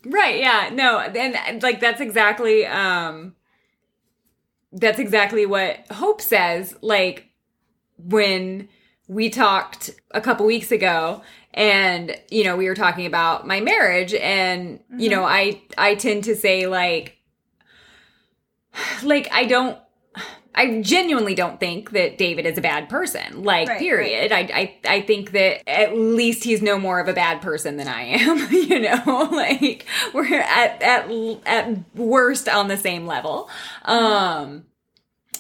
right, 0.07 0.39
yeah, 0.39 0.71
no, 0.73 0.99
and 1.01 1.63
like 1.63 1.81
that's 1.81 2.01
exactly, 2.01 2.65
um, 2.67 3.35
that's 4.73 4.99
exactly 4.99 5.47
what 5.47 5.79
Hope 5.91 6.21
says. 6.21 6.75
Like 6.83 7.31
when 7.97 8.69
we 9.09 9.31
talked 9.31 9.91
a 10.11 10.21
couple 10.21 10.47
weeks 10.47 10.71
ago 10.71 11.23
and 11.55 12.15
you 12.31 12.45
know 12.45 12.57
we 12.57 12.69
were 12.69 12.75
talking 12.75 13.07
about 13.07 13.47
my 13.47 13.61
marriage 13.61 14.15
and 14.15 14.81
you 14.91 15.09
mm-hmm. 15.09 15.19
know 15.19 15.25
i 15.25 15.61
i 15.79 15.95
tend 15.95 16.23
to 16.23 16.37
say 16.37 16.67
like 16.67 17.17
like 19.03 19.27
i 19.33 19.45
don't 19.45 19.79
I 20.59 20.81
genuinely 20.83 21.37
don't 21.37 21.61
think 21.61 21.93
that 21.93 22.19
David 22.19 22.45
is 22.45 22.59
a 22.59 22.61
bad 22.61 22.89
person. 22.89 23.45
Like, 23.45 23.69
Right, 23.69 23.79
period. 23.79 24.33
I, 24.33 24.41
I 24.41 24.75
I 24.97 25.01
think 25.03 25.31
that 25.31 25.69
at 25.71 25.97
least 25.97 26.43
he's 26.43 26.61
no 26.61 26.81
more 26.81 26.99
of 26.99 27.07
a 27.07 27.13
bad 27.13 27.41
person 27.41 27.77
than 27.77 27.87
I 27.87 28.03
am. 28.03 28.49
You 28.59 28.81
know, 28.81 29.29
like 29.33 29.87
we're 30.13 30.35
at 30.35 30.83
at 30.83 31.11
at 31.47 31.95
worst 31.95 32.49
on 32.49 32.67
the 32.67 32.77
same 32.77 33.07
level. 33.07 33.49
Um, 33.85 34.65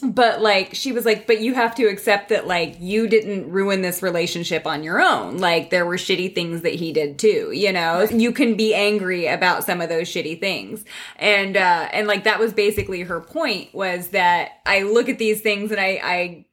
but 0.01 0.41
like 0.41 0.75
she 0.75 0.93
was 0.93 1.05
like 1.05 1.27
but 1.27 1.41
you 1.41 1.55
have 1.55 1.75
to 1.75 1.85
accept 1.87 2.29
that 2.29 2.47
like 2.47 2.77
you 2.79 3.09
didn't 3.09 3.51
ruin 3.51 3.83
this 3.83 4.03
relationship 4.03 4.67
on 4.67 4.83
your 4.83 5.01
own 5.01 5.39
like 5.39 5.71
there 5.71 5.85
were 5.85 5.97
shitty 5.97 6.35
things 6.35 6.63
that 6.63 6.75
he 6.75 6.93
did 6.93 7.19
too 7.19 7.51
you 7.53 7.73
know 7.73 8.03
you 8.05 8.31
can 8.33 8.55
be 8.57 8.73
angry 8.75 9.27
about 9.27 9.65
some 9.65 9.81
of 9.81 9.89
those 9.89 10.07
shitty 10.09 10.39
things 10.39 10.85
and 11.17 11.57
uh 11.57 11.89
and 11.93 12.07
like 12.07 12.25
that 12.25 12.39
was 12.39 12.53
basically 12.53 13.03
her 13.03 13.21
point 13.21 13.75
was 13.75 14.09
that 14.09 14.53
i 14.67 14.83
look 14.83 15.09
at 15.09 15.19
these 15.19 15.41
things 15.41 15.71
and 15.73 15.81
i 15.81 16.01
i 16.03 16.45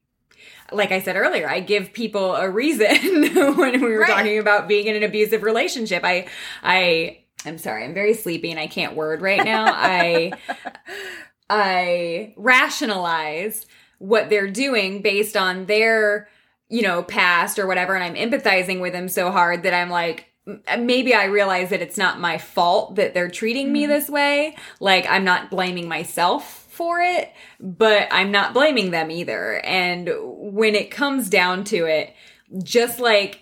like 0.72 0.92
I 0.92 1.00
said 1.00 1.16
earlier, 1.16 1.48
I 1.48 1.60
give 1.60 1.94
people 1.94 2.34
a 2.36 2.50
reason 2.50 2.88
when 3.56 3.74
we 3.74 3.92
were 3.94 4.00
Right. 4.00 4.10
talking 4.10 4.40
about 4.40 4.68
being 4.68 4.88
in 4.88 4.96
an 4.96 5.04
abusive 5.04 5.44
relationship. 5.44 6.04
I, 6.04 6.26
I, 6.64 7.20
I'm 7.46 7.60
sorry, 7.60 7.84
I'm 7.86 7.94
very 7.94 8.16
sleepy 8.16 8.50
and 8.50 8.60
I 8.60 8.66
can't 8.66 8.96
word 8.96 9.22
right 9.22 9.44
now. 9.46 9.72
I, 9.72 10.34
I 11.50 12.34
rationalize 12.38 13.66
what 14.00 14.30
they're 14.30 14.50
doing 14.50 15.02
based 15.02 15.38
on 15.38 15.66
their, 15.66 16.28
you 16.70 16.82
know, 16.82 17.04
past 17.04 17.60
or 17.60 17.68
whatever. 17.68 17.96
And 17.96 18.04
I'm 18.04 18.16
empathizing 18.16 18.82
with 18.82 18.94
them 18.94 19.10
so 19.10 19.32
hard 19.32 19.64
that 19.64 19.74
I'm 19.74 19.90
like, 19.90 20.28
uh, 20.48 20.78
maybe 20.78 21.14
I 21.14 21.26
realize 21.26 21.70
that 21.70 21.82
it's 21.82 21.98
not 21.98 22.20
my 22.20 22.38
fault 22.38 22.96
that 22.96 23.14
they're 23.14 23.30
treating 23.30 23.72
me 23.72 23.84
mm-hmm. 23.84 23.92
this 23.92 24.10
way. 24.10 24.56
Like, 24.80 25.06
I'm 25.08 25.24
not 25.24 25.50
blaming 25.50 25.88
myself 25.88 26.66
for 26.70 27.00
it, 27.00 27.32
but 27.60 28.08
I'm 28.12 28.32
not 28.32 28.54
blaming 28.54 28.92
them 28.92 29.10
either. 29.10 29.62
And 29.66 30.10
when 30.20 30.76
it 30.76 30.92
comes 30.92 31.30
down 31.30 31.64
to 31.66 31.86
it, 31.86 32.14
just 32.64 33.00
like 33.00 33.42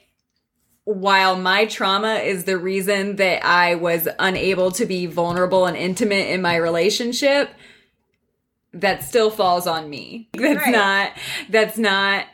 while 0.85 1.37
my 1.37 1.65
trauma 1.65 2.15
is 2.15 2.43
the 2.43 2.57
reason 2.57 3.15
that 3.15 3.45
I 3.45 3.75
was 3.75 4.07
unable 4.19 4.71
to 4.71 4.85
be 4.85 5.05
vulnerable 5.05 5.65
and 5.65 5.77
intimate 5.77 6.29
in 6.29 6.41
my 6.41 6.57
relationship, 6.57 7.49
that 8.73 9.03
still 9.03 9.29
falls 9.29 9.67
on 9.67 9.89
me. 9.89 10.29
That's 10.33 10.57
Right. 10.57 10.71
not, 10.71 11.11
that's 11.49 11.77
not, 11.77 12.25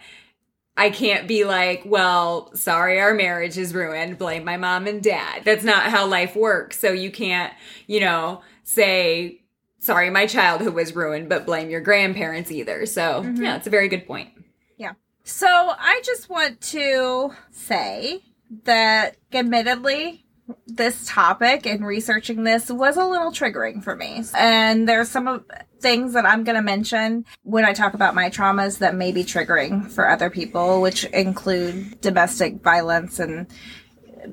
I 0.78 0.90
can't 0.90 1.28
be 1.28 1.44
like, 1.44 1.84
well, 1.86 2.56
sorry, 2.56 3.02
our 3.02 3.14
marriage 3.14 3.58
is 3.58 3.74
ruined. 3.74 4.18
Blame 4.18 4.46
my 4.46 4.56
mom 4.56 4.88
and 4.88 5.04
dad. 5.04 5.44
That's 5.44 5.64
not 5.66 5.84
how 5.84 6.08
life 6.08 6.36
works. 6.36 6.80
So 6.80 6.92
you 6.94 7.12
can't, 7.12 7.54
you 7.88 8.00
know, 8.00 8.42
say, 8.64 9.42
sorry, 9.80 10.10
my 10.10 10.26
childhood 10.26 10.74
was 10.74 10.96
ruined, 10.96 11.28
but 11.28 11.46
blame 11.46 11.70
your 11.70 11.82
grandparents 11.82 12.52
either. 12.52 12.86
So 12.86 13.24
mm-hmm. 13.24 13.44
yeah, 13.44 13.58
it's 13.58 13.68
a 13.68 13.70
very 13.72 13.90
good 13.90 14.08
point. 14.08 14.30
Yeah. 14.78 14.94
So 15.24 15.48
I 15.48 16.02
just 16.06 16.30
want 16.30 16.62
to 16.62 17.32
say 17.52 18.24
that 18.64 19.18
admittedly, 19.34 20.26
this 20.68 21.06
topic 21.08 21.66
and 21.66 21.86
researching 21.86 22.44
this 22.44 22.70
was 22.70 22.98
a 22.98 23.06
little 23.06 23.32
triggering 23.32 23.84
for 23.84 23.96
me. 23.96 24.24
And 24.36 24.88
there's 24.88 25.10
some 25.10 25.28
of 25.28 25.46
things 25.80 26.14
that 26.14 26.26
I'm 26.26 26.44
going 26.44 26.56
to 26.56 26.62
mention 26.62 27.26
when 27.44 27.66
I 27.66 27.74
talk 27.74 27.94
about 27.94 28.16
my 28.16 28.30
traumas 28.30 28.80
that 28.80 28.96
may 28.96 29.12
be 29.12 29.24
triggering 29.24 29.90
for 29.90 30.10
other 30.10 30.30
people, 30.30 30.82
which 30.82 31.06
include 31.06 32.02
domestic 32.02 32.62
violence 32.62 33.20
and 33.20 33.48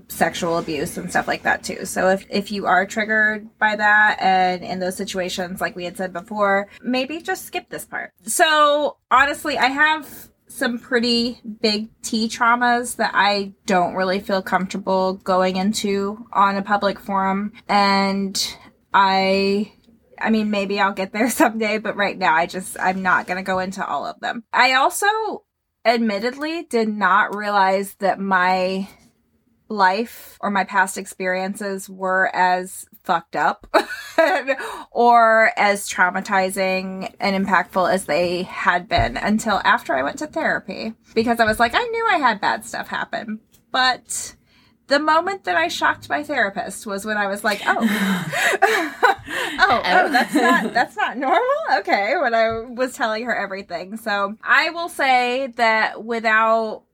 sexual 0.09 0.59
abuse 0.59 0.97
and 0.97 1.11
stuff 1.11 1.29
like 1.29 1.43
that 1.43 1.63
too. 1.63 1.85
So 1.85 2.09
if, 2.09 2.27
if 2.29 2.51
you 2.51 2.67
are 2.67 2.87
triggered 2.87 3.49
by 3.59 3.77
that 3.77 4.19
and 4.21 4.65
in 4.65 4.81
those 4.81 4.97
situations, 4.97 5.61
like 5.61 5.77
we 5.77 5.85
had 5.85 5.97
said 5.97 6.13
before, 6.13 6.69
maybe 6.83 7.21
just 7.21 7.45
skip 7.45 7.69
this 7.69 7.85
part. 7.85 8.13
So 8.23 8.97
honestly, 9.11 9.57
I 9.59 9.67
have 9.67 10.31
some 10.57 10.79
pretty 10.79 11.41
big 11.61 11.89
T 12.03 12.29
traumas 12.29 12.97
that 12.97 13.13
I 13.15 13.53
don't 13.67 13.95
really 13.95 14.21
feel 14.21 14.43
comfortable 14.43 15.15
going 15.15 15.57
into 15.57 16.27
on 16.33 16.57
a 16.57 16.63
public 16.63 16.99
forum. 16.99 17.53
And 17.69 18.57
I 18.93 19.73
I 20.19 20.31
mean, 20.31 20.51
maybe 20.51 20.81
I'll 20.81 20.93
get 20.93 21.13
there 21.13 21.31
someday, 21.31 21.79
but 21.79 21.97
right 21.97 22.17
now 22.17 22.35
I 22.35 22.47
just, 22.47 22.77
I'm 22.81 23.03
not 23.03 23.27
going 23.27 23.37
to 23.37 23.43
go 23.43 23.59
into 23.59 23.87
all 23.87 24.07
of 24.07 24.21
them. 24.21 24.45
I 24.53 24.75
also 24.75 25.07
admittedly 25.85 26.65
did 26.65 26.89
not 26.89 27.35
realize 27.35 27.95
that 27.97 28.19
my 28.19 28.89
life 29.69 30.39
or 30.41 30.51
my 30.51 30.65
past 30.65 30.97
experiences 30.97 31.89
were 31.89 32.31
as 32.35 32.87
fucked 33.07 33.37
up 33.37 33.67
or 34.91 35.53
as 35.57 35.89
traumatizing 35.89 37.15
and 37.21 37.47
impactful 37.47 37.91
as 37.91 38.05
they 38.05 38.43
had 38.43 38.89
been 38.89 39.17
until 39.17 39.61
after 39.65 39.95
I 39.95 40.03
went 40.03 40.19
to 40.19 40.27
therapy 40.27 40.93
because 41.15 41.41
I 41.41 41.45
was 41.45 41.61
like, 41.61 41.75
I 41.75 41.85
knew 41.85 42.09
I 42.11 42.19
had 42.19 42.41
bad 42.41 42.67
stuff 42.67 42.89
happen, 42.89 43.41
but 43.71 44.35
the 44.89 44.99
moment 44.99 45.45
that 45.45 45.57
I 45.57 45.69
shocked 45.69 46.09
my 46.09 46.23
therapist 46.23 46.87
was 46.87 47.05
when 47.05 47.17
I 47.17 47.27
was 47.27 47.43
like, 47.43 47.61
oh, 47.67 47.77
oh, 47.81 49.83
oh, 49.85 50.13
that's 50.13 50.35
not 50.35 50.73
that's 50.73 50.97
not 50.97 51.17
normal. 51.17 51.41
Okay, 51.79 52.17
when 52.17 52.35
I 52.35 52.61
was 52.61 52.95
telling 52.95 53.25
her 53.25 53.35
everything. 53.35 53.97
So 53.97 54.37
I 54.43 54.71
will 54.71 54.89
say 54.89 55.49
that 55.57 56.05
without 56.05 56.85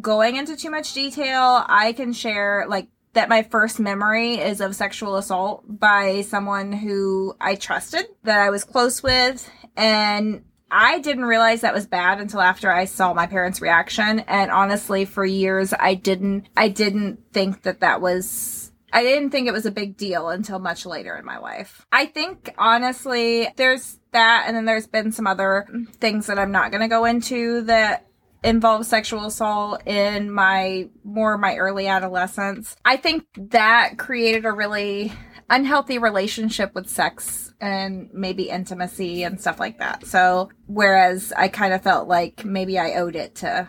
going 0.00 0.36
into 0.36 0.56
too 0.56 0.70
much 0.70 0.94
detail, 0.94 1.64
I 1.66 1.92
can 1.92 2.12
share 2.12 2.64
like 2.68 2.88
that 3.14 3.28
my 3.28 3.42
first 3.42 3.80
memory 3.80 4.34
is 4.34 4.60
of 4.60 4.76
sexual 4.76 5.16
assault 5.16 5.64
by 5.66 6.20
someone 6.22 6.72
who 6.72 7.34
I 7.40 7.54
trusted, 7.54 8.06
that 8.24 8.38
I 8.38 8.50
was 8.50 8.64
close 8.64 9.02
with, 9.02 9.48
and 9.76 10.44
I 10.70 10.98
didn't 10.98 11.24
realize 11.24 11.60
that 11.60 11.74
was 11.74 11.86
bad 11.86 12.20
until 12.20 12.40
after 12.40 12.70
I 12.70 12.84
saw 12.84 13.14
my 13.14 13.26
parents' 13.26 13.60
reaction. 13.60 14.20
And 14.20 14.50
honestly, 14.50 15.04
for 15.04 15.24
years, 15.24 15.72
I 15.78 15.94
didn't, 15.94 16.48
I 16.56 16.68
didn't 16.68 17.32
think 17.32 17.62
that 17.62 17.80
that 17.80 18.00
was 18.00 18.64
I 18.94 19.02
didn't 19.02 19.30
think 19.30 19.48
it 19.48 19.52
was 19.52 19.66
a 19.66 19.72
big 19.72 19.96
deal 19.96 20.28
until 20.28 20.60
much 20.60 20.86
later 20.86 21.16
in 21.16 21.24
my 21.24 21.38
life. 21.38 21.84
I 21.90 22.06
think 22.06 22.54
honestly, 22.56 23.48
there's 23.56 23.98
that, 24.12 24.44
and 24.46 24.56
then 24.56 24.66
there's 24.66 24.86
been 24.86 25.10
some 25.10 25.26
other 25.26 25.66
things 25.98 26.28
that 26.28 26.38
I'm 26.38 26.52
not 26.52 26.70
going 26.70 26.80
to 26.80 26.86
go 26.86 27.04
into 27.04 27.62
that 27.62 28.06
involve 28.44 28.86
sexual 28.86 29.24
assault 29.24 29.82
in 29.86 30.30
my 30.30 30.88
more 31.02 31.36
my 31.38 31.56
early 31.56 31.88
adolescence. 31.88 32.76
I 32.84 32.96
think 32.96 33.24
that 33.36 33.94
created 33.98 34.44
a 34.44 34.52
really 34.52 35.12
unhealthy 35.50 35.98
relationship 35.98 36.74
with 36.74 36.88
sex 36.88 37.52
and 37.60 38.10
maybe 38.12 38.50
intimacy 38.50 39.24
and 39.24 39.40
stuff 39.40 39.58
like 39.58 39.78
that. 39.78 40.06
So, 40.06 40.50
whereas 40.66 41.32
I 41.36 41.48
kind 41.48 41.72
of 41.72 41.82
felt 41.82 42.08
like 42.08 42.44
maybe 42.44 42.78
I 42.78 42.94
owed 42.94 43.16
it 43.16 43.36
to 43.36 43.68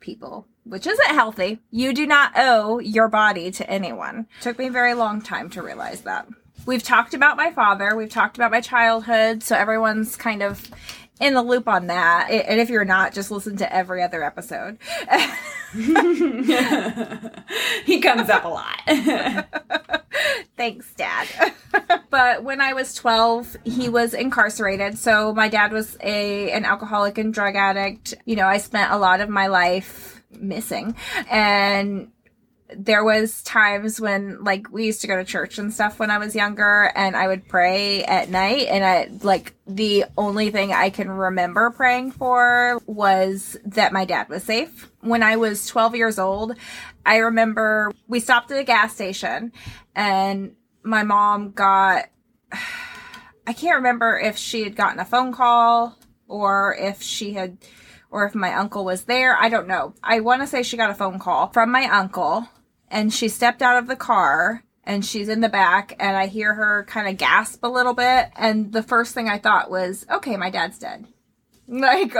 people, 0.00 0.46
which 0.64 0.86
isn't 0.86 1.14
healthy. 1.14 1.60
You 1.70 1.92
do 1.92 2.06
not 2.06 2.32
owe 2.36 2.80
your 2.80 3.08
body 3.08 3.50
to 3.52 3.70
anyone. 3.70 4.26
It 4.38 4.42
took 4.42 4.58
me 4.58 4.66
a 4.66 4.72
very 4.72 4.94
long 4.94 5.22
time 5.22 5.48
to 5.50 5.62
realize 5.62 6.02
that. 6.02 6.26
We've 6.64 6.82
talked 6.82 7.14
about 7.14 7.36
my 7.36 7.50
father, 7.52 7.96
we've 7.96 8.10
talked 8.10 8.36
about 8.36 8.52
my 8.52 8.60
childhood, 8.60 9.42
so 9.42 9.56
everyone's 9.56 10.14
kind 10.14 10.42
of 10.42 10.70
in 11.22 11.34
the 11.34 11.42
loop 11.42 11.68
on 11.68 11.86
that. 11.86 12.30
And 12.30 12.60
if 12.60 12.68
you're 12.68 12.84
not, 12.84 13.14
just 13.14 13.30
listen 13.30 13.56
to 13.58 13.74
every 13.74 14.02
other 14.02 14.22
episode. 14.22 14.78
he 17.84 18.00
comes 18.00 18.28
up 18.28 18.44
a 18.44 18.48
lot. 18.48 18.80
Thanks, 20.56 20.92
Dad. 20.94 21.28
but 22.10 22.42
when 22.42 22.60
I 22.60 22.72
was 22.72 22.94
12, 22.94 23.56
he 23.64 23.88
was 23.88 24.14
incarcerated. 24.14 24.98
So 24.98 25.32
my 25.32 25.48
dad 25.48 25.72
was 25.72 25.96
a 26.02 26.50
an 26.50 26.64
alcoholic 26.64 27.18
and 27.18 27.32
drug 27.32 27.54
addict. 27.56 28.14
You 28.24 28.36
know, 28.36 28.46
I 28.46 28.58
spent 28.58 28.92
a 28.92 28.98
lot 28.98 29.20
of 29.20 29.28
my 29.28 29.46
life 29.46 30.22
missing. 30.30 30.96
And 31.30 32.10
there 32.76 33.04
was 33.04 33.42
times 33.42 34.00
when 34.00 34.42
like 34.42 34.70
we 34.70 34.86
used 34.86 35.00
to 35.02 35.06
go 35.06 35.16
to 35.16 35.24
church 35.24 35.58
and 35.58 35.72
stuff 35.72 35.98
when 35.98 36.10
I 36.10 36.18
was 36.18 36.34
younger 36.34 36.92
and 36.94 37.16
I 37.16 37.26
would 37.26 37.48
pray 37.48 38.04
at 38.04 38.30
night 38.30 38.66
and 38.68 38.84
I 38.84 39.08
like 39.24 39.54
the 39.66 40.04
only 40.16 40.50
thing 40.50 40.72
I 40.72 40.90
can 40.90 41.10
remember 41.10 41.70
praying 41.70 42.12
for 42.12 42.80
was 42.86 43.56
that 43.64 43.92
my 43.92 44.04
dad 44.04 44.28
was 44.28 44.44
safe. 44.44 44.90
When 45.00 45.22
I 45.22 45.36
was 45.36 45.66
12 45.66 45.96
years 45.96 46.18
old, 46.18 46.54
I 47.04 47.16
remember 47.18 47.92
we 48.08 48.20
stopped 48.20 48.50
at 48.50 48.58
a 48.58 48.64
gas 48.64 48.94
station 48.94 49.52
and 49.94 50.54
my 50.82 51.02
mom 51.02 51.52
got 51.52 52.06
I 53.46 53.52
can't 53.54 53.76
remember 53.76 54.18
if 54.18 54.36
she 54.36 54.62
had 54.62 54.76
gotten 54.76 55.00
a 55.00 55.04
phone 55.04 55.32
call 55.32 55.98
or 56.28 56.76
if 56.78 57.02
she 57.02 57.32
had 57.32 57.58
or 58.12 58.26
if 58.26 58.34
my 58.34 58.54
uncle 58.54 58.84
was 58.84 59.04
there. 59.04 59.36
I 59.36 59.48
don't 59.48 59.66
know. 59.66 59.94
I 60.02 60.20
want 60.20 60.42
to 60.42 60.46
say 60.46 60.62
she 60.62 60.76
got 60.76 60.90
a 60.90 60.94
phone 60.94 61.18
call 61.18 61.48
from 61.48 61.72
my 61.72 61.86
uncle 61.86 62.46
and 62.92 63.12
she 63.12 63.28
stepped 63.28 63.62
out 63.62 63.78
of 63.78 63.88
the 63.88 63.96
car 63.96 64.62
and 64.84 65.04
she's 65.04 65.28
in 65.28 65.40
the 65.40 65.48
back 65.48 65.96
and 65.98 66.16
I 66.16 66.26
hear 66.26 66.54
her 66.54 66.84
kind 66.84 67.08
of 67.08 67.16
gasp 67.16 67.64
a 67.64 67.68
little 67.68 67.94
bit 67.94 68.28
and 68.36 68.72
the 68.72 68.82
first 68.82 69.14
thing 69.14 69.28
I 69.28 69.38
thought 69.38 69.70
was, 69.70 70.06
okay, 70.10 70.36
my 70.36 70.50
dad's 70.50 70.78
dead. 70.78 71.06
Like 71.68 72.14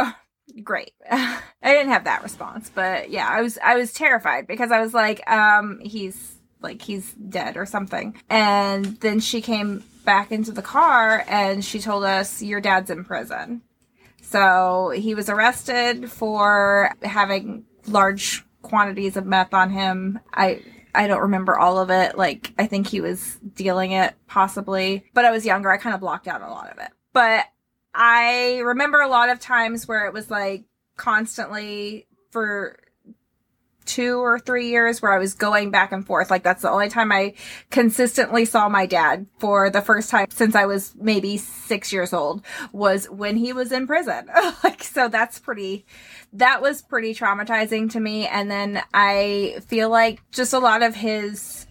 great. 0.64 0.92
I 1.10 1.40
didn't 1.62 1.90
have 1.90 2.04
that 2.04 2.22
response, 2.22 2.70
but 2.74 3.10
yeah, 3.10 3.28
I 3.28 3.42
was 3.42 3.58
I 3.62 3.74
was 3.74 3.92
terrified 3.92 4.46
because 4.46 4.70
I 4.72 4.80
was 4.80 4.94
like, 4.94 5.28
um 5.30 5.80
he's 5.80 6.36
like 6.62 6.80
he's 6.80 7.12
dead 7.12 7.56
or 7.56 7.66
something. 7.66 8.16
And 8.30 8.84
then 9.00 9.20
she 9.20 9.42
came 9.42 9.84
back 10.04 10.32
into 10.32 10.52
the 10.52 10.62
car 10.62 11.24
and 11.28 11.62
she 11.62 11.80
told 11.80 12.04
us 12.04 12.40
your 12.40 12.60
dad's 12.60 12.88
in 12.88 13.04
prison. 13.04 13.62
So 14.22 14.90
he 14.94 15.14
was 15.14 15.28
arrested 15.28 16.10
for 16.10 16.90
having 17.02 17.64
large 17.86 18.44
quantities 18.62 19.16
of 19.16 19.26
meth 19.26 19.54
on 19.54 19.70
him. 19.70 20.20
I 20.32 20.62
I 20.94 21.06
don't 21.06 21.22
remember 21.22 21.58
all 21.58 21.78
of 21.78 21.90
it. 21.90 22.16
Like 22.16 22.52
I 22.58 22.66
think 22.66 22.86
he 22.86 23.00
was 23.00 23.38
dealing 23.54 23.92
it 23.92 24.14
possibly, 24.26 25.04
but 25.14 25.24
I 25.24 25.30
was 25.30 25.46
younger. 25.46 25.70
I 25.70 25.76
kind 25.76 25.94
of 25.94 26.00
blocked 26.00 26.28
out 26.28 26.42
a 26.42 26.48
lot 26.48 26.70
of 26.70 26.78
it. 26.78 26.90
But 27.12 27.46
I 27.94 28.58
remember 28.58 29.00
a 29.00 29.08
lot 29.08 29.28
of 29.28 29.40
times 29.40 29.86
where 29.86 30.06
it 30.06 30.12
was 30.12 30.30
like 30.30 30.64
constantly 30.96 32.06
for 32.30 32.78
two 33.84 34.22
or 34.22 34.38
three 34.38 34.68
years 34.68 35.02
where 35.02 35.12
I 35.12 35.18
was 35.18 35.34
going 35.34 35.70
back 35.70 35.92
and 35.92 36.06
forth. 36.06 36.30
Like 36.30 36.42
that's 36.42 36.62
the 36.62 36.70
only 36.70 36.88
time 36.88 37.12
I 37.12 37.34
consistently 37.70 38.44
saw 38.44 38.68
my 38.68 38.86
dad 38.86 39.26
for 39.38 39.70
the 39.70 39.82
first 39.82 40.10
time 40.10 40.26
since 40.30 40.54
I 40.54 40.66
was 40.66 40.94
maybe 40.98 41.36
six 41.36 41.92
years 41.92 42.12
old 42.12 42.42
was 42.72 43.10
when 43.10 43.36
he 43.36 43.52
was 43.52 43.72
in 43.72 43.86
prison. 43.86 44.30
like, 44.64 44.82
so 44.82 45.08
that's 45.08 45.38
pretty, 45.38 45.84
that 46.34 46.62
was 46.62 46.82
pretty 46.82 47.14
traumatizing 47.14 47.90
to 47.92 48.00
me. 48.00 48.26
And 48.26 48.50
then 48.50 48.82
I 48.94 49.60
feel 49.66 49.90
like 49.90 50.20
just 50.30 50.52
a 50.52 50.58
lot 50.58 50.82
of 50.82 50.94
his 50.94 51.66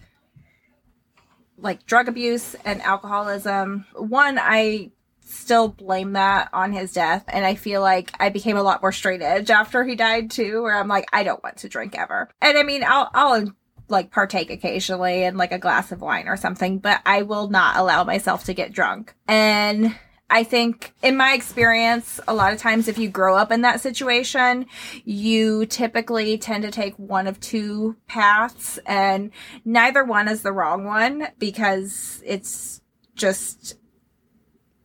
like 1.58 1.86
drug 1.86 2.08
abuse 2.08 2.54
and 2.64 2.82
alcoholism. 2.82 3.86
One, 3.94 4.38
I 4.38 4.90
still 5.24 5.68
blame 5.68 6.12
that 6.12 6.48
on 6.52 6.72
his 6.72 6.92
death. 6.92 7.24
And 7.28 7.44
I 7.44 7.54
feel 7.54 7.80
like 7.80 8.12
I 8.20 8.28
became 8.28 8.56
a 8.56 8.62
lot 8.62 8.82
more 8.82 8.92
straight 8.92 9.22
edge 9.22 9.50
after 9.50 9.84
he 9.84 9.96
died 9.96 10.30
too, 10.30 10.62
where 10.62 10.76
I'm 10.76 10.88
like, 10.88 11.08
I 11.12 11.22
don't 11.22 11.42
want 11.42 11.58
to 11.58 11.68
drink 11.68 11.96
ever. 11.96 12.28
And 12.40 12.58
I 12.58 12.62
mean, 12.62 12.84
I'll, 12.84 13.10
I'll 13.14 13.52
like 13.88 14.10
partake 14.10 14.50
occasionally 14.50 15.24
in 15.24 15.36
like 15.36 15.52
a 15.52 15.58
glass 15.58 15.92
of 15.92 16.00
wine 16.00 16.28
or 16.28 16.36
something, 16.36 16.78
but 16.78 17.00
I 17.04 17.22
will 17.22 17.48
not 17.48 17.76
allow 17.76 18.04
myself 18.04 18.44
to 18.44 18.54
get 18.54 18.72
drunk. 18.72 19.14
And 19.26 19.94
I 20.32 20.44
think 20.44 20.94
in 21.02 21.18
my 21.18 21.34
experience, 21.34 22.18
a 22.26 22.32
lot 22.32 22.54
of 22.54 22.58
times 22.58 22.88
if 22.88 22.96
you 22.96 23.10
grow 23.10 23.36
up 23.36 23.52
in 23.52 23.60
that 23.60 23.82
situation, 23.82 24.64
you 25.04 25.66
typically 25.66 26.38
tend 26.38 26.64
to 26.64 26.70
take 26.70 26.94
one 26.96 27.26
of 27.26 27.38
two 27.38 27.96
paths 28.08 28.78
and 28.86 29.30
neither 29.66 30.02
one 30.04 30.28
is 30.28 30.40
the 30.40 30.50
wrong 30.50 30.86
one 30.86 31.28
because 31.38 32.22
it's 32.24 32.80
just 33.14 33.76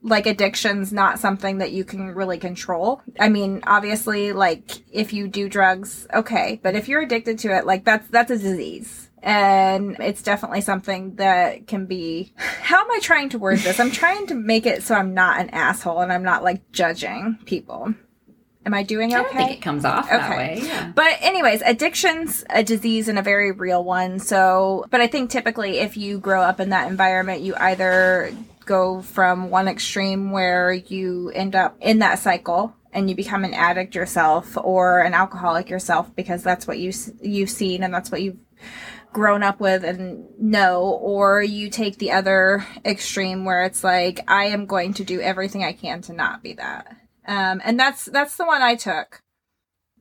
like 0.01 0.25
addiction's 0.25 0.91
not 0.91 1.17
something 1.17 1.59
that 1.59 1.71
you 1.71 1.85
can 1.85 2.13
really 2.13 2.39
control. 2.39 3.01
I 3.17 3.29
mean, 3.29 3.61
obviously 3.65 4.33
like 4.33 4.83
if 4.91 5.13
you 5.13 5.29
do 5.29 5.47
drugs, 5.47 6.07
okay, 6.13 6.59
but 6.61 6.75
if 6.75 6.89
you're 6.89 7.03
addicted 7.03 7.39
to 7.39 7.55
it, 7.55 7.65
like 7.65 7.85
that's 7.85 8.09
that's 8.09 8.31
a 8.31 8.37
disease. 8.37 9.06
And 9.27 9.97
it's 9.99 10.21
definitely 10.21 10.61
something 10.61 11.15
that 11.15 11.67
can 11.67 11.85
be 11.85 12.33
how 12.37 12.79
am 12.79 12.89
I 12.89 12.99
trying 13.01 13.27
to 13.29 13.37
word 13.37 13.59
this? 13.59 13.77
I'm 13.77 13.91
trying 13.91 14.25
to 14.27 14.35
make 14.35 14.65
it 14.65 14.83
so 14.83 14.95
I'm 14.95 15.13
not 15.13 15.41
an 15.41 15.49
asshole 15.49 15.99
and 15.99 16.13
I'm 16.13 16.23
not 16.23 16.45
like 16.45 16.71
judging 16.71 17.37
people. 17.43 17.93
Am 18.65 18.73
I 18.73 18.83
doing 18.83 19.13
I 19.13 19.19
okay? 19.19 19.23
don't 19.23 19.35
think 19.35 19.51
it 19.59 19.61
comes 19.61 19.83
off 19.83 20.09
that 20.09 20.29
way. 20.29 20.61
Yeah. 20.63 20.93
But 20.95 21.17
anyways, 21.19 21.61
addiction's 21.61 22.45
a 22.49 22.63
disease 22.63 23.09
and 23.09 23.19
a 23.19 23.21
very 23.21 23.51
real 23.51 23.83
one. 23.83 24.19
So, 24.19 24.85
but 24.91 25.01
I 25.01 25.07
think 25.07 25.29
typically 25.29 25.79
if 25.79 25.97
you 25.97 26.19
grow 26.19 26.41
up 26.41 26.61
in 26.61 26.69
that 26.69 26.89
environment, 26.89 27.41
you 27.41 27.53
either 27.57 28.31
go 28.65 29.01
from 29.01 29.49
one 29.49 29.67
extreme 29.67 30.31
where 30.31 30.71
you 30.71 31.31
end 31.35 31.53
up 31.53 31.75
in 31.81 31.99
that 31.99 32.19
cycle 32.19 32.73
and 32.93 33.09
you 33.09 33.15
become 33.15 33.43
an 33.43 33.53
addict 33.53 33.93
yourself 33.93 34.57
or 34.57 34.99
an 34.99 35.13
alcoholic 35.13 35.69
yourself 35.69 36.15
because 36.15 36.43
that's 36.43 36.65
what 36.65 36.79
you 36.79 36.93
you've 37.21 37.49
seen 37.49 37.83
and 37.83 37.93
that's 37.93 38.09
what 38.09 38.21
you've 38.21 38.37
grown 39.13 39.43
up 39.43 39.59
with 39.59 39.83
and 39.83 40.25
know 40.39 40.81
or 41.01 41.41
you 41.41 41.69
take 41.69 41.97
the 41.97 42.11
other 42.11 42.65
extreme 42.85 43.45
where 43.45 43.63
it's 43.63 43.83
like 43.83 44.19
I 44.27 44.45
am 44.45 44.65
going 44.65 44.93
to 44.95 45.03
do 45.03 45.19
everything 45.21 45.63
I 45.63 45.73
can 45.73 46.01
to 46.03 46.13
not 46.13 46.43
be 46.43 46.53
that. 46.53 46.95
Um, 47.27 47.61
and 47.63 47.79
that's 47.79 48.05
that's 48.05 48.37
the 48.37 48.45
one 48.45 48.61
I 48.61 48.75
took. 48.75 49.21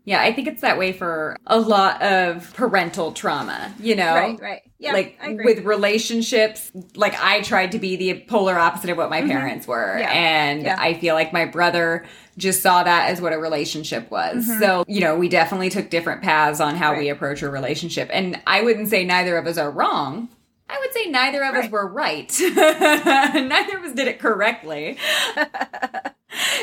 Yeah, 0.04 0.22
I 0.22 0.32
think 0.32 0.46
it's 0.46 0.60
that 0.60 0.78
way 0.78 0.92
for 0.92 1.36
a 1.48 1.58
lot 1.58 2.00
of 2.00 2.54
parental 2.54 3.10
trauma, 3.10 3.74
you 3.80 3.96
know? 3.96 4.14
Right, 4.14 4.40
right. 4.40 4.62
Yeah. 4.78 4.92
like 4.92 5.18
with 5.20 5.64
relationships, 5.64 6.70
like 6.94 7.20
I 7.20 7.40
tried 7.40 7.72
to 7.72 7.80
be 7.80 7.96
the 7.96 8.20
polar 8.28 8.56
opposite 8.56 8.90
of 8.90 8.98
what 8.98 9.10
my 9.10 9.22
parents 9.22 9.66
were. 9.66 9.94
Mm-hmm. 9.94 10.00
Yeah. 10.02 10.10
And 10.12 10.62
Yeah. 10.62 10.76
I 10.78 10.94
feel 10.94 11.16
like 11.16 11.32
my 11.32 11.44
brother 11.44 12.06
just 12.38 12.62
saw 12.62 12.82
that 12.82 13.10
as 13.10 13.20
what 13.20 13.32
a 13.32 13.38
relationship 13.38 14.10
was. 14.10 14.46
So, 14.58 14.84
you 14.86 15.00
know, 15.00 15.16
we 15.16 15.28
definitely 15.28 15.70
took 15.70 15.88
different 15.90 16.22
paths 16.22 16.60
on 16.60 16.74
how 16.76 16.92
we 16.92 17.06
Mm-hmm. 17.06 17.16
Approach 17.16 17.42
a 17.42 17.48
relationship. 17.50 18.10
And 18.12 18.40
I 18.46 18.62
wouldn't 18.62 18.88
say 18.88 19.04
neither 19.04 19.36
of 19.38 19.46
us 19.46 19.56
are 19.58 19.70
wrong. 19.70 20.28
I 20.68 20.78
would 20.80 20.92
say 20.92 21.06
neither 21.06 21.42
of 21.44 21.54
us 21.54 21.70
were 21.70 21.86
right. 21.86 22.30
neither 22.40 23.78
of 23.78 23.84
us 23.84 23.94
did 23.94 24.08
it 24.08 24.18
correctly. 24.18 24.98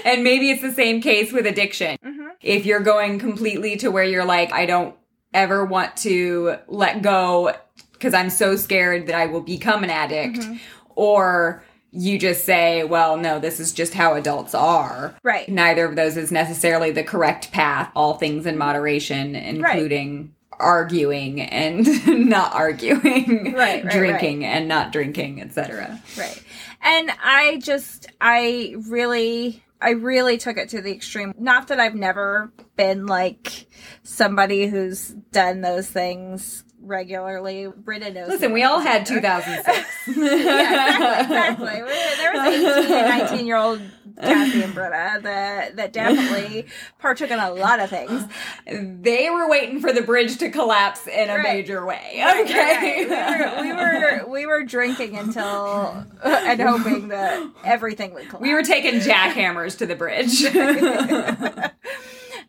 and 0.06 0.24
maybe 0.24 0.50
it's 0.52 0.62
the 0.62 0.74
same 0.74 1.02
case 1.02 1.32
with 1.32 1.46
addiction. 1.46 1.98
Mhm. 2.06 2.30
If 2.42 2.66
you're 2.66 2.82
going 2.82 3.20
completely 3.20 3.78
to 3.78 3.90
where 3.90 4.04
you're 4.04 4.26
like, 4.26 4.52
I 4.52 4.66
don't 4.66 4.96
ever 5.34 5.66
want 5.66 5.96
to 5.98 6.58
let 6.68 7.02
go 7.02 7.54
because 7.94 8.14
I'm 8.14 8.30
so 8.30 8.56
scared 8.58 9.08
that 9.08 9.16
I 9.16 9.28
will 9.28 9.42
become 9.42 9.84
an 9.84 9.90
addict, 9.90 10.36
Mm-hmm. 10.40 10.56
or 10.96 11.64
you 11.94 12.18
just 12.18 12.44
say, 12.44 12.84
well, 12.84 13.18
no, 13.18 13.40
this 13.40 13.60
is 13.60 13.72
just 13.72 13.94
how 13.94 14.16
adults 14.16 14.56
are. 14.56 15.16
Right. 15.22 15.48
Neither 15.48 15.86
of 15.86 15.96
those 15.96 16.18
is 16.18 16.32
necessarily 16.32 16.92
the 16.92 17.04
correct 17.04 17.52
path. 17.52 17.92
All 17.96 18.16
things 18.16 18.48
in 18.48 18.58
moderation, 18.58 19.36
including 19.36 20.34
arguing 20.60 21.42
and 21.42 21.86
not 22.30 22.54
arguing, 22.54 23.54
Right, 23.54 23.84
right, 23.84 23.92
drinking 23.92 24.44
and 24.46 24.68
not 24.68 24.92
drinking, 24.92 25.42
etc. 25.42 26.02
Right. 26.18 26.44
And 26.82 27.12
I 27.24 27.60
just, 27.62 28.08
I 28.20 28.76
really, 28.88 29.64
I 29.80 29.92
really 29.92 30.38
took 30.38 30.58
it 30.58 30.70
to 30.70 30.82
the 30.82 30.92
extreme. 30.92 31.34
Not 31.38 31.68
that 31.68 31.80
I've 31.80 31.96
never 31.96 32.52
been 32.76 33.06
like 33.06 33.68
somebody 34.02 34.66
who's 34.66 35.10
done 35.10 35.62
those 35.62 35.88
things 35.88 36.64
regularly. 36.84 37.68
Britta 37.68 38.12
knows. 38.12 38.30
Listen, 38.30 38.54
we 38.54 38.64
all 38.64 38.80
had 38.80 39.06
2006. 39.06 39.68
yeah, 40.18 41.22
exactly. 41.22 41.68
exactly. 41.68 41.82
There 42.18 42.34
was 42.34 42.86
18 42.86 42.98
and 42.98 43.30
19 43.30 43.46
year 43.46 43.58
old 43.58 43.82
Kathy 44.22 44.62
and 44.62 44.74
Britta 44.74 45.20
that 45.24 45.76
that 45.76 45.94
definitely 45.94 46.68
partook 47.00 47.32
in 47.32 47.40
a 47.40 47.52
lot 47.52 47.80
of 47.80 47.90
things. 47.90 48.26
They 48.66 49.30
were 49.30 49.50
waiting 49.50 49.80
for 49.80 49.92
the 49.92 50.02
bridge 50.02 50.38
to 50.38 50.50
collapse 50.50 51.08
in 51.08 51.30
a 51.30 51.36
right. 51.36 51.44
major 51.44 51.86
way. 51.86 52.24
Okay, 52.42 53.06
right. 53.08 53.62
we, 53.62 53.72
were, 53.72 53.82
we 53.82 54.00
were 54.00 54.32
we 54.32 54.46
were 54.46 54.64
drinking 54.66 55.18
until 55.18 56.06
and 56.24 56.62
hoping 56.62 57.08
that 57.10 57.44
everything 57.64 58.14
would 58.14 58.30
collapse. 58.30 58.42
We 58.42 58.54
were 58.54 58.64
taking 58.64 58.96
jackhammers 59.00 59.78
to 59.80 59.86
the 59.86 59.96
bridge. 59.96 60.44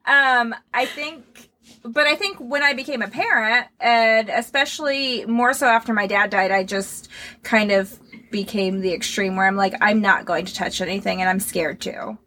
um, 0.07 0.55
I 0.74 0.87
think 0.87 1.51
but 1.85 2.07
I 2.07 2.16
think 2.16 2.39
when 2.39 2.62
I 2.62 2.72
became 2.72 3.03
a 3.03 3.09
parent, 3.09 3.66
and 3.78 4.30
especially 4.30 5.26
more 5.26 5.53
so 5.53 5.66
after 5.66 5.93
my 5.93 6.07
dad 6.07 6.30
died, 6.30 6.51
I 6.51 6.64
just 6.64 7.09
kind 7.43 7.70
of 7.70 7.99
became 8.30 8.80
the 8.80 8.93
extreme 8.93 9.37
where 9.37 9.47
I'm 9.47 9.55
like, 9.55 9.74
I'm 9.80 10.01
not 10.01 10.24
going 10.24 10.47
to 10.47 10.55
touch 10.55 10.80
anything 10.80 11.20
and 11.20 11.30
I'm 11.30 11.39
scared 11.39 11.80
to. 11.82 12.18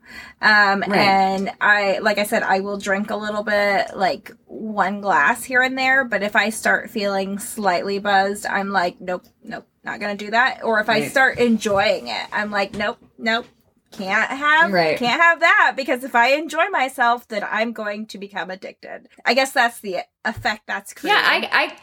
Um, 0.42 0.82
right. 0.82 0.92
and 0.92 1.52
I, 1.60 1.98
like 1.98 2.18
I 2.18 2.24
said, 2.24 2.44
I 2.44 2.62
will 2.62 2.78
drink 2.78 3.10
a 3.10 3.16
little 3.16 3.44
bit, 3.44 3.96
like 3.96 4.32
one 4.46 5.02
glass 5.02 5.44
here 5.44 5.62
and 5.62 5.78
there, 5.78 6.06
but 6.06 6.24
if 6.24 6.36
I 6.36 6.50
start 6.50 6.90
feeling 6.90 7.40
slightly 7.40 8.00
buzzed, 8.00 8.46
I'm 8.46 8.70
like, 8.70 9.02
nope, 9.02 9.26
nope, 9.44 9.68
not 9.84 10.00
gonna 10.00 10.16
do 10.16 10.32
that. 10.32 10.64
Or 10.64 10.80
if 10.80 10.88
right. 10.88 11.04
I 11.04 11.08
start 11.10 11.40
enjoying 11.40 12.08
it, 12.08 12.28
I'm 12.32 12.52
like, 12.52 12.74
nope, 12.74 13.00
nope, 13.18 13.48
can't 13.92 14.30
have 14.30 14.72
right. 14.72 14.98
can't 14.98 15.22
have 15.22 15.40
that 15.40 15.74
because 15.76 16.04
if 16.04 16.14
I 16.14 16.34
enjoy 16.34 16.68
myself, 16.70 17.28
then 17.28 17.46
I'm 17.50 17.72
going 17.72 18.06
to 18.08 18.18
become 18.18 18.50
addicted. 18.50 19.08
I 19.26 19.34
guess 19.34 19.52
that's 19.52 19.80
the 19.80 20.00
effect 20.26 20.64
that's 20.68 20.94
creating. 20.94 21.22
Yeah, 21.22 21.50
I 21.52 21.76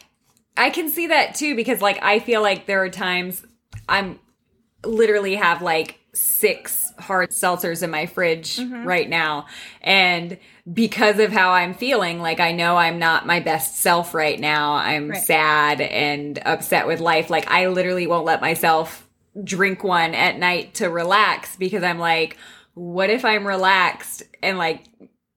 I 0.57 0.65
I 0.67 0.69
can 0.69 0.89
see 0.89 1.07
that 1.07 1.35
too 1.35 1.55
because 1.55 1.81
like 1.81 2.01
I 2.03 2.19
feel 2.19 2.41
like 2.41 2.65
there 2.65 2.83
are 2.83 2.89
times 2.89 3.43
I'm 3.89 4.19
literally 4.83 5.35
have 5.35 5.61
like 5.61 5.99
six 6.13 6.93
hard 6.97 7.31
seltzers 7.31 7.83
in 7.83 7.89
my 7.89 8.05
fridge 8.05 8.57
mm-hmm. 8.57 8.87
right 8.87 9.09
now 9.09 9.47
and 9.81 10.37
because 10.71 11.19
of 11.19 11.31
how 11.31 11.51
I'm 11.51 11.73
feeling 11.73 12.21
like 12.21 12.39
I 12.39 12.53
know 12.53 12.77
I'm 12.77 12.99
not 12.99 13.25
my 13.25 13.41
best 13.41 13.79
self 13.79 14.13
right 14.13 14.39
now 14.39 14.75
I'm 14.75 15.09
right. 15.09 15.21
sad 15.21 15.81
and 15.81 16.39
upset 16.45 16.87
with 16.87 17.01
life 17.01 17.29
like 17.29 17.51
I 17.51 17.67
literally 17.67 18.07
won't 18.07 18.25
let 18.25 18.39
myself 18.39 19.04
drink 19.43 19.83
one 19.83 20.13
at 20.15 20.37
night 20.37 20.75
to 20.75 20.87
relax 20.87 21.55
because 21.55 21.83
I'm 21.83 21.99
like, 21.99 22.37
what 22.73 23.09
if 23.09 23.25
I'm 23.25 23.45
relaxed 23.47 24.23
and 24.43 24.57
like 24.57 24.85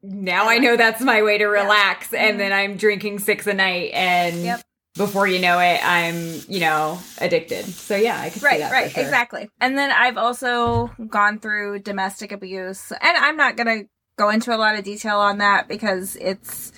now 0.02 0.48
I 0.48 0.58
know 0.58 0.76
that's 0.76 1.00
my 1.00 1.22
way 1.22 1.38
to 1.38 1.46
relax 1.46 2.12
and 2.12 2.30
mm-hmm. 2.30 2.38
then 2.38 2.52
I'm 2.52 2.76
drinking 2.76 3.20
six 3.20 3.46
a 3.46 3.54
night 3.54 3.90
and 3.92 4.42
yep. 4.42 4.62
before 4.94 5.26
you 5.26 5.40
know 5.40 5.58
it 5.58 5.80
I'm, 5.82 6.40
you 6.48 6.60
know, 6.60 6.98
addicted. 7.20 7.64
So 7.64 7.96
yeah, 7.96 8.20
I 8.20 8.30
can 8.30 8.40
see 8.40 8.46
that 8.46 8.70
right, 8.70 8.82
Right, 8.82 8.90
sure. 8.90 9.02
exactly. 9.02 9.50
And 9.60 9.76
then 9.76 9.90
I've 9.90 10.18
also 10.18 10.90
gone 11.08 11.38
through 11.38 11.80
domestic 11.80 12.32
abuse 12.32 12.92
and 12.92 13.16
I'm 13.16 13.36
not 13.36 13.56
going 13.56 13.82
to 13.82 13.88
go 14.16 14.30
into 14.30 14.54
a 14.54 14.58
lot 14.58 14.76
of 14.76 14.84
detail 14.84 15.18
on 15.18 15.38
that 15.38 15.68
because 15.68 16.16
it's 16.16 16.72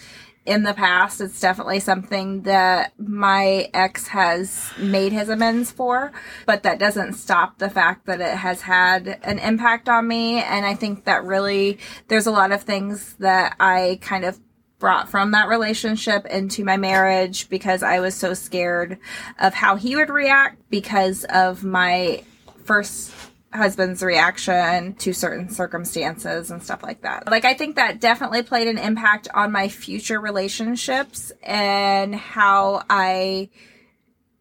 in 0.47 0.63
the 0.63 0.75
past. 0.75 1.21
It's 1.21 1.41
definitely 1.41 1.81
something 1.81 2.43
that 2.43 2.93
my 2.99 3.69
ex 3.75 4.09
has 4.09 4.73
made 4.79 5.13
his 5.13 5.29
amends 5.29 5.71
for, 5.71 6.13
but 6.47 6.63
that 6.63 6.79
doesn't 6.79 7.15
stop 7.15 7.59
the 7.59 7.71
fact 7.71 8.07
that 8.07 8.21
it 8.21 8.37
has 8.37 8.63
had 8.63 9.19
an 9.23 9.39
impact 9.39 9.89
on 9.89 10.09
me. 10.09 10.43
And 10.43 10.65
I 10.65 10.75
think 10.75 11.05
that 11.05 11.25
really, 11.25 11.79
there's 12.09 12.27
a 12.27 12.33
lot 12.33 12.53
of 12.53 12.63
things 12.63 13.15
that 13.19 13.57
I 13.61 13.99
kind 14.01 14.25
of 14.25 14.41
brought 14.79 15.11
from 15.11 15.33
that 15.33 15.47
relationship 15.47 16.25
into 16.27 16.65
my 16.65 16.77
marriage 16.77 17.51
because 17.51 17.83
I 17.83 18.01
was 18.01 18.15
so 18.15 18.33
scared 18.33 18.99
of 19.39 19.53
how 19.53 19.77
he 19.77 19.95
would 19.95 20.09
react 20.09 20.59
because 20.71 21.25
of 21.25 21.63
my 21.63 22.25
first 22.65 23.13
husband's 23.53 24.03
reaction 24.03 24.95
to 24.95 25.13
certain 25.13 25.49
circumstances 25.49 26.51
and 26.51 26.63
stuff 26.63 26.83
like 26.83 27.03
that. 27.03 27.29
Like, 27.29 27.45
I 27.45 27.55
think 27.55 27.77
that 27.77 28.01
definitely 28.01 28.43
played 28.43 28.69
an 28.69 28.79
impact 28.79 29.29
on 29.35 29.51
my 29.51 29.69
future 29.69 30.21
relationships 30.21 31.33
and 31.43 32.15
how 32.15 32.85
I 32.89 33.51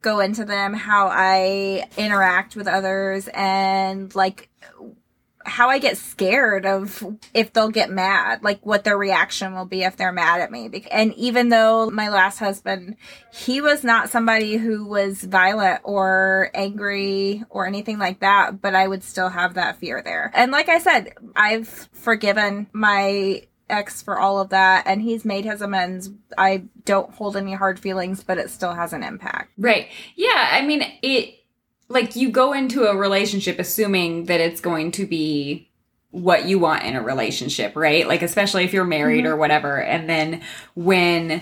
go 0.01 0.20
into 0.20 0.45
them, 0.45 0.74
how 0.74 1.07
I 1.07 1.88
interact 1.97 2.55
with 2.55 2.68
others, 2.68 3.28
and 3.34 4.14
like 4.16 4.49
how 5.50 5.70
I 5.70 5.80
get 5.80 5.97
scared 5.97 6.66
of 6.66 7.04
if 7.34 7.52
they'll 7.52 7.70
get 7.70 7.89
mad, 7.89 8.43
like 8.43 8.66
what 8.66 8.84
their 8.84 8.97
reaction 8.97 9.54
will 9.54 9.66
be 9.66 9.84
if 9.84 9.97
they're 9.97 10.12
mad 10.12 10.41
at 10.41 10.52
me. 10.52 10.86
And 10.91 11.14
even 11.16 11.50
though 11.50 11.89
my 11.89 12.10
last 12.10 12.39
husband, 12.39 12.95
he 13.34 13.60
was 13.60 13.84
not 13.84 14.10
somebody 14.10 14.58
who 14.58 14.86
was 14.86 15.24
violent 15.24 15.82
or 15.84 16.52
angry 16.54 17.43
or 17.50 17.68
anything 17.68 17.97
like 17.97 18.20
that, 18.20 18.62
but 18.62 18.76
I 18.76 18.88
would 18.88 19.04
still 19.04 19.30
have 19.30 19.56
that 19.56 19.78
fear 19.78 20.02
there. 20.04 20.32
And 20.34 20.52
like 20.52 20.70
I 20.70 20.80
said, 20.80 21.14
I've 21.36 21.68
forgiven 21.68 22.68
my 22.72 23.43
ex 23.70 24.02
for 24.02 24.20
all 24.20 24.39
of 24.39 24.50
that 24.50 24.86
and 24.88 25.02
he's 25.02 25.26
made 25.26 25.45
his 25.45 25.62
amends. 25.62 26.10
I 26.38 26.64
don't 26.86 27.14
hold 27.14 27.38
any 27.38 27.54
hard 27.54 27.80
feelings, 27.80 28.24
but 28.24 28.38
it 28.38 28.50
still 28.50 28.74
has 28.74 28.93
an 28.93 29.04
impact. 29.04 29.52
Right. 29.58 29.88
Yeah. 30.16 30.50
I 30.52 30.62
mean, 30.62 30.84
it, 31.02 31.39
like 31.90 32.16
you 32.16 32.30
go 32.30 32.54
into 32.54 32.86
a 32.86 32.96
relationship 32.96 33.60
assuming 33.60 34.26
that 34.26 34.40
it's 34.40 34.62
going 34.62 34.92
to 34.94 35.06
be 35.06 35.70
what 36.12 36.46
you 36.46 36.58
want 36.58 36.84
in 36.84 36.96
a 36.96 37.02
relationship, 37.02 37.76
right? 37.76 38.08
Like 38.08 38.22
especially 38.22 38.64
if 38.64 38.74
you're 38.74 38.86
married 38.86 39.26
mm-hmm. 39.26 39.34
or 39.34 39.38
whatever. 39.38 39.82
And 39.82 40.10
then 40.10 40.42
when 40.76 41.42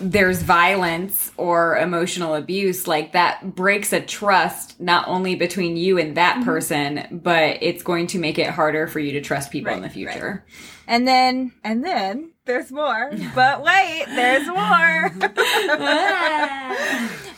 there's 0.00 0.42
violence 0.42 1.30
or 1.36 1.76
emotional 1.78 2.34
abuse, 2.34 2.86
like 2.86 3.12
that 3.12 3.54
breaks 3.54 3.92
a 3.92 4.00
trust 4.00 4.80
not 4.80 5.06
only 5.08 5.34
between 5.34 5.76
you 5.76 5.98
and 5.98 6.16
that 6.16 6.36
mm-hmm. 6.36 6.44
person, 6.44 7.20
but 7.22 7.58
it's 7.60 7.82
going 7.82 8.06
to 8.08 8.18
make 8.18 8.38
it 8.38 8.50
harder 8.50 8.86
for 8.86 8.98
you 8.98 9.12
to 9.12 9.20
trust 9.20 9.50
people 9.50 9.70
right, 9.70 9.76
in 9.76 9.82
the 9.82 9.90
future. 9.90 10.44
Right. 10.46 10.56
And 10.88 11.06
then, 11.06 11.52
and 11.62 11.84
then 11.84 12.32
there's 12.44 12.72
more. 12.72 13.12
But 13.34 13.62
wait, 13.62 14.04
there's 14.08 14.46
more. 14.48 15.12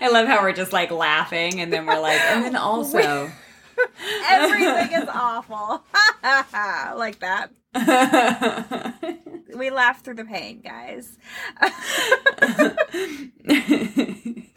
I 0.00 0.08
love 0.10 0.26
how 0.26 0.42
we're 0.42 0.52
just 0.52 0.72
like 0.72 0.90
laughing 0.90 1.60
and 1.60 1.72
then 1.72 1.86
we're 1.86 2.00
like, 2.00 2.20
and 2.20 2.44
then 2.44 2.56
also. 2.70 3.30
Everything 4.30 5.02
is 5.02 5.08
awful. 5.12 5.84
like 6.96 7.18
that. 7.20 7.50
we 9.56 9.70
laugh 9.70 10.02
through 10.02 10.14
the 10.14 10.24
pain, 10.24 10.60
guys. 10.60 11.18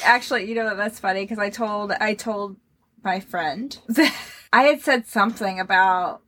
Actually, 0.03 0.47
you 0.47 0.55
know 0.55 0.65
what 0.65 0.77
that's 0.77 0.99
funny 0.99 1.23
because 1.23 1.39
I 1.39 1.49
told 1.49 1.91
I 1.93 2.13
told 2.13 2.57
my 3.03 3.19
friend 3.19 3.75
that 3.87 4.15
I 4.53 4.63
had 4.63 4.81
said 4.81 5.07
something 5.07 5.59
about 5.59 6.21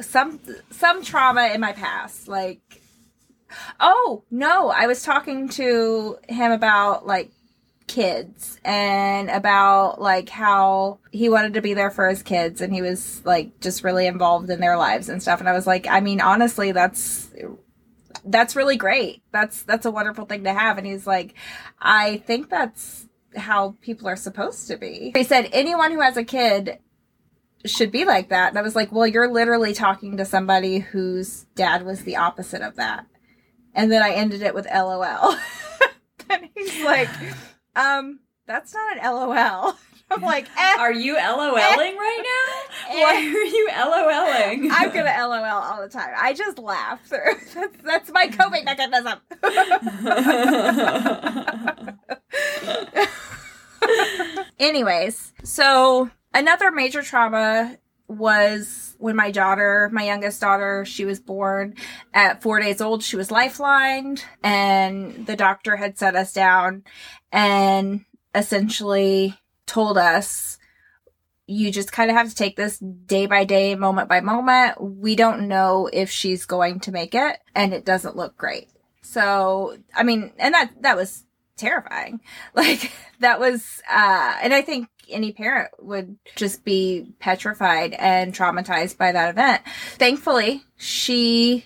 some 0.00 0.40
some 0.70 1.02
trauma 1.02 1.48
in 1.54 1.60
my 1.60 1.72
past, 1.72 2.28
like 2.28 2.82
Oh, 3.78 4.24
no, 4.30 4.70
I 4.70 4.86
was 4.86 5.02
talking 5.02 5.48
to 5.50 6.18
him 6.28 6.52
about 6.52 7.06
like 7.06 7.30
kids 7.90 8.60
and 8.64 9.28
about 9.30 10.00
like 10.00 10.28
how 10.28 11.00
he 11.10 11.28
wanted 11.28 11.54
to 11.54 11.60
be 11.60 11.74
there 11.74 11.90
for 11.90 12.08
his 12.08 12.22
kids 12.22 12.60
and 12.60 12.72
he 12.72 12.80
was 12.80 13.20
like 13.24 13.58
just 13.60 13.82
really 13.82 14.06
involved 14.06 14.48
in 14.48 14.60
their 14.60 14.76
lives 14.76 15.08
and 15.08 15.20
stuff 15.20 15.40
and 15.40 15.48
I 15.48 15.52
was 15.52 15.66
like 15.66 15.88
I 15.88 15.98
mean 15.98 16.20
honestly 16.20 16.70
that's 16.70 17.32
that's 18.24 18.54
really 18.54 18.76
great. 18.76 19.24
That's 19.32 19.64
that's 19.64 19.86
a 19.86 19.90
wonderful 19.90 20.24
thing 20.24 20.44
to 20.44 20.52
have 20.52 20.78
and 20.78 20.86
he's 20.86 21.04
like 21.04 21.34
I 21.80 22.18
think 22.18 22.48
that's 22.48 23.08
how 23.34 23.74
people 23.80 24.06
are 24.06 24.14
supposed 24.14 24.68
to 24.68 24.76
be. 24.76 25.10
He 25.16 25.24
said 25.24 25.48
anyone 25.52 25.90
who 25.90 26.00
has 26.00 26.16
a 26.16 26.22
kid 26.24 26.78
should 27.64 27.90
be 27.90 28.04
like 28.04 28.28
that. 28.28 28.50
And 28.50 28.58
I 28.58 28.62
was 28.62 28.76
like, 28.76 28.92
well, 28.92 29.06
you're 29.06 29.30
literally 29.30 29.74
talking 29.74 30.16
to 30.16 30.24
somebody 30.24 30.78
whose 30.78 31.46
dad 31.56 31.84
was 31.84 32.02
the 32.02 32.16
opposite 32.16 32.62
of 32.62 32.76
that 32.76 33.06
and 33.74 33.90
then 33.90 34.02
I 34.02 34.12
ended 34.12 34.42
it 34.42 34.54
with 34.54 34.66
LOL. 34.66 35.36
and 36.30 36.48
he's 36.54 36.82
like, 36.84 37.08
um, 37.76 38.20
that's 38.46 38.74
not 38.74 38.96
an 38.96 39.04
LOL. 39.04 39.76
I'm 40.12 40.22
like, 40.22 40.48
eh, 40.56 40.76
are 40.78 40.92
you 40.92 41.14
LOLing 41.14 41.60
eh, 41.60 41.76
right 41.76 41.94
now? 41.96 42.94
Eh, 42.94 43.00
Why 43.02 43.14
are 43.14 43.44
you 43.44 43.68
LOLing? 43.72 44.68
I'm 44.72 44.90
gonna 44.92 45.14
LOL 45.16 45.44
all 45.44 45.80
the 45.80 45.88
time. 45.88 46.12
I 46.16 46.34
just 46.34 46.58
laugh. 46.58 47.00
That's, 47.08 47.76
that's 47.84 48.10
my 48.10 48.26
coping 48.26 48.64
mechanism. 48.64 49.20
Anyways, 54.58 55.32
so 55.44 56.10
another 56.34 56.72
major 56.72 57.02
trauma 57.02 57.76
was 58.10 58.96
when 58.98 59.14
my 59.14 59.30
daughter, 59.30 59.88
my 59.92 60.04
youngest 60.04 60.40
daughter, 60.40 60.84
she 60.84 61.04
was 61.04 61.20
born 61.20 61.74
at 62.12 62.42
four 62.42 62.60
days 62.60 62.80
old. 62.80 63.02
She 63.02 63.16
was 63.16 63.30
lifelined 63.30 64.24
and 64.42 65.26
the 65.26 65.36
doctor 65.36 65.76
had 65.76 65.96
set 65.96 66.16
us 66.16 66.32
down 66.32 66.82
and 67.30 68.04
essentially 68.34 69.38
told 69.66 69.96
us, 69.96 70.58
you 71.46 71.70
just 71.70 71.92
kind 71.92 72.10
of 72.10 72.16
have 72.16 72.28
to 72.28 72.34
take 72.34 72.56
this 72.56 72.78
day 72.78 73.26
by 73.26 73.44
day, 73.44 73.74
moment 73.74 74.08
by 74.08 74.20
moment. 74.20 74.80
We 74.80 75.16
don't 75.16 75.48
know 75.48 75.88
if 75.92 76.10
she's 76.10 76.44
going 76.44 76.80
to 76.80 76.92
make 76.92 77.14
it 77.14 77.38
and 77.54 77.72
it 77.72 77.84
doesn't 77.84 78.16
look 78.16 78.36
great. 78.36 78.68
So, 79.02 79.76
I 79.94 80.02
mean, 80.02 80.32
and 80.38 80.54
that, 80.54 80.70
that 80.82 80.96
was 80.96 81.24
terrifying. 81.56 82.20
Like, 82.54 82.92
that 83.20 83.38
was, 83.38 83.80
uh, 83.88 84.38
and 84.42 84.52
I 84.52 84.62
think 84.62 84.88
any 85.12 85.32
parent 85.32 85.70
would 85.78 86.16
just 86.36 86.64
be 86.64 87.12
petrified 87.18 87.92
and 87.94 88.34
traumatized 88.34 88.96
by 88.96 89.12
that 89.12 89.30
event. 89.30 89.62
Thankfully, 89.96 90.62
she 90.76 91.64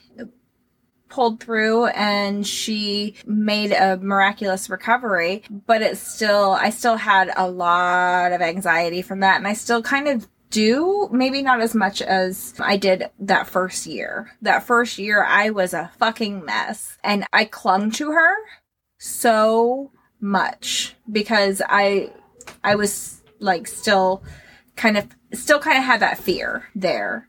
pulled 1.15 1.39
through 1.39 1.87
and 1.87 2.45
she 2.45 3.15
made 3.25 3.71
a 3.71 3.97
miraculous 3.99 4.69
recovery, 4.69 5.45
but 5.67 5.81
it's 5.81 6.01
still, 6.01 6.53
I 6.53 6.71
still 6.71 6.97
had 6.97 7.31
a 7.37 7.49
lot 7.49 8.33
of 8.33 8.41
anxiety 8.41 9.01
from 9.01 9.21
that. 9.21 9.37
And 9.37 9.47
I 9.47 9.53
still 9.53 9.81
kind 9.81 10.09
of 10.09 10.27
do, 10.51 11.09
maybe 11.13 11.41
not 11.43 11.61
as 11.61 11.75
much 11.75 12.03
as 12.03 12.55
I 12.59 12.77
did 12.77 13.11
that 13.21 13.49
first 13.49 13.87
year. 13.87 14.33
That 14.43 14.65
first 14.65 14.99
year, 14.99 15.25
I 15.25 15.51
was 15.51 15.73
a 15.73 15.91
fucking 15.99 16.45
mess 16.45 16.99
and 17.05 17.25
I 17.33 17.45
clung 17.45 17.93
to 17.93 18.11
her 18.11 18.35
so 18.99 19.93
much 20.21 20.97
because 21.11 21.63
I, 21.69 22.13
I 22.63 22.75
was 22.75 23.23
like 23.45 23.67
still 23.69 24.23
kind 24.77 24.97
of, 24.97 25.07
still 25.33 25.61
kind 25.61 25.79
of 25.79 25.85
had 25.85 26.01
that 26.01 26.19
fear 26.19 26.69
there 26.75 27.29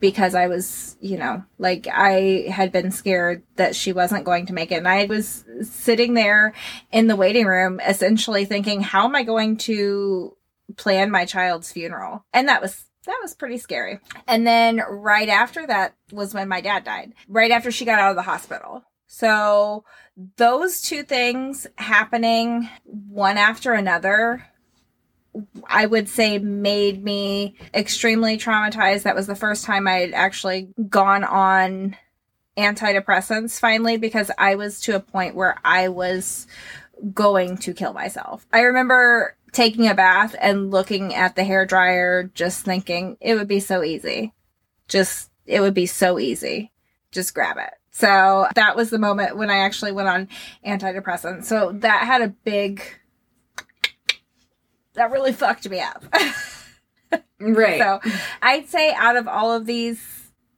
because 0.00 0.34
I 0.34 0.48
was, 0.48 0.98
you 1.00 1.16
know, 1.16 1.44
like 1.56 1.86
I 1.90 2.46
had 2.50 2.72
been 2.72 2.90
scared 2.90 3.42
that 3.56 3.74
she 3.74 3.92
wasn't 3.92 4.26
going 4.26 4.46
to 4.46 4.52
make 4.52 4.70
it. 4.70 4.76
And 4.76 4.88
I 4.88 5.06
was 5.06 5.44
sitting 5.62 6.12
there 6.12 6.52
in 6.92 7.06
the 7.06 7.16
waiting 7.16 7.46
room, 7.46 7.80
essentially 7.80 8.44
thinking, 8.44 8.82
how 8.82 9.06
am 9.06 9.14
I 9.14 9.22
going 9.22 9.56
to 9.58 10.36
plan 10.76 11.10
my 11.10 11.24
child's 11.24 11.72
funeral? 11.72 12.24
And 12.34 12.48
that 12.48 12.60
was, 12.60 12.84
that 13.06 13.18
was 13.22 13.34
pretty 13.34 13.56
scary. 13.56 13.98
And 14.26 14.46
then 14.46 14.82
right 14.88 15.28
after 15.28 15.66
that 15.66 15.94
was 16.12 16.34
when 16.34 16.48
my 16.48 16.60
dad 16.60 16.84
died, 16.84 17.14
right 17.26 17.50
after 17.50 17.70
she 17.70 17.86
got 17.86 17.98
out 17.98 18.10
of 18.10 18.16
the 18.16 18.22
hospital. 18.22 18.82
So 19.06 19.84
those 20.36 20.82
two 20.82 21.02
things 21.02 21.66
happening 21.76 22.68
one 22.84 23.38
after 23.38 23.72
another 23.72 24.44
I 25.66 25.86
would 25.86 26.08
say 26.08 26.38
made 26.38 27.02
me 27.02 27.56
extremely 27.74 28.36
traumatized. 28.36 29.02
That 29.02 29.16
was 29.16 29.26
the 29.26 29.34
first 29.34 29.64
time 29.64 29.86
I 29.88 30.00
had 30.00 30.12
actually 30.12 30.68
gone 30.88 31.24
on 31.24 31.96
antidepressants 32.56 33.58
finally 33.58 33.96
because 33.96 34.30
I 34.38 34.54
was 34.54 34.80
to 34.82 34.94
a 34.94 35.00
point 35.00 35.34
where 35.34 35.58
I 35.64 35.88
was 35.88 36.46
going 37.12 37.58
to 37.58 37.74
kill 37.74 37.92
myself. 37.92 38.46
I 38.52 38.60
remember 38.60 39.36
taking 39.52 39.88
a 39.88 39.94
bath 39.94 40.34
and 40.40 40.70
looking 40.70 41.14
at 41.14 41.36
the 41.36 41.44
hair 41.44 41.66
dryer 41.66 42.30
just 42.34 42.64
thinking 42.64 43.16
it 43.20 43.34
would 43.34 43.48
be 43.48 43.60
so 43.60 43.82
easy. 43.82 44.32
Just 44.88 45.30
it 45.46 45.60
would 45.60 45.74
be 45.74 45.86
so 45.86 46.18
easy. 46.18 46.70
Just 47.10 47.34
grab 47.34 47.56
it. 47.58 47.74
So 47.90 48.48
that 48.54 48.76
was 48.76 48.90
the 48.90 48.98
moment 48.98 49.36
when 49.36 49.50
I 49.50 49.58
actually 49.58 49.92
went 49.92 50.08
on 50.08 50.28
antidepressants. 50.66 51.44
So 51.44 51.72
that 51.76 52.04
had 52.04 52.22
a 52.22 52.28
big 52.28 52.82
that 54.94 55.10
really 55.10 55.32
fucked 55.32 55.68
me 55.68 55.80
up. 55.80 56.04
right. 57.40 57.78
So 57.78 58.00
I'd 58.42 58.68
say 58.68 58.92
out 58.94 59.16
of 59.16 59.28
all 59.28 59.52
of 59.52 59.66
these 59.66 60.00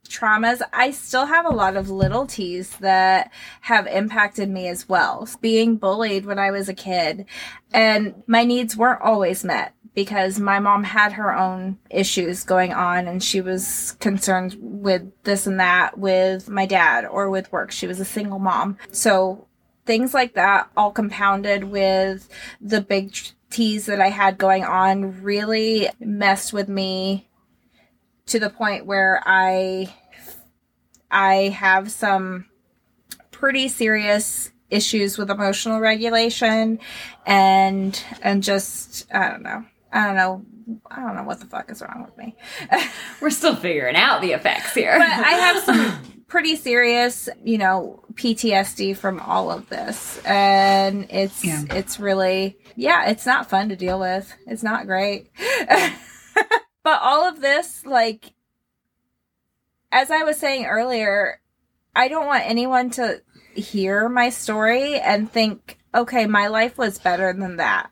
traumas, 0.09 0.63
I 0.73 0.91
still 0.93 1.27
have 1.27 1.47
a 1.47 1.51
lot 1.51 1.77
of 1.77 1.91
little 1.91 2.27
T's 2.27 2.77
that 2.79 3.33
have 3.63 3.87
impacted 3.87 4.49
me 4.49 4.69
as 4.69 4.89
well. 4.89 5.29
Being 5.41 5.77
bullied 5.77 6.27
when 6.27 6.39
I 6.39 6.51
was 6.51 6.69
a 6.69 6.75
kid 6.75 7.27
and 7.73 8.23
my 8.27 8.45
needs 8.45 8.77
weren't 8.77 9.03
always 9.03 9.45
met 9.45 9.75
because 9.95 10.39
my 10.39 10.61
mom 10.61 10.85
had 10.85 11.15
her 11.15 11.35
own 11.35 11.79
issues 11.91 12.45
going 12.45 12.73
on 12.73 13.09
and 13.09 13.23
she 13.23 13.41
was 13.41 13.93
concerned 13.99 14.57
with 14.61 15.11
this 15.25 15.47
and 15.47 15.59
that 15.59 15.99
with 15.99 16.49
my 16.51 16.67
dad 16.67 17.07
or 17.07 17.31
with 17.31 17.51
work. 17.51 17.73
She 17.73 17.87
was 17.87 17.99
a 17.99 18.05
single 18.05 18.39
mom. 18.39 18.77
So 18.93 19.47
things 19.87 20.13
like 20.13 20.35
that 20.35 20.69
all 20.77 20.91
compounded 20.91 21.65
with 21.65 22.29
the 22.61 22.83
big 22.83 23.17
T's 23.51 23.87
that 23.87 24.01
I 24.01 24.09
had 24.09 24.39
going 24.39 24.65
on 24.65 25.23
really 25.23 25.89
messed 26.01 26.53
with 26.53 26.69
me 26.69 27.29
to 28.27 28.39
the 28.39 28.51
point 28.51 28.87
where 28.87 29.23
I 29.25 29.95
I 31.11 31.49
have 31.49 31.91
some 31.91 32.47
pretty 33.31 33.69
serious 33.69 34.51
issues 34.71 35.17
with 35.17 35.31
emotional 35.31 35.81
regulation 35.81 36.79
and 37.25 38.03
and 38.23 38.43
just 38.43 39.07
I 39.15 39.29
don't 39.29 39.43
know. 39.43 39.65
I 39.93 40.07
don't 40.07 40.17
know. 40.17 40.45
I 40.91 41.01
don't 41.01 41.15
know 41.15 41.23
what 41.23 41.39
the 41.39 41.47
fuck 41.47 41.71
is 41.71 41.81
wrong 41.81 42.05
with 42.05 42.17
me. 42.19 42.35
We're 43.21 43.31
still 43.31 43.55
figuring 43.55 43.95
out 43.95 44.21
the 44.21 44.33
effects 44.33 44.75
here. 44.75 44.99
but 44.99 45.09
I 45.09 45.31
have 45.31 45.63
some 45.63 45.99
pretty 46.29 46.57
serious, 46.57 47.29
you 47.45 47.59
know, 47.59 48.03
PTSD 48.15 48.97
from 48.97 49.21
all 49.21 49.51
of 49.51 49.69
this. 49.69 50.21
And 50.25 51.07
it's 51.11 51.45
yeah. 51.45 51.65
it's 51.71 52.01
really 52.01 52.57
yeah, 52.77 53.09
it's 53.09 53.27
not 53.27 53.49
fun 53.49 53.71
to 53.71 53.77
deal 53.77 53.99
with. 53.99 54.33
It's 54.47 54.63
not 54.63 54.87
great. 54.87 55.31
but 56.83 57.01
all 57.03 57.27
of 57.27 57.41
this, 57.41 57.85
like, 57.87 58.33
as 59.91 60.11
I 60.11 60.23
was 60.25 60.37
saying 60.37 60.67
earlier, 60.67 61.41
I 61.95 62.09
don't 62.09 62.27
want 62.27 62.45
anyone 62.45 62.91
to 62.91 63.23
hear 63.55 64.09
my 64.09 64.29
story 64.29 65.01
and 65.01 65.31
think, 65.31 65.79
okay, 65.95 66.27
my 66.27 66.49
life 66.49 66.77
was 66.77 66.99
better 66.99 67.33
than 67.33 67.57
that. 67.57 67.91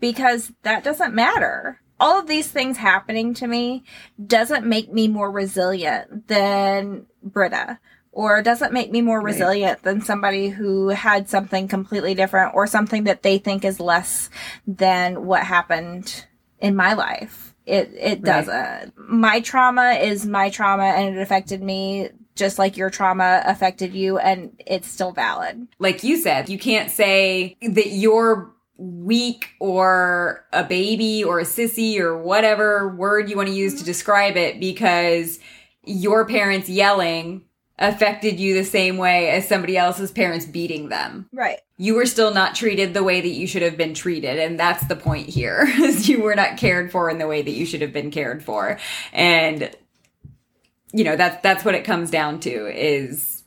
Because 0.00 0.50
that 0.62 0.82
doesn't 0.82 1.14
matter. 1.14 1.80
All 2.02 2.18
of 2.18 2.26
these 2.26 2.48
things 2.48 2.76
happening 2.76 3.32
to 3.34 3.46
me 3.46 3.84
doesn't 4.26 4.66
make 4.66 4.92
me 4.92 5.06
more 5.06 5.30
resilient 5.30 6.26
than 6.26 7.06
Britta 7.22 7.78
or 8.10 8.42
doesn't 8.42 8.72
make 8.72 8.90
me 8.90 9.02
more 9.02 9.18
right. 9.18 9.26
resilient 9.32 9.82
than 9.84 10.02
somebody 10.02 10.48
who 10.48 10.88
had 10.88 11.28
something 11.28 11.68
completely 11.68 12.14
different 12.14 12.56
or 12.56 12.66
something 12.66 13.04
that 13.04 13.22
they 13.22 13.38
think 13.38 13.64
is 13.64 13.78
less 13.78 14.30
than 14.66 15.26
what 15.26 15.44
happened 15.44 16.26
in 16.58 16.74
my 16.74 16.94
life. 16.94 17.54
It 17.66 17.92
it 17.96 18.22
doesn't. 18.22 18.52
Right. 18.52 18.92
My 18.96 19.40
trauma 19.40 19.92
is 19.92 20.26
my 20.26 20.50
trauma 20.50 20.82
and 20.82 21.16
it 21.16 21.20
affected 21.20 21.62
me 21.62 22.10
just 22.34 22.58
like 22.58 22.76
your 22.76 22.90
trauma 22.90 23.42
affected 23.46 23.94
you 23.94 24.18
and 24.18 24.60
it's 24.66 24.88
still 24.88 25.12
valid. 25.12 25.68
Like 25.78 26.02
you 26.02 26.16
said, 26.16 26.48
you 26.48 26.58
can't 26.58 26.90
say 26.90 27.56
that 27.62 27.90
you're 27.90 28.52
weak 28.82 29.50
or 29.60 30.44
a 30.52 30.64
baby 30.64 31.22
or 31.22 31.38
a 31.38 31.44
sissy 31.44 32.00
or 32.00 32.18
whatever 32.18 32.88
word 32.96 33.30
you 33.30 33.36
want 33.36 33.48
to 33.48 33.54
use 33.54 33.76
to 33.76 33.84
describe 33.84 34.36
it 34.36 34.58
because 34.58 35.38
your 35.84 36.26
parents 36.26 36.68
yelling 36.68 37.44
affected 37.78 38.40
you 38.40 38.54
the 38.54 38.64
same 38.64 38.96
way 38.96 39.30
as 39.30 39.46
somebody 39.46 39.76
else's 39.76 40.10
parents 40.10 40.46
beating 40.46 40.88
them. 40.88 41.28
Right. 41.32 41.60
You 41.76 41.94
were 41.94 42.06
still 42.06 42.34
not 42.34 42.56
treated 42.56 42.92
the 42.92 43.04
way 43.04 43.20
that 43.20 43.28
you 43.28 43.46
should 43.46 43.62
have 43.62 43.76
been 43.76 43.94
treated. 43.94 44.38
And 44.38 44.58
that's 44.58 44.84
the 44.86 44.96
point 44.96 45.28
here 45.28 45.64
is 45.80 46.08
you 46.08 46.20
were 46.20 46.34
not 46.34 46.56
cared 46.56 46.90
for 46.90 47.08
in 47.08 47.18
the 47.18 47.28
way 47.28 47.40
that 47.40 47.52
you 47.52 47.64
should 47.64 47.82
have 47.82 47.92
been 47.92 48.10
cared 48.10 48.44
for. 48.44 48.78
And 49.12 49.70
you 50.92 51.04
know, 51.04 51.16
that's 51.16 51.40
that's 51.42 51.64
what 51.64 51.74
it 51.74 51.84
comes 51.84 52.10
down 52.10 52.40
to 52.40 52.66
is 52.66 53.44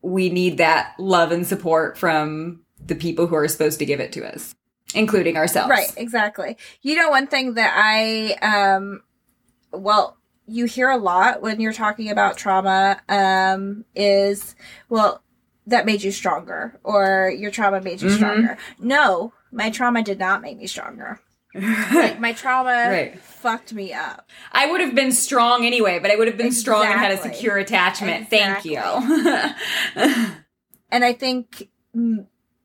we 0.00 0.30
need 0.30 0.58
that 0.58 0.94
love 0.98 1.32
and 1.32 1.46
support 1.46 1.96
from 1.96 2.61
the 2.86 2.94
people 2.94 3.26
who 3.26 3.34
are 3.34 3.48
supposed 3.48 3.78
to 3.78 3.86
give 3.86 4.00
it 4.00 4.12
to 4.12 4.24
us, 4.24 4.54
including 4.94 5.36
ourselves. 5.36 5.70
Right, 5.70 5.92
exactly. 5.96 6.56
You 6.82 6.96
know 6.96 7.10
one 7.10 7.26
thing 7.26 7.54
that 7.54 7.72
I 7.76 8.34
um 8.42 9.02
well 9.72 10.16
you 10.46 10.66
hear 10.66 10.90
a 10.90 10.96
lot 10.96 11.40
when 11.40 11.60
you're 11.60 11.72
talking 11.72 12.10
about 12.10 12.36
trauma 12.36 13.00
um, 13.08 13.84
is, 13.94 14.54
well, 14.88 15.22
that 15.66 15.86
made 15.86 16.02
you 16.02 16.10
stronger 16.10 16.78
or 16.82 17.32
your 17.36 17.50
trauma 17.50 17.80
made 17.80 18.02
you 18.02 18.08
mm-hmm. 18.08 18.16
stronger. 18.16 18.58
No, 18.78 19.32
my 19.52 19.70
trauma 19.70 20.02
did 20.02 20.18
not 20.18 20.42
make 20.42 20.58
me 20.58 20.66
stronger. 20.66 21.20
like 21.54 22.18
my 22.18 22.32
trauma 22.32 22.70
right. 22.90 23.18
fucked 23.20 23.72
me 23.72 23.92
up. 23.92 24.28
I 24.52 24.70
would 24.70 24.80
have 24.80 24.94
been 24.94 25.12
strong 25.12 25.64
anyway, 25.64 25.98
but 25.98 26.10
I 26.10 26.16
would 26.16 26.26
have 26.26 26.36
been 26.36 26.46
exactly. 26.46 26.60
strong 26.60 26.86
and 26.86 27.00
had 27.00 27.12
a 27.12 27.18
secure 27.18 27.58
attachment. 27.58 28.32
Exactly. 28.32 28.74
Thank 28.74 29.54
you. 29.94 30.34
and 30.90 31.04
I 31.04 31.12
think 31.12 31.68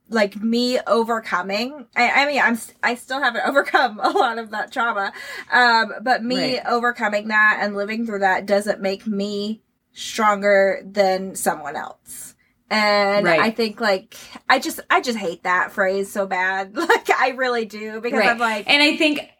like 0.09 0.41
me 0.41 0.79
overcoming 0.87 1.85
I, 1.95 2.23
I, 2.23 2.25
mean 2.25 2.41
i'm 2.41 2.57
i 2.83 2.95
still 2.95 3.21
haven't 3.21 3.41
overcome 3.45 3.99
a 3.99 4.09
lot 4.09 4.37
of 4.37 4.51
that 4.51 4.71
trauma 4.71 5.11
um 5.51 5.93
but 6.01 6.23
me 6.23 6.57
right. 6.57 6.65
overcoming 6.65 7.27
that 7.29 7.59
and 7.61 7.75
living 7.75 8.05
through 8.05 8.19
that 8.19 8.45
doesn't 8.45 8.81
make 8.81 9.05
me 9.05 9.61
stronger 9.93 10.81
than 10.85 11.35
someone 11.35 11.75
else 11.75 12.35
and 12.69 13.25
right. 13.25 13.39
i 13.39 13.49
think 13.49 13.81
like 13.81 14.15
i 14.49 14.59
just 14.59 14.79
i 14.89 15.01
just 15.01 15.17
hate 15.17 15.43
that 15.43 15.71
phrase 15.71 16.11
so 16.11 16.25
bad 16.27 16.75
like 16.77 17.09
i 17.11 17.29
really 17.29 17.65
do 17.65 17.99
because 18.01 18.19
right. 18.19 18.29
i'm 18.29 18.37
like 18.37 18.69
and 18.69 18.81
i 18.81 18.95
think 18.95 19.31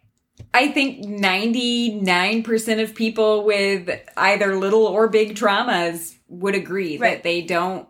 I 0.54 0.68
think 0.68 1.04
99% 1.04 2.82
of 2.82 2.94
people 2.94 3.44
with 3.44 3.90
either 4.16 4.56
little 4.56 4.86
or 4.86 5.08
big 5.08 5.34
traumas 5.34 6.16
would 6.28 6.54
agree 6.54 6.96
that 6.98 7.22
they 7.22 7.42
don't 7.42 7.88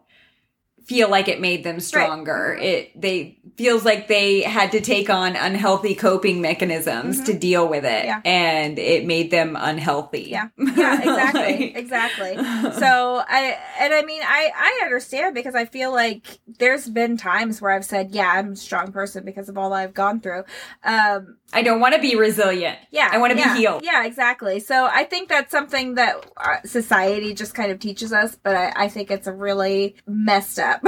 feel 0.89 1.09
like 1.11 1.29
it 1.29 1.41
made 1.41 1.63
them 1.65 1.79
stronger. 1.81 2.59
It 2.61 2.99
they 3.01 3.39
feels 3.57 3.85
like 3.85 4.09
they 4.09 4.41
had 4.43 4.73
to 4.73 4.81
take 4.81 5.11
on 5.11 5.37
unhealthy 5.37 5.95
coping 5.95 6.41
mechanisms 6.41 7.21
to 7.25 7.35
deal 7.37 7.69
with 7.69 7.85
it 7.85 8.05
Yeah. 8.07 8.21
and 8.25 8.79
it 8.79 9.05
made 9.05 9.31
them 9.31 9.57
unhealthy. 9.59 10.23
Yeah, 10.31 10.49
yeah, 10.57 10.99
exactly, 11.01 11.43
Like- 11.43 11.77
exactly. 11.77 12.35
So 12.79 13.23
I 13.29 13.59
and 13.81 13.93
I 13.93 14.03
mean 14.03 14.23
I 14.25 14.51
I 14.57 14.81
understand 14.85 15.35
because 15.35 15.55
I 15.55 15.67
feel 15.67 15.93
like 15.93 16.39
there's 16.59 16.89
been 16.89 17.17
times 17.17 17.61
where 17.61 17.71
I've 17.73 17.85
said, 17.85 18.11
yeah, 18.13 18.33
I'm 18.35 18.53
a 18.53 18.57
strong 18.57 18.91
person 18.91 19.25
because 19.25 19.49
of 19.49 19.59
all 19.59 19.73
I've 19.75 19.95
gone 19.95 20.21
through. 20.21 20.45
Um, 20.85 21.37
I 21.53 21.63
don't 21.63 21.81
want 21.81 21.95
to 21.95 22.01
be 22.01 22.15
resilient. 22.15 22.79
yeah, 22.91 23.09
I 23.11 23.19
wanna 23.19 23.35
be 23.35 23.43
healed. 23.57 23.83
Yeah, 23.85 24.05
exactly. 24.05 24.61
So 24.61 24.87
I 24.87 25.05
think 25.05 25.29
that's 25.29 25.51
something 25.51 25.95
that 25.95 26.27
uh, 26.37 26.57
society 26.65 27.33
just 27.35 27.55
kind 27.55 27.73
of 27.73 27.79
teaches 27.79 28.13
us, 28.13 28.37
but 28.43 28.55
I, 28.55 28.73
I 28.85 28.89
think 28.89 29.11
it's 29.11 29.27
a 29.27 29.33
really 29.33 29.97
messed 30.07 30.59
up. 30.59 30.81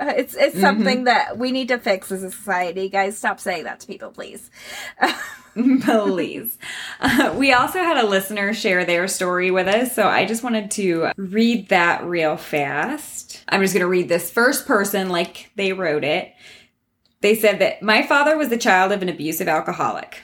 it's 0.00 0.34
it's 0.34 0.54
Mm-hmm. 0.54 0.60
something 0.60 1.04
that 1.04 1.36
we 1.38 1.52
need 1.52 1.68
to 1.68 1.78
fix 1.78 2.10
as 2.10 2.22
a 2.22 2.30
society. 2.30 2.88
Guys, 2.88 3.16
stop 3.18 3.38
saying 3.38 3.64
that 3.64 3.80
to 3.80 3.86
people, 3.86 4.10
please. 4.10 4.50
Please. 5.54 6.58
Uh, 7.00 7.32
we 7.38 7.52
also 7.52 7.78
had 7.78 7.96
a 7.96 8.04
listener 8.06 8.52
share 8.54 8.84
their 8.84 9.06
story 9.06 9.52
with 9.52 9.68
us, 9.68 9.94
so 9.94 10.08
I 10.08 10.24
just 10.24 10.42
wanted 10.42 10.72
to 10.72 11.10
read 11.16 11.68
that 11.68 12.04
real 12.04 12.36
fast. 12.36 13.44
I'm 13.48 13.60
just 13.62 13.72
going 13.72 13.82
to 13.82 13.86
read 13.88 14.08
this 14.08 14.32
first 14.32 14.66
person 14.66 15.10
like 15.10 15.52
they 15.54 15.72
wrote 15.72 16.02
it. 16.02 16.32
They 17.24 17.34
said 17.34 17.58
that 17.60 17.80
my 17.80 18.02
father 18.02 18.36
was 18.36 18.50
the 18.50 18.58
child 18.58 18.92
of 18.92 19.00
an 19.00 19.08
abusive 19.08 19.48
alcoholic. 19.48 20.20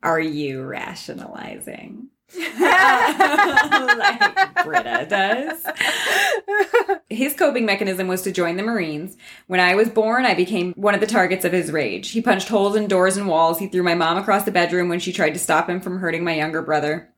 Are 0.00 0.20
you 0.20 0.62
rationalizing? 0.62 2.10
like 2.38 2.54
Britta 4.64 5.06
does. 5.10 5.66
His 7.10 7.34
coping 7.34 7.66
mechanism 7.66 8.06
was 8.06 8.22
to 8.22 8.30
join 8.30 8.56
the 8.56 8.62
Marines. 8.62 9.16
When 9.48 9.58
I 9.58 9.74
was 9.74 9.88
born, 9.88 10.24
I 10.24 10.34
became 10.34 10.72
one 10.74 10.94
of 10.94 11.00
the 11.00 11.06
targets 11.08 11.44
of 11.44 11.50
his 11.50 11.72
rage. 11.72 12.10
He 12.10 12.22
punched 12.22 12.46
holes 12.46 12.76
in 12.76 12.86
doors 12.86 13.16
and 13.16 13.26
walls. 13.26 13.58
He 13.58 13.66
threw 13.66 13.82
my 13.82 13.96
mom 13.96 14.18
across 14.18 14.44
the 14.44 14.52
bedroom 14.52 14.88
when 14.88 15.00
she 15.00 15.12
tried 15.12 15.34
to 15.34 15.40
stop 15.40 15.68
him 15.68 15.80
from 15.80 15.98
hurting 15.98 16.22
my 16.22 16.36
younger 16.36 16.62
brother. 16.62 17.12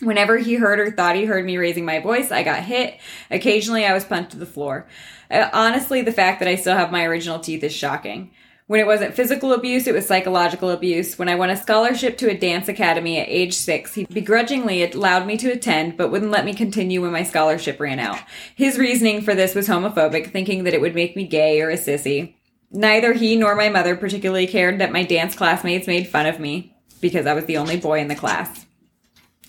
Whenever 0.00 0.38
he 0.38 0.54
heard 0.54 0.80
or 0.80 0.90
thought 0.90 1.16
he 1.16 1.26
heard 1.26 1.44
me 1.44 1.58
raising 1.58 1.84
my 1.84 2.00
voice, 2.00 2.30
I 2.30 2.42
got 2.42 2.62
hit. 2.62 2.98
Occasionally, 3.30 3.84
I 3.84 3.92
was 3.92 4.06
punched 4.06 4.30
to 4.30 4.38
the 4.38 4.46
floor. 4.46 4.86
Uh, 5.30 5.48
honestly, 5.52 6.02
the 6.02 6.12
fact 6.12 6.38
that 6.38 6.48
I 6.48 6.56
still 6.56 6.76
have 6.76 6.92
my 6.92 7.04
original 7.04 7.38
teeth 7.38 7.62
is 7.62 7.72
shocking. 7.72 8.30
When 8.66 8.80
it 8.80 8.86
wasn't 8.86 9.14
physical 9.14 9.54
abuse, 9.54 9.86
it 9.86 9.94
was 9.94 10.06
psychological 10.06 10.70
abuse. 10.70 11.18
When 11.18 11.30
I 11.30 11.36
won 11.36 11.48
a 11.48 11.56
scholarship 11.56 12.18
to 12.18 12.28
a 12.28 12.36
dance 12.36 12.68
academy 12.68 13.18
at 13.18 13.28
age 13.28 13.54
six, 13.54 13.94
he 13.94 14.04
begrudgingly 14.04 14.82
allowed 14.82 15.26
me 15.26 15.38
to 15.38 15.50
attend, 15.50 15.96
but 15.96 16.10
wouldn't 16.10 16.30
let 16.30 16.44
me 16.44 16.52
continue 16.52 17.00
when 17.00 17.12
my 17.12 17.22
scholarship 17.22 17.80
ran 17.80 17.98
out. 17.98 18.18
His 18.54 18.78
reasoning 18.78 19.22
for 19.22 19.34
this 19.34 19.54
was 19.54 19.68
homophobic, 19.68 20.32
thinking 20.32 20.64
that 20.64 20.74
it 20.74 20.82
would 20.82 20.94
make 20.94 21.16
me 21.16 21.26
gay 21.26 21.62
or 21.62 21.70
a 21.70 21.78
sissy. 21.78 22.34
Neither 22.70 23.14
he 23.14 23.36
nor 23.36 23.54
my 23.54 23.70
mother 23.70 23.96
particularly 23.96 24.46
cared 24.46 24.78
that 24.80 24.92
my 24.92 25.02
dance 25.02 25.34
classmates 25.34 25.86
made 25.86 26.06
fun 26.06 26.26
of 26.26 26.38
me, 26.38 26.76
because 27.00 27.26
I 27.26 27.32
was 27.32 27.46
the 27.46 27.56
only 27.56 27.78
boy 27.78 28.00
in 28.00 28.08
the 28.08 28.14
class. 28.14 28.66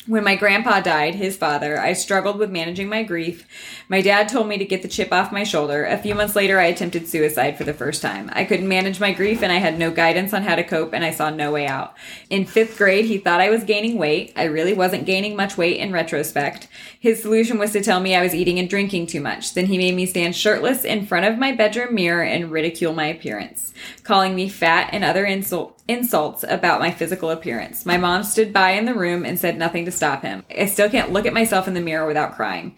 When 0.10 0.24
my 0.24 0.36
grandpa 0.36 0.80
died, 0.80 1.14
his 1.14 1.38
father, 1.38 1.80
I 1.80 1.94
struggled 1.94 2.40
with 2.40 2.50
managing 2.50 2.90
my 2.90 3.04
grief. 3.04 3.46
My 3.90 4.02
dad 4.02 4.28
told 4.28 4.48
me 4.48 4.58
to 4.58 4.66
get 4.66 4.82
the 4.82 4.88
chip 4.88 5.14
off 5.14 5.32
my 5.32 5.44
shoulder. 5.44 5.86
A 5.86 6.00
few 6.00 6.16
months 6.16 6.36
later, 6.36 6.60
I 6.60 6.64
attempted 6.64 7.08
suicide 7.08 7.60
for 7.60 7.64
the 7.64 7.76
first 7.76 8.02
time. 8.02 8.28
I 8.34 8.44
couldn't 8.44 8.68
manage 8.68 9.00
my 9.00 9.14
grief 9.14 9.44
and 9.44 9.52
I 9.52 9.58
had 9.58 9.78
no 9.78 9.92
guidance 9.92 10.34
on 10.34 10.42
how 10.42 10.56
to 10.56 10.64
cope 10.64 10.94
and 10.94 11.06
I 11.06 11.12
saw 11.12 11.30
no 11.30 11.52
way 11.52 11.68
out. 11.68 11.94
In 12.32 12.46
fifth 12.46 12.76
grade, 12.76 13.06
he 13.06 13.20
thought 13.20 13.40
I 13.40 13.52
was 13.52 13.64
gaining 13.64 14.00
weight. 14.00 14.34
I 14.36 14.46
really 14.46 14.74
wasn't 14.74 15.06
gaining 15.06 15.36
much 15.36 15.60
weight 15.60 15.78
in 15.78 15.92
retrospect. 15.92 16.68
His 17.00 17.22
solution 17.22 17.60
was 17.60 17.72
to 17.74 17.84
tell 17.84 18.00
me 18.00 18.16
I 18.16 18.24
was 18.24 18.34
eating 18.34 18.58
and 18.58 18.68
drinking 18.68 19.06
too 19.06 19.22
much. 19.22 19.54
Then 19.54 19.68
he 19.68 19.78
made 19.78 19.94
me 19.94 20.08
stand 20.08 20.36
shirtless 20.36 20.86
in 20.86 21.06
front 21.06 21.28
of 21.28 21.38
my 21.38 21.52
bedroom 21.52 21.94
mirror 21.94 22.24
and 22.24 22.50
ridicule 22.50 22.94
my 22.94 23.06
appearance, 23.06 23.76
calling 24.02 24.34
me 24.34 24.50
fat 24.50 24.90
and 24.92 25.04
other 25.04 25.26
insult 25.26 25.79
insults 25.90 26.44
about 26.48 26.80
my 26.80 26.92
physical 26.92 27.32
appearance. 27.32 27.86
My 27.86 27.98
mom 27.98 28.24
stood 28.24 28.54
by 28.54 28.72
in 28.72 28.86
the 28.86 28.94
room 28.94 29.26
and 29.26 29.40
said 29.40 29.58
nothing 29.58 29.86
to 29.86 29.92
stop 29.92 30.22
him. 30.22 30.44
I 30.56 30.68
still 30.68 30.90
can't 30.90 31.12
look 31.12 31.26
at 31.26 31.34
myself 31.34 31.68
in 31.68 31.74
the 31.74 31.82
mirror 31.82 32.06
without 32.06 32.36
crying. 32.36 32.78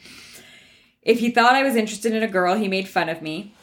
If 1.02 1.20
he 1.20 1.30
thought 1.30 1.56
I 1.56 1.64
was 1.64 1.76
interested 1.76 2.14
in 2.14 2.24
a 2.24 2.28
girl, 2.28 2.56
he 2.56 2.68
made 2.68 2.88
fun 2.88 3.10
of 3.10 3.22
me. 3.22 3.54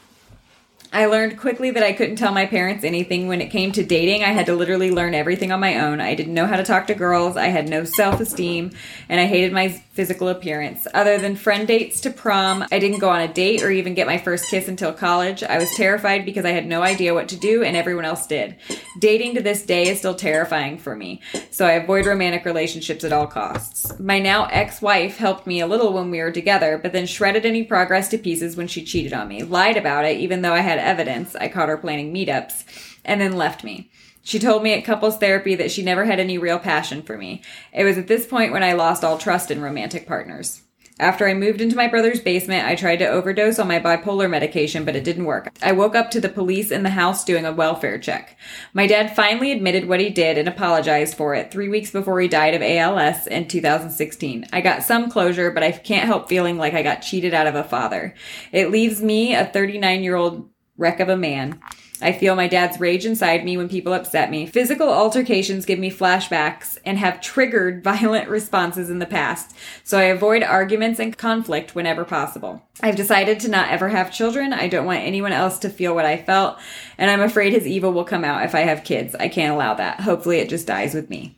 I 0.93 1.07
learned 1.07 1.39
quickly 1.39 1.71
that 1.71 1.83
I 1.83 1.93
couldn't 1.93 2.17
tell 2.17 2.33
my 2.33 2.47
parents 2.47 2.83
anything 2.83 3.29
when 3.29 3.43
it 3.43 3.51
came 3.51 3.73
to 3.73 3.85
dating. 3.85 4.25
I 4.25 4.29
had 4.29 4.47
to 4.47 4.55
literally 4.55 4.91
learn 4.91 5.15
everything 5.15 5.53
on 5.53 5.61
my 5.61 5.79
own. 5.81 6.01
I 6.01 6.15
didn't 6.15 6.33
know 6.33 6.47
how 6.47 6.57
to 6.57 6.63
talk 6.63 6.87
to 6.87 6.95
girls. 6.95 7.37
I 7.37 7.49
had 7.49 7.69
no 7.69 7.85
self 7.85 8.21
esteem 8.21 8.71
and 9.09 9.21
I 9.21 9.27
hated 9.27 9.53
my 9.53 9.83
physical 9.99 10.29
appearance. 10.29 10.87
Other 10.95 11.19
than 11.19 11.35
friend 11.35 11.67
dates 11.67 12.01
to 12.03 12.11
prom, 12.11 12.65
I 12.71 12.79
didn't 12.79 13.01
go 13.01 13.11
on 13.11 13.21
a 13.21 13.27
date 13.27 13.65
or 13.65 13.73
even 13.73 13.95
get 13.95 14.07
my 14.07 14.17
first 14.17 14.49
kiss 14.49 14.69
until 14.69 14.93
college. 14.93 15.43
I 15.43 15.59
was 15.59 15.75
terrified 15.75 16.25
because 16.25 16.45
I 16.45 16.53
had 16.53 16.69
no 16.69 16.83
idea 16.83 17.15
what 17.15 17.29
to 17.31 17.37
do 17.37 17.65
and 17.65 17.77
everyone 17.77 18.05
else 18.05 18.25
did. 18.25 18.55
Dating 19.01 19.35
to 19.35 19.43
this 19.43 19.65
day 19.65 19.89
is 19.89 19.99
still 19.99 20.15
terrifying 20.15 20.79
for 20.79 20.95
me, 20.95 21.21
so 21.51 21.67
I 21.67 21.73
avoid 21.73 22.07
romantic 22.07 22.45
relationships 22.45 23.03
at 23.03 23.13
all 23.13 23.27
costs. 23.27 23.99
My 23.99 24.21
now 24.21 24.45
ex 24.53 24.81
wife 24.81 25.17
helped 25.17 25.49
me 25.49 25.59
a 25.59 25.67
little 25.67 25.93
when 25.93 26.13
we 26.13 26.21
were 26.21 26.31
together, 26.31 26.79
but 26.79 26.93
then 26.93 27.07
shredded 27.07 27.45
any 27.45 27.65
progress 27.65 28.07
to 28.11 28.19
pieces 28.19 28.57
when 28.57 28.69
she 28.69 28.85
cheated 28.85 29.13
on 29.13 29.27
me, 29.27 29.43
lied 29.43 29.77
about 29.77 30.05
it, 30.05 30.21
even 30.21 30.43
though 30.43 30.55
I 30.55 30.61
had 30.61 30.79
evidence. 30.79 31.35
I 31.35 31.49
caught 31.49 31.69
her 31.69 31.77
planning 31.77 32.15
meetups, 32.15 32.63
and 33.05 33.21
then 33.21 33.33
left 33.33 33.65
me. 33.65 33.91
She 34.29 34.39
told 34.39 34.63
me 34.63 34.75
at 34.75 34.85
couples 34.85 35.17
therapy 35.17 35.55
that 35.55 35.71
she 35.71 35.83
never 35.83 36.05
had 36.05 36.21
any 36.21 36.37
real 36.37 36.59
passion 36.59 37.01
for 37.01 37.17
me. 37.17 37.41
It 37.73 37.85
was 37.85 37.97
at 37.97 38.09
this 38.09 38.27
point 38.27 38.53
when 38.53 38.63
I 38.63 38.75
lost 38.75 39.03
all 39.03 39.17
trust 39.17 39.51
in 39.51 39.63
romantic 39.63 40.07
partners. 40.07 40.61
After 41.01 41.27
I 41.27 41.33
moved 41.33 41.63
into 41.63 41.75
my 41.75 41.89
brother's 41.89 42.21
basement, 42.21 42.67
I 42.67 42.75
tried 42.75 42.99
to 42.99 43.09
overdose 43.09 43.59
on 43.59 43.69
my 43.69 43.81
bipolar 43.81 44.29
medication, 44.29 44.85
but 44.85 44.95
it 44.95 45.03
didn't 45.03 45.25
work. 45.25 45.57
I 45.63 45.73
woke 45.73 45.95
up 45.95 46.11
to 46.11 46.21
the 46.21 46.29
police 46.29 46.71
in 46.71 46.83
the 46.83 46.91
house 46.91 47.25
doing 47.25 47.47
a 47.47 47.55
welfare 47.55 47.99
check. 47.99 48.37
My 48.75 48.87
dad 48.87 49.17
finally 49.17 49.51
admitted 49.51 49.89
what 49.89 50.01
he 50.01 50.11
did 50.11 50.37
and 50.37 50.47
apologized 50.47 51.15
for 51.15 51.35
it 51.35 51.51
three 51.51 51.71
weeks 51.71 51.91
before 51.91 52.21
he 52.21 52.29
died 52.29 52.53
of 52.53 52.61
ALS 52.61 53.27
in 53.29 53.49
2016. 53.49 54.47
I 54.53 54.61
got 54.61 54.83
some 54.83 55.11
closure, 55.11 55.51
but 55.51 55.63
I 55.63 55.73
can't 55.73 56.05
help 56.05 56.29
feeling 56.29 56.59
like 56.59 56.75
I 56.75 56.83
got 56.83 57.01
cheated 57.01 57.33
out 57.33 57.47
of 57.47 57.55
a 57.55 57.65
father. 57.65 58.13
It 58.53 58.71
leaves 58.71 59.01
me, 59.01 59.35
a 59.35 59.47
39 59.47 60.03
year 60.03 60.17
old 60.17 60.51
wreck 60.77 61.01
of 61.01 61.09
a 61.09 61.17
man. 61.17 61.63
I 62.01 62.13
feel 62.13 62.37
my 62.37 62.47
dad's 62.47 62.79
rage 62.79 63.05
inside 63.05 63.45
me 63.45 63.57
when 63.57 63.69
people 63.69 63.93
upset 63.93 64.31
me. 64.31 64.47
Physical 64.47 64.89
altercations 64.89 65.67
give 65.67 65.79
me 65.79 65.91
flashbacks 65.91 66.79
and 66.85 66.97
have 66.99 67.21
triggered 67.21 67.83
violent 67.85 68.29
responses 68.29 68.91
in 68.91 68.99
the 68.99 69.07
past, 69.07 69.55
so 69.85 69.99
I 69.99 70.05
avoid 70.05 70.43
arguments 70.43 71.01
and 71.01 71.17
conflict 71.17 71.75
whenever 71.75 72.05
possible. 72.05 72.63
I've 72.81 72.97
decided 72.97 73.41
to 73.41 73.49
not 73.49 73.71
ever 73.71 73.89
have 73.89 74.13
children. 74.13 74.53
I 74.53 74.69
don't 74.69 74.87
want 74.87 75.01
anyone 75.01 75.33
else 75.33 75.59
to 75.61 75.71
feel 75.71 75.95
what 75.95 76.07
I 76.07 76.17
felt, 76.23 76.59
and 76.97 77.11
I'm 77.11 77.21
afraid 77.21 77.53
his 77.53 77.67
evil 77.67 77.93
will 77.93 78.05
come 78.05 78.25
out 78.25 78.45
if 78.45 78.55
I 78.55 78.61
have 78.61 78.85
kids. 78.85 79.15
I 79.15 79.29
can't 79.29 79.55
allow 79.55 79.75
that. 79.75 80.01
Hopefully, 80.01 80.39
it 80.39 80.49
just 80.49 80.67
dies 80.67 80.95
with 80.95 81.11
me. 81.11 81.37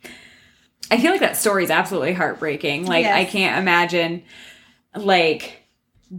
I 0.91 0.99
feel 0.99 1.11
like 1.11 1.21
that 1.21 1.37
story 1.37 1.63
is 1.63 1.71
absolutely 1.71 2.13
heartbreaking. 2.13 2.85
Like, 2.85 3.05
Yes. 3.05 3.15
I 3.15 3.25
can't 3.25 3.57
imagine, 3.59 4.23
like, 4.93 5.63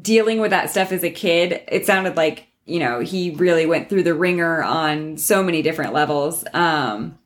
dealing 0.01 0.41
with 0.41 0.51
that 0.51 0.71
stuff 0.71 0.93
as 0.93 1.05
a 1.05 1.11
kid. 1.11 1.61
It 1.69 1.85
sounded 1.87 2.17
like, 2.17 2.47
you 2.65 2.79
know, 2.79 3.01
he 3.01 3.31
really 3.33 3.67
went 3.67 3.89
through 3.89 4.05
the 4.05 4.15
wringer 4.15 4.63
on 4.63 5.17
so 5.17 5.43
many 5.43 5.63
different 5.63 5.93
levels. 5.93 6.45
Um, 6.53 7.19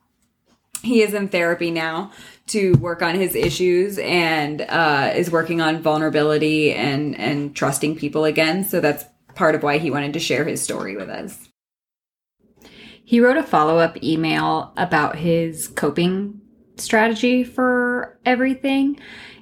he 0.81 1.01
is 1.01 1.13
in 1.13 1.27
therapy 1.27 1.71
now 1.71 2.11
to 2.47 2.73
work 2.75 3.01
on 3.01 3.15
his 3.15 3.35
issues 3.35 3.97
and 3.99 4.61
uh, 4.61 5.11
is 5.15 5.29
working 5.29 5.61
on 5.61 5.81
vulnerability 5.81 6.73
and 6.73 7.17
and 7.19 7.55
trusting 7.55 7.95
people 7.95 8.25
again. 8.25 8.63
So 8.63 8.79
that's 8.79 9.05
part 9.35 9.55
of 9.55 9.63
why 9.63 9.77
he 9.77 9.91
wanted 9.91 10.13
to 10.13 10.19
share 10.19 10.45
his 10.45 10.61
story 10.61 10.95
with 10.95 11.09
us. 11.09 11.49
He 13.03 13.19
wrote 13.19 13.37
a 13.37 13.43
follow 13.43 13.77
up 13.77 14.01
email 14.03 14.73
about 14.75 15.15
his 15.15 15.67
coping 15.67 16.41
strategy 16.77 17.43
for 17.43 18.19
everything. 18.25 18.99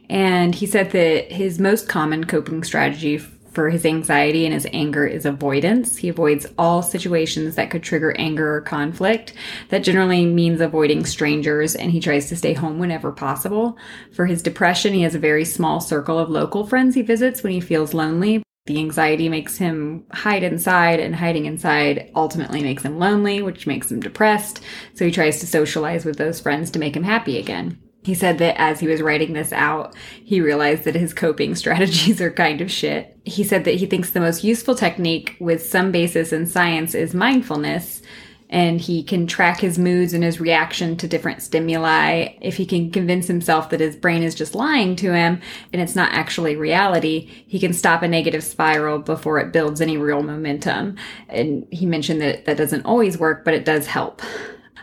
And 0.09 0.53
he 0.53 0.67
said 0.67 0.91
that 0.91 1.31
his 1.31 1.59
most 1.59 1.89
common 1.89 2.25
coping 2.25 2.63
strategy 2.63 3.17
for 3.55 3.69
his 3.69 3.85
anxiety 3.85 4.45
and 4.45 4.53
his 4.53 4.67
anger 4.73 5.07
is 5.07 5.25
avoidance. 5.25 5.95
He 5.95 6.09
avoids 6.09 6.45
all 6.57 6.83
situations 6.83 7.55
that 7.55 7.71
could 7.71 7.81
trigger 7.81 8.13
anger 8.19 8.55
or 8.55 8.61
conflict. 8.61 9.33
That 9.69 9.83
generally 9.83 10.25
means 10.25 10.59
avoiding 10.59 11.05
strangers, 11.05 11.73
and 11.73 11.89
he 11.89 12.01
tries 12.01 12.27
to 12.29 12.35
stay 12.35 12.53
home 12.53 12.77
whenever 12.77 13.13
possible. 13.13 13.77
For 14.11 14.25
his 14.25 14.43
depression, 14.43 14.93
he 14.93 15.03
has 15.03 15.15
a 15.15 15.19
very 15.19 15.45
small 15.45 15.79
circle 15.79 16.19
of 16.19 16.29
local 16.29 16.67
friends 16.67 16.93
he 16.93 17.01
visits 17.01 17.41
when 17.41 17.53
he 17.53 17.61
feels 17.61 17.93
lonely. 17.93 18.43
The 18.65 18.79
anxiety 18.79 19.29
makes 19.29 19.57
him 19.57 20.05
hide 20.11 20.43
inside, 20.43 20.99
and 20.99 21.15
hiding 21.15 21.45
inside 21.45 22.11
ultimately 22.13 22.61
makes 22.61 22.83
him 22.83 22.99
lonely, 22.99 23.41
which 23.41 23.67
makes 23.67 23.89
him 23.89 24.01
depressed. 24.01 24.59
So 24.95 25.05
he 25.05 25.11
tries 25.11 25.39
to 25.39 25.47
socialize 25.47 26.03
with 26.03 26.17
those 26.17 26.41
friends 26.41 26.71
to 26.71 26.79
make 26.79 26.95
him 26.95 27.03
happy 27.03 27.37
again. 27.37 27.79
He 28.05 28.13
said 28.13 28.37
that 28.37 28.61
as 28.61 28.79
he 28.79 28.87
was 28.87 29.01
writing 29.01 29.33
this 29.33 29.51
out, 29.51 29.95
he 30.23 30.39
realized 30.39 30.83
that 30.83 30.93
his 30.93 31.11
coping 31.11 31.55
strategies 31.63 32.21
are 32.21 32.29
kind 32.29 32.61
of 32.61 32.69
shit. 32.69 33.17
He 33.25 33.43
said 33.43 33.63
that 33.63 33.73
he 33.73 33.87
thinks 33.87 34.11
the 34.11 34.19
most 34.19 34.43
useful 34.43 34.75
technique 34.75 35.35
with 35.39 35.65
some 35.65 35.91
basis 35.91 36.31
in 36.31 36.45
science 36.45 36.93
is 36.93 37.15
mindfulness. 37.15 38.03
and 38.47 38.79
he 38.79 39.01
can 39.01 39.25
track 39.25 39.59
his 39.59 39.79
moods 39.79 40.13
and 40.13 40.23
his 40.23 40.39
reaction 40.39 40.95
to 40.95 41.07
different 41.07 41.41
stimuli. 41.41 42.27
If 42.41 42.57
he 42.57 42.65
can 42.67 42.91
convince 42.91 43.25
himself 43.25 43.71
that 43.71 43.79
his 43.79 43.95
brain 43.95 44.21
is 44.21 44.35
just 44.35 44.53
lying 44.53 44.95
to 44.97 45.11
him 45.11 45.41
and 45.73 45.81
it's 45.81 45.95
not 45.95 46.13
actually 46.13 46.55
reality, 46.55 47.27
he 47.47 47.59
can 47.59 47.73
stop 47.73 48.03
a 48.03 48.07
negative 48.07 48.43
spiral 48.43 48.99
before 48.99 49.39
it 49.39 49.51
builds 49.51 49.81
any 49.81 49.97
real 49.97 50.21
momentum. 50.21 50.95
And 51.27 51.67
he 51.71 51.87
mentioned 51.87 52.21
that 52.21 52.45
that 52.45 52.55
doesn't 52.55 52.85
always 52.85 53.17
work, 53.17 53.43
but 53.43 53.55
it 53.55 53.65
does 53.65 53.87
help. 53.87 54.21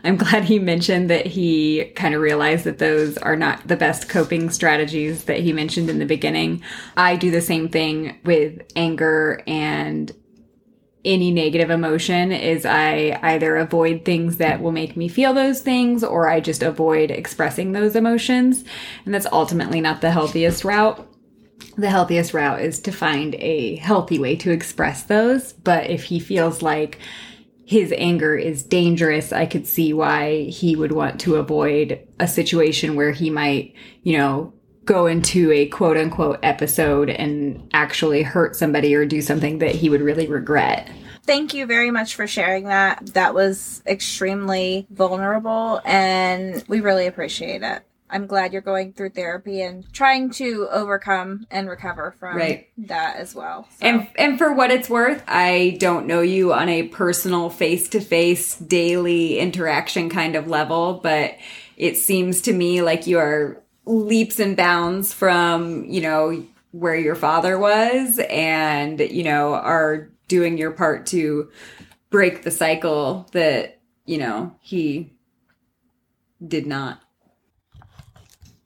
I'm 0.05 0.17
glad 0.17 0.45
he 0.45 0.59
mentioned 0.59 1.11
that 1.11 1.27
he 1.27 1.93
kind 1.95 2.15
of 2.15 2.21
realized 2.21 2.65
that 2.65 2.79
those 2.79 3.17
are 3.19 3.37
not 3.37 3.69
the 3.69 3.77
best 3.77 4.09
coping 4.09 4.51
strategies 4.51 5.25
that 5.25 5.41
he 5.41 5.53
mentioned 5.53 5.89
in 5.89 5.99
the 5.99 6.07
beginning. 6.07 6.63
I 6.97 7.17
do 7.17 7.31
the 7.31 7.41
same 7.41 7.69
thing 7.69 8.19
with 8.25 8.63
anger 8.75 9.43
and 9.47 10.13
any 11.05 11.33
negative 11.33 11.71
emotion 11.71 12.31
is 12.31 12.65
I 12.65 13.19
either 13.23 13.57
avoid 13.57 14.05
things 14.05 14.37
that 14.37 14.61
will 14.61 14.73
make 14.73 14.97
me 14.97 15.09
feel 15.09 15.35
those 15.35 15.61
things 15.61 16.05
or 16.05 16.29
I 16.29 16.41
just 16.41 16.63
avoid 16.63 17.11
expressing 17.11 17.73
those 17.73 17.97
emotions. 17.97 18.65
And 19.05 19.13
that's 19.13 19.27
ultimately 19.33 19.81
not 19.81 20.01
the 20.01 20.13
healthiest 20.13 20.65
route. 20.65 21.09
The 21.77 21.91
healthiest 21.91 22.35
route 22.35 22.61
is 22.61 22.79
to 22.81 22.93
find 22.93 23.35
a 23.37 23.77
healthy 23.77 24.19
way 24.19 24.37
to 24.37 24.53
express 24.53 25.03
those. 25.03 25.53
But 25.53 25.91
if 25.91 26.05
he 26.05 26.21
feels 26.21 26.63
like 26.63 26.99
his 27.73 27.95
anger 27.97 28.37
is 28.37 28.63
dangerous, 28.63 29.33
I 29.33 29.47
could 29.47 29.67
see 29.67 29.95
why 29.95 30.43
he 30.43 30.77
would 30.77 30.93
want 30.93 31.19
to 31.21 31.37
avoid 31.37 32.07
a 32.21 32.29
situation 32.29 32.97
where 32.97 33.13
he 33.13 33.31
might, 33.31 33.75
you 34.03 34.19
know, 34.19 34.53
go 34.85 35.07
into 35.07 35.51
a 35.53 35.67
quote 35.69 35.97
unquote 35.97 36.39
episode 36.43 37.09
and 37.09 37.67
actually 37.73 38.23
hurt 38.23 38.57
somebody 38.57 38.95
or 38.95 39.07
do 39.07 39.23
something 39.23 39.59
that 39.61 39.75
he 39.75 39.89
would 39.89 40.03
really 40.03 40.27
regret. 40.27 40.91
Thank 41.25 41.55
you 41.55 41.65
very 41.65 41.91
much 41.91 42.15
for 42.15 42.27
sharing 42.27 42.65
that. 42.65 43.07
That 43.15 43.33
was 43.33 43.83
extremely 43.87 44.87
vulnerable 44.91 45.81
and 45.87 46.63
we 46.69 46.81
really 46.81 47.07
appreciate 47.07 47.63
it. 47.63 47.87
I'm 48.13 48.27
glad 48.27 48.53
you're 48.53 48.63
going 48.63 48.93
through 48.93 49.11
therapy 49.11 49.63
and 49.63 49.91
trying 49.93 50.31
to 50.33 50.69
overcome 50.71 51.47
and 51.51 51.69
recover 51.69 52.15
from 52.21 52.37
Right. 52.37 52.69
that 52.77 53.17
as 53.17 53.35
well. 53.35 53.67
So, 53.81 53.87
And 53.87 54.07
and 54.17 54.39
for 54.39 54.53
what 54.53 54.71
it's 54.71 54.91
worth, 54.91 55.23
I 55.27 55.79
don't 55.81 56.07
know 56.07 56.21
you 56.21 56.53
on 56.53 56.69
a 56.69 56.85
personal 56.85 57.49
face-to-face 57.51 58.57
daily 58.57 59.39
interaction 59.39 60.11
kind 60.11 60.37
of 60.37 60.47
level, 60.47 61.01
but 61.03 61.37
it 61.79 61.97
seems 61.97 62.43
to 62.43 62.53
me 62.53 62.83
like 62.83 63.07
you 63.07 63.19
are 63.19 63.63
leaps 63.87 64.39
and 64.39 64.57
bounds 64.57 65.13
from, 65.13 65.87
you 65.87 66.03
know, 66.03 66.45
where 66.71 66.97
your 66.97 67.15
father 67.17 67.59
was 67.59 68.21
and, 68.31 69.01
you 69.01 69.25
know, 69.25 69.55
are 69.55 70.11
doing 70.29 70.57
your 70.57 70.71
part 70.71 71.07
to 71.07 71.51
break 72.11 72.43
the 72.43 72.51
cycle 72.51 73.27
that, 73.33 73.81
you 74.05 74.19
know, 74.19 74.55
he 74.61 75.13
did 76.47 76.67
not. 76.67 77.02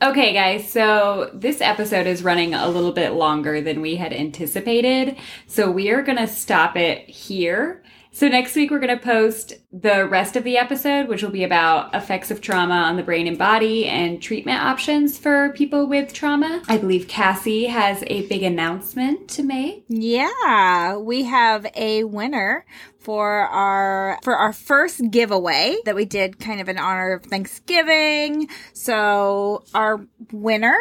Okay, 0.02 0.34
guys, 0.34 0.70
so 0.70 1.30
this 1.32 1.62
episode 1.62 2.06
is 2.06 2.22
running 2.22 2.52
a 2.52 2.68
little 2.68 2.92
bit 2.92 3.14
longer 3.14 3.62
than 3.62 3.80
we 3.80 3.96
had 3.96 4.12
anticipated. 4.12 5.16
So 5.46 5.70
we 5.70 5.88
are 5.88 6.02
going 6.02 6.18
to 6.18 6.26
stop 6.26 6.76
it 6.76 7.08
here. 7.08 7.82
So 8.16 8.28
next 8.28 8.56
week, 8.56 8.70
we're 8.70 8.78
going 8.78 8.98
to 8.98 9.04
post 9.04 9.52
the 9.70 10.08
rest 10.08 10.36
of 10.36 10.44
the 10.44 10.56
episode, 10.56 11.06
which 11.06 11.22
will 11.22 11.30
be 11.30 11.44
about 11.44 11.94
effects 11.94 12.30
of 12.30 12.40
trauma 12.40 12.72
on 12.72 12.96
the 12.96 13.02
brain 13.02 13.26
and 13.26 13.36
body 13.36 13.84
and 13.84 14.22
treatment 14.22 14.58
options 14.58 15.18
for 15.18 15.50
people 15.50 15.86
with 15.86 16.14
trauma. 16.14 16.62
I 16.66 16.78
believe 16.78 17.08
Cassie 17.08 17.66
has 17.66 18.02
a 18.06 18.26
big 18.26 18.42
announcement 18.42 19.28
to 19.32 19.42
make. 19.42 19.84
Yeah, 19.88 20.96
we 20.96 21.24
have 21.24 21.66
a 21.74 22.04
winner 22.04 22.64
for 23.00 23.40
our 23.40 24.18
for 24.22 24.34
our 24.34 24.54
first 24.54 25.10
giveaway 25.10 25.76
that 25.84 25.94
we 25.94 26.06
did 26.06 26.38
kind 26.38 26.62
of 26.62 26.70
in 26.70 26.78
honor 26.78 27.12
of 27.12 27.24
Thanksgiving. 27.24 28.48
So 28.72 29.62
our 29.74 30.00
winner 30.32 30.78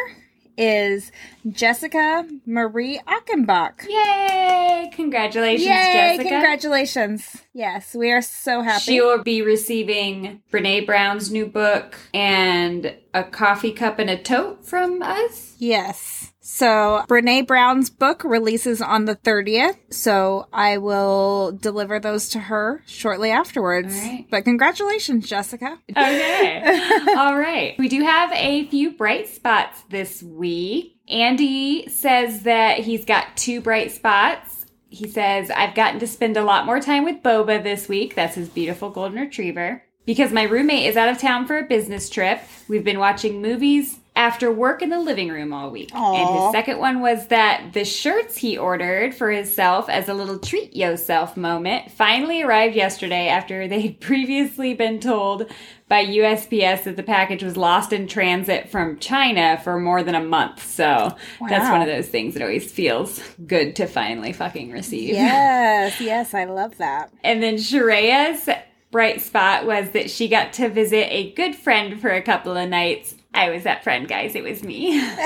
is 0.56 1.12
Jessica 1.48 2.26
Marie 2.46 3.00
Achenbach. 3.06 3.86
Yay! 3.88 4.90
Congratulations, 4.94 5.66
Yay, 5.68 5.92
Jessica. 6.16 6.28
congratulations. 6.28 7.42
Yes, 7.52 7.94
we 7.94 8.10
are 8.12 8.22
so 8.22 8.62
happy. 8.62 8.82
She 8.82 9.00
will 9.00 9.22
be 9.22 9.42
receiving 9.42 10.42
Brene 10.50 10.86
Brown's 10.86 11.30
new 11.30 11.46
book 11.46 11.96
and 12.14 12.94
a 13.12 13.24
coffee 13.24 13.72
cup 13.72 13.98
and 13.98 14.08
a 14.10 14.16
tote 14.16 14.64
from 14.64 15.02
us. 15.02 15.54
Yes. 15.58 16.15
So 16.48 17.04
Brene 17.08 17.44
Brown's 17.44 17.90
book 17.90 18.22
releases 18.22 18.80
on 18.80 19.04
the 19.06 19.16
30th. 19.16 19.78
So 19.92 20.46
I 20.52 20.78
will 20.78 21.50
deliver 21.50 21.98
those 21.98 22.28
to 22.30 22.38
her 22.38 22.84
shortly 22.86 23.32
afterwards. 23.32 23.92
Right. 23.92 24.26
But 24.30 24.44
congratulations, 24.44 25.28
Jessica. 25.28 25.76
Okay. 25.90 26.62
All 27.16 27.36
right. 27.36 27.74
We 27.80 27.88
do 27.88 28.00
have 28.02 28.30
a 28.32 28.68
few 28.68 28.92
bright 28.92 29.26
spots 29.26 29.82
this 29.90 30.22
week. 30.22 30.96
Andy 31.08 31.88
says 31.88 32.42
that 32.42 32.78
he's 32.78 33.04
got 33.04 33.36
two 33.36 33.60
bright 33.60 33.90
spots. 33.90 34.66
He 34.88 35.08
says, 35.08 35.50
I've 35.50 35.74
gotten 35.74 35.98
to 35.98 36.06
spend 36.06 36.36
a 36.36 36.44
lot 36.44 36.64
more 36.64 36.78
time 36.78 37.02
with 37.02 37.24
Boba 37.24 37.60
this 37.60 37.88
week. 37.88 38.14
That's 38.14 38.36
his 38.36 38.48
beautiful 38.48 38.90
golden 38.90 39.18
retriever. 39.18 39.82
Because 40.04 40.30
my 40.30 40.44
roommate 40.44 40.86
is 40.86 40.96
out 40.96 41.08
of 41.08 41.18
town 41.18 41.48
for 41.48 41.58
a 41.58 41.64
business 41.64 42.08
trip. 42.08 42.40
We've 42.68 42.84
been 42.84 43.00
watching 43.00 43.42
movies 43.42 43.98
after 44.16 44.50
work 44.50 44.82
in 44.82 44.88
the 44.88 44.98
living 44.98 45.28
room 45.28 45.52
all 45.52 45.70
week. 45.70 45.94
And 45.94 46.42
his 46.44 46.52
second 46.52 46.78
one 46.78 47.00
was 47.00 47.28
that 47.28 47.74
the 47.74 47.84
shirts 47.84 48.38
he 48.38 48.56
ordered 48.56 49.14
for 49.14 49.30
himself 49.30 49.88
as 49.88 50.08
a 50.08 50.14
little 50.14 50.38
treat 50.38 50.74
yourself 50.74 51.36
moment 51.36 51.92
finally 51.92 52.42
arrived 52.42 52.74
yesterday 52.74 53.28
after 53.28 53.68
they'd 53.68 54.00
previously 54.00 54.74
been 54.74 54.98
told 54.98 55.50
by 55.88 56.04
USPS 56.04 56.84
that 56.84 56.96
the 56.96 57.02
package 57.02 57.44
was 57.44 57.56
lost 57.56 57.92
in 57.92 58.08
transit 58.08 58.70
from 58.70 58.98
China 58.98 59.60
for 59.62 59.78
more 59.78 60.02
than 60.02 60.16
a 60.16 60.24
month. 60.24 60.66
So 60.66 61.14
that's 61.48 61.70
one 61.70 61.82
of 61.82 61.86
those 61.86 62.08
things 62.08 62.34
that 62.34 62.42
always 62.42 62.72
feels 62.72 63.22
good 63.46 63.76
to 63.76 63.86
finally 63.86 64.32
fucking 64.32 64.72
receive. 64.72 65.10
Yes, 65.10 66.00
yes, 66.00 66.34
I 66.34 66.44
love 66.44 66.78
that. 66.78 67.12
And 67.22 67.40
then 67.42 67.56
Sharea's 67.58 68.48
bright 68.90 69.20
spot 69.20 69.66
was 69.66 69.90
that 69.90 70.10
she 70.10 70.26
got 70.26 70.54
to 70.54 70.68
visit 70.68 71.06
a 71.10 71.32
good 71.32 71.54
friend 71.54 72.00
for 72.00 72.10
a 72.10 72.22
couple 72.22 72.56
of 72.56 72.68
nights. 72.68 73.14
I 73.36 73.50
was 73.50 73.64
that 73.64 73.84
friend, 73.84 74.08
guys. 74.08 74.34
It 74.34 74.42
was 74.42 74.62
me. 74.62 75.00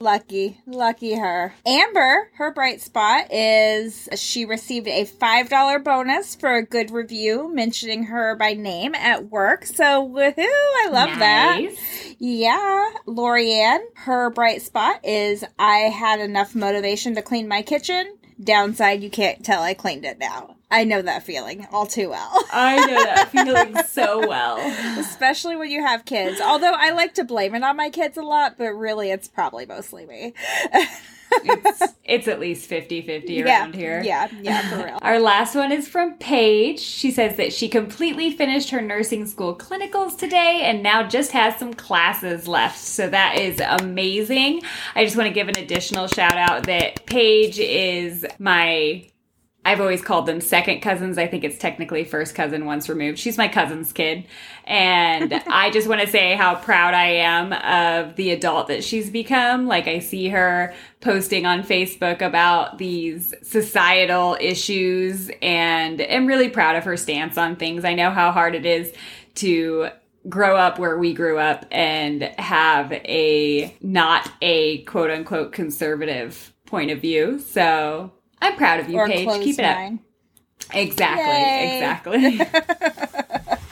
Lucky, 0.00 0.58
lucky 0.66 1.14
her. 1.14 1.54
Amber, 1.64 2.28
her 2.34 2.52
bright 2.52 2.80
spot 2.80 3.32
is 3.32 4.08
she 4.16 4.44
received 4.44 4.88
a 4.88 5.04
$5 5.04 5.84
bonus 5.84 6.34
for 6.34 6.56
a 6.56 6.66
good 6.66 6.90
review 6.90 7.48
mentioning 7.54 8.02
her 8.04 8.34
by 8.34 8.54
name 8.54 8.96
at 8.96 9.30
work. 9.30 9.64
So, 9.64 10.04
woohoo, 10.04 10.34
I 10.38 10.88
love 10.90 11.20
that. 11.20 11.60
Yeah, 12.18 12.90
Lorianne, 13.06 13.84
her 13.94 14.28
bright 14.30 14.62
spot 14.62 15.04
is 15.04 15.44
I 15.56 15.76
had 15.76 16.18
enough 16.18 16.56
motivation 16.56 17.14
to 17.14 17.22
clean 17.22 17.46
my 17.46 17.62
kitchen. 17.62 18.18
Downside, 18.42 19.04
you 19.04 19.10
can't 19.10 19.44
tell 19.44 19.62
I 19.62 19.74
cleaned 19.74 20.04
it 20.04 20.18
now. 20.18 20.56
I 20.72 20.84
know 20.84 21.02
that 21.02 21.22
feeling 21.22 21.66
all 21.70 21.84
too 21.84 22.08
well. 22.08 22.44
I 22.50 22.76
know 22.86 23.04
that 23.04 23.28
feeling 23.30 23.76
so 23.86 24.26
well. 24.26 24.58
Especially 24.98 25.54
when 25.54 25.70
you 25.70 25.82
have 25.84 26.06
kids. 26.06 26.40
Although 26.40 26.72
I 26.72 26.90
like 26.90 27.12
to 27.14 27.24
blame 27.24 27.54
it 27.54 27.62
on 27.62 27.76
my 27.76 27.90
kids 27.90 28.16
a 28.16 28.22
lot, 28.22 28.56
but 28.56 28.70
really 28.70 29.10
it's 29.10 29.28
probably 29.28 29.66
mostly 29.66 30.06
me. 30.06 30.32
It's, 30.72 31.92
it's 32.04 32.26
at 32.26 32.40
least 32.40 32.68
50 32.68 33.02
50 33.02 33.42
around 33.42 33.74
yeah, 33.74 33.78
here. 33.78 34.02
Yeah, 34.02 34.28
yeah, 34.40 34.70
for 34.70 34.84
real. 34.86 34.98
Our 35.02 35.20
last 35.20 35.54
one 35.54 35.72
is 35.72 35.86
from 35.86 36.14
Paige. 36.14 36.80
She 36.80 37.10
says 37.10 37.36
that 37.36 37.52
she 37.52 37.68
completely 37.68 38.30
finished 38.30 38.70
her 38.70 38.80
nursing 38.80 39.26
school 39.26 39.54
clinicals 39.54 40.16
today 40.16 40.62
and 40.64 40.82
now 40.82 41.06
just 41.06 41.32
has 41.32 41.58
some 41.58 41.74
classes 41.74 42.48
left. 42.48 42.78
So 42.78 43.10
that 43.10 43.38
is 43.38 43.60
amazing. 43.60 44.62
I 44.94 45.04
just 45.04 45.18
want 45.18 45.26
to 45.26 45.34
give 45.34 45.48
an 45.48 45.58
additional 45.58 46.06
shout 46.06 46.38
out 46.38 46.64
that 46.64 47.04
Paige 47.04 47.58
is 47.58 48.24
my 48.38 49.06
I've 49.64 49.80
always 49.80 50.02
called 50.02 50.26
them 50.26 50.40
second 50.40 50.80
cousins. 50.80 51.18
I 51.18 51.28
think 51.28 51.44
it's 51.44 51.56
technically 51.56 52.02
first 52.04 52.34
cousin 52.34 52.64
once 52.64 52.88
removed. 52.88 53.18
She's 53.18 53.38
my 53.38 53.46
cousin's 53.46 53.92
kid. 53.92 54.26
And 54.64 55.32
I 55.46 55.70
just 55.70 55.88
want 55.88 56.00
to 56.00 56.08
say 56.08 56.34
how 56.34 56.56
proud 56.56 56.94
I 56.94 57.06
am 57.06 57.52
of 57.52 58.16
the 58.16 58.30
adult 58.30 58.68
that 58.68 58.82
she's 58.82 59.08
become. 59.08 59.68
Like, 59.68 59.86
I 59.86 60.00
see 60.00 60.28
her 60.30 60.74
posting 61.00 61.46
on 61.46 61.62
Facebook 61.62 62.20
about 62.22 62.78
these 62.78 63.34
societal 63.42 64.36
issues 64.40 65.30
and 65.40 66.00
am 66.00 66.26
really 66.26 66.48
proud 66.48 66.74
of 66.74 66.84
her 66.84 66.96
stance 66.96 67.38
on 67.38 67.54
things. 67.54 67.84
I 67.84 67.94
know 67.94 68.10
how 68.10 68.32
hard 68.32 68.56
it 68.56 68.66
is 68.66 68.92
to 69.36 69.90
grow 70.28 70.56
up 70.56 70.78
where 70.78 70.98
we 70.98 71.14
grew 71.14 71.38
up 71.38 71.66
and 71.70 72.22
have 72.38 72.92
a 72.92 73.76
not 73.80 74.30
a 74.40 74.82
quote 74.84 75.10
unquote 75.10 75.52
conservative 75.52 76.52
point 76.66 76.90
of 76.90 77.00
view. 77.00 77.38
So 77.38 78.12
I'm 78.42 78.56
proud 78.56 78.80
of 78.80 78.90
you, 78.90 78.98
or 78.98 79.06
Paige. 79.06 79.42
Keep 79.42 79.58
it 79.58 79.64
up. 79.64 79.92
Exactly, 80.74 81.24
Yay. 81.24 82.38
exactly. 82.38 82.40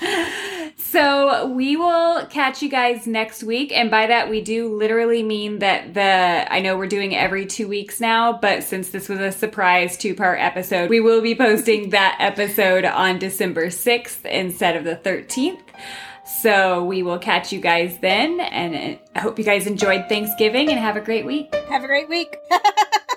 So 0.90 1.46
we 1.46 1.76
will 1.76 2.26
catch 2.26 2.62
you 2.62 2.68
guys 2.68 3.06
next 3.06 3.44
week. 3.44 3.70
And 3.70 3.92
by 3.92 4.08
that, 4.08 4.28
we 4.28 4.40
do 4.40 4.74
literally 4.76 5.22
mean 5.22 5.60
that 5.60 5.94
the, 5.94 6.52
I 6.52 6.60
know 6.60 6.76
we're 6.76 6.88
doing 6.88 7.14
every 7.14 7.46
two 7.46 7.68
weeks 7.68 8.00
now, 8.00 8.32
but 8.32 8.64
since 8.64 8.88
this 8.88 9.08
was 9.08 9.20
a 9.20 9.30
surprise 9.30 9.96
two 9.96 10.16
part 10.16 10.40
episode, 10.40 10.90
we 10.90 10.98
will 10.98 11.20
be 11.20 11.36
posting 11.36 11.90
that 11.90 12.16
episode 12.18 12.84
on 12.84 13.20
December 13.20 13.66
6th 13.66 14.24
instead 14.24 14.74
of 14.74 14.82
the 14.82 14.96
13th. 14.96 15.62
So 16.42 16.84
we 16.84 17.04
will 17.04 17.20
catch 17.20 17.52
you 17.52 17.60
guys 17.60 17.96
then. 17.98 18.40
And 18.40 18.98
I 19.14 19.20
hope 19.20 19.38
you 19.38 19.44
guys 19.44 19.68
enjoyed 19.68 20.08
Thanksgiving 20.08 20.70
and 20.70 20.78
have 20.80 20.96
a 20.96 21.00
great 21.00 21.24
week. 21.24 21.54
Have 21.68 21.84
a 21.84 21.86
great 21.86 22.08
week. 22.08 22.36